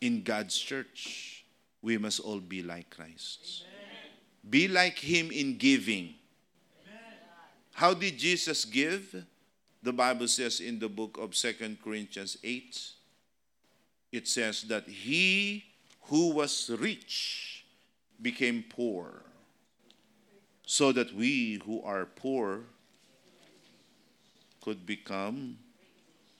In 0.00 0.22
God's 0.22 0.58
church, 0.58 1.44
we 1.82 1.98
must 1.98 2.20
all 2.20 2.40
be 2.40 2.62
like 2.62 2.90
Christ. 2.90 3.64
Amen. 3.64 4.50
Be 4.50 4.68
like 4.68 4.98
Him 4.98 5.30
in 5.30 5.56
giving 5.56 6.14
how 7.76 7.92
did 7.92 8.16
Jesus 8.16 8.64
give? 8.64 9.22
The 9.82 9.92
Bible 9.92 10.28
says 10.28 10.60
in 10.60 10.78
the 10.78 10.88
book 10.88 11.18
of 11.20 11.36
Second 11.36 11.76
Corinthians 11.84 12.38
8, 12.42 12.80
it 14.12 14.26
says 14.26 14.62
that 14.62 14.88
he 14.88 15.62
who 16.08 16.30
was 16.30 16.70
rich 16.80 17.66
became 18.22 18.64
poor, 18.66 19.20
so 20.64 20.90
that 20.90 21.14
we 21.14 21.60
who 21.66 21.82
are 21.82 22.06
poor 22.06 22.60
could 24.62 24.86
become 24.86 25.58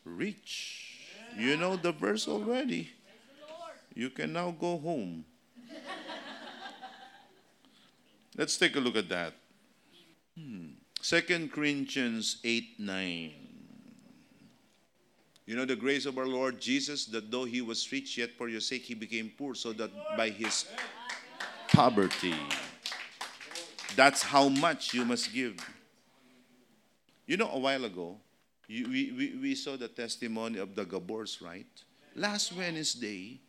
rich. 0.07 1.05
You 1.37 1.59
know 1.59 1.77
the 1.77 1.93
verse 1.93 2.27
already. 2.27 2.96
You 3.97 4.11
can 4.11 4.35
now 4.35 4.51
go 4.51 4.77
home. 4.77 5.25
Let's 8.37 8.59
take 8.59 8.77
a 8.77 8.81
look 8.81 8.95
at 8.95 9.09
that. 9.09 9.33
Hmm. 10.39 10.67
Second 11.01 11.51
Corinthians 11.51 12.37
8 12.45 12.79
9. 12.79 13.33
You 15.47 15.57
know 15.57 15.65
the 15.65 15.77
grace 15.77 16.05
of 16.05 16.19
our 16.19 16.27
Lord 16.27 16.61
Jesus, 16.61 17.07
that 17.07 17.31
though 17.31 17.45
he 17.45 17.63
was 17.63 17.91
rich, 17.91 18.19
yet 18.19 18.33
for 18.37 18.51
your 18.51 18.61
sake 18.61 18.83
he 18.83 18.95
became 18.95 19.33
poor, 19.39 19.55
so 19.55 19.73
that 19.73 19.91
by 20.17 20.29
his 20.29 20.67
poverty, 21.69 22.35
that's 23.95 24.23
how 24.23 24.51
much 24.51 24.93
you 24.93 25.07
must 25.07 25.33
give. 25.33 25.57
You 27.27 27.39
know, 27.39 27.49
a 27.51 27.59
while 27.59 27.85
ago, 27.87 28.17
you, 28.69 28.89
we, 28.89 29.13
we, 29.13 29.39
we 29.41 29.55
saw 29.55 29.77
the 29.77 29.89
testimony 29.89 30.59
of 30.59 30.75
the 30.75 30.85
Gabors, 30.85 31.41
right? 31.41 31.67
Last 32.15 32.55
Wednesday, 32.55 33.41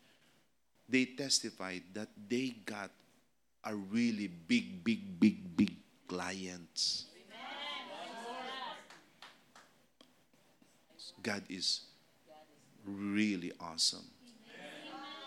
they 0.89 1.05
testified 1.05 1.83
that 1.93 2.09
they 2.29 2.55
got 2.65 2.91
a 3.63 3.75
really 3.75 4.27
big, 4.27 4.83
big, 4.83 5.19
big, 5.19 5.57
big 5.57 5.75
clients 6.07 7.07
God 11.27 11.43
is 11.49 11.81
really 12.85 13.51
awesome. 13.59 14.05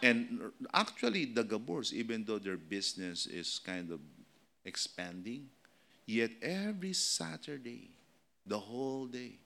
And 0.03 0.41
actually, 0.73 1.27
the 1.27 1.45
Gabors, 1.45 1.93
even 1.93 2.25
though 2.25 2.39
their 2.39 2.57
business 2.57 3.27
is 3.27 3.61
kind 3.63 3.91
of 3.91 4.01
expanding, 4.65 5.51
yet 6.07 6.31
every 6.41 6.95
Saturday, 6.95 7.91
the 8.47 8.59
whole 8.59 9.05
day, 9.05 9.37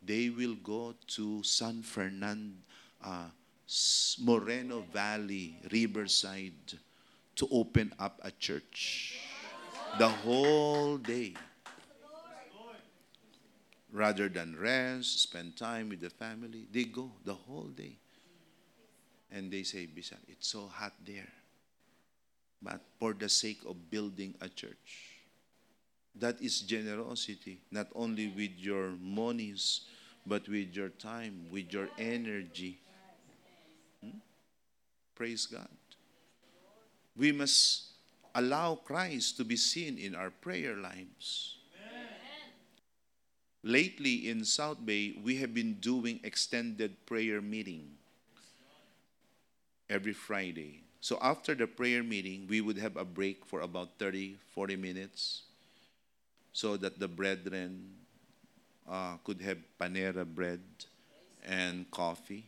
they 0.00 0.30
will 0.30 0.54
go 0.54 0.94
to 1.08 1.42
San 1.42 1.82
Fernando, 1.82 2.56
uh, 3.04 3.28
Moreno 4.20 4.84
Valley, 4.92 5.56
Riverside, 5.70 6.78
to 7.36 7.48
open 7.50 7.92
up 7.98 8.20
a 8.22 8.30
church. 8.30 9.20
The 9.98 10.08
whole 10.08 10.98
day 10.98 11.34
rather 13.92 14.28
than 14.28 14.58
rest, 14.58 15.22
spend 15.22 15.56
time 15.56 15.88
with 15.88 16.00
the 16.00 16.10
family, 16.10 16.66
they 16.72 16.84
go 16.84 17.10
the 17.24 17.34
whole 17.34 17.68
day. 17.74 17.96
And 19.30 19.50
they 19.50 19.62
say, 19.62 19.86
Bishop, 19.86 20.18
it's 20.28 20.48
so 20.48 20.66
hot 20.66 20.92
there. 21.06 21.28
But 22.62 22.80
for 22.98 23.12
the 23.12 23.28
sake 23.28 23.60
of 23.66 23.90
building 23.90 24.34
a 24.40 24.48
church, 24.48 25.14
that 26.14 26.40
is 26.40 26.60
generosity, 26.60 27.60
not 27.70 27.88
only 27.94 28.28
with 28.28 28.52
your 28.56 28.90
monies, 29.00 29.82
but 30.26 30.48
with 30.48 30.74
your 30.74 30.88
time, 30.88 31.46
with 31.52 31.72
your 31.72 31.88
energy. 31.98 32.78
Praise 35.18 35.44
God. 35.46 35.68
We 37.14 37.32
must 37.32 37.90
allow 38.34 38.76
Christ 38.76 39.36
to 39.36 39.44
be 39.44 39.56
seen 39.56 39.98
in 39.98 40.14
our 40.14 40.30
prayer 40.30 40.76
lives 40.76 41.58
lately 43.62 44.28
in 44.28 44.44
South 44.44 44.84
Bay, 44.84 45.18
we 45.22 45.36
have 45.36 45.54
been 45.54 45.74
doing 45.74 46.20
extended 46.22 46.94
prayer 47.06 47.40
meeting 47.40 47.90
every 49.90 50.12
Friday. 50.12 50.82
So 51.00 51.18
after 51.20 51.54
the 51.54 51.66
prayer 51.66 52.02
meeting, 52.02 52.46
we 52.48 52.60
would 52.60 52.78
have 52.78 52.96
a 52.96 53.04
break 53.04 53.44
for 53.44 53.60
about 53.60 53.98
30, 53.98 54.36
40 54.54 54.76
minutes 54.76 55.42
so 56.52 56.76
that 56.76 56.98
the 56.98 57.08
brethren 57.08 57.90
uh, 58.88 59.16
could 59.22 59.40
have 59.42 59.58
panera 59.80 60.24
bread 60.24 60.60
and 61.46 61.88
coffee. 61.90 62.46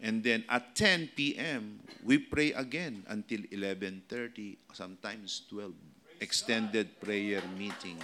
And 0.00 0.22
then 0.22 0.44
at 0.48 0.76
10 0.76 1.10
p.m., 1.16 1.80
we 2.04 2.18
pray 2.18 2.52
again 2.52 3.02
until 3.08 3.40
11.30, 3.50 4.56
sometimes 4.72 5.42
12. 5.50 5.72
Extended 6.20 7.00
prayer 7.00 7.42
meeting. 7.56 7.98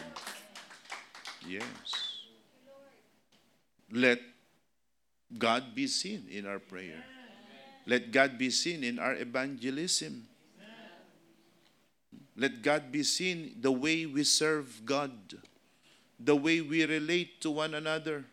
Yes. 1.46 2.24
Let 3.90 4.20
God 5.36 5.74
be 5.74 5.86
seen 5.86 6.26
in 6.30 6.46
our 6.46 6.58
prayer. 6.58 7.02
Let 7.86 8.10
God 8.10 8.38
be 8.38 8.50
seen 8.50 8.82
in 8.82 8.98
our 8.98 9.14
evangelism. 9.14 10.26
Let 12.36 12.62
God 12.62 12.90
be 12.90 13.02
seen 13.02 13.54
the 13.60 13.70
way 13.70 14.06
we 14.06 14.24
serve 14.24 14.82
God, 14.84 15.12
the 16.18 16.34
way 16.34 16.60
we 16.60 16.84
relate 16.84 17.40
to 17.42 17.50
one 17.50 17.74
another, 17.74 18.24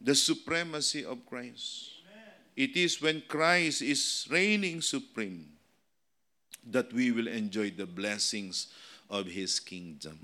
the 0.00 0.14
supremacy 0.14 1.04
of 1.04 1.26
Christ. 1.26 1.95
It 2.56 2.76
is 2.76 3.02
when 3.02 3.22
Christ 3.28 3.82
is 3.82 4.26
reigning 4.30 4.80
supreme 4.80 5.46
that 6.68 6.92
we 6.92 7.12
will 7.12 7.28
enjoy 7.28 7.70
the 7.70 7.86
blessings 7.86 8.68
of 9.10 9.26
His 9.26 9.60
kingdom. 9.60 10.18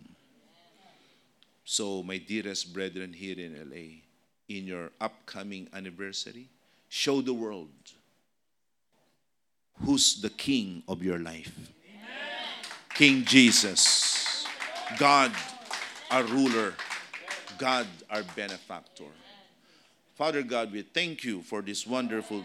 So, 1.64 2.03
my 2.03 2.18
dearest 2.18 2.72
brethren 2.72 3.12
here 3.12 3.39
in 3.39 3.55
LA, 3.70 4.03
in 4.49 4.66
your 4.66 4.91
upcoming 5.01 5.68
anniversary, 5.72 6.49
Show 6.95 7.22
the 7.22 7.33
world 7.33 7.70
who's 9.83 10.20
the 10.20 10.28
king 10.28 10.83
of 10.87 11.03
your 11.03 11.18
life. 11.18 11.72
King 12.93 13.24
Jesus, 13.24 14.47
God, 14.99 15.33
our 16.11 16.22
ruler, 16.24 16.74
God, 17.57 17.87
our 18.11 18.22
benefactor. 18.37 19.09
Father 20.23 20.45
God, 20.45 20.70
we 20.70 20.83
thank 20.83 21.25
you 21.25 21.43
for 21.43 21.62
these 21.62 21.85
wonderful 21.85 22.45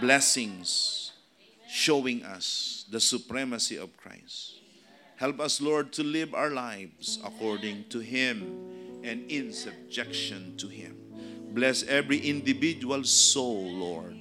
blessings 0.00 1.12
showing 1.68 2.24
us 2.24 2.86
the 2.90 2.98
supremacy 2.98 3.76
of 3.76 3.94
Christ. 3.98 4.54
Help 5.16 5.38
us, 5.38 5.60
Lord, 5.60 5.92
to 5.92 6.02
live 6.02 6.32
our 6.32 6.48
lives 6.48 7.18
according 7.22 7.90
to 7.90 7.98
Him 7.98 9.02
and 9.04 9.30
in 9.30 9.52
subjection 9.52 10.56
to 10.56 10.68
Him. 10.68 10.96
Bless 11.52 11.82
every 11.82 12.16
individual 12.16 13.04
soul, 13.04 13.70
Lord, 13.70 14.16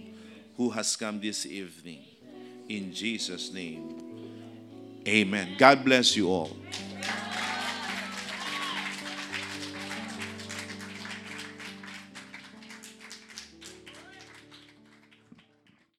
who 0.58 0.70
has 0.72 0.97
come 0.97 1.22
this 1.22 1.45
evening. 1.45 2.04
In 2.68 2.91
Jesus' 2.91 3.54
name, 3.54 3.95
amen. 5.08 5.56
God 5.58 5.86
bless 5.86 6.18
you 6.18 6.28
all. 6.28 6.52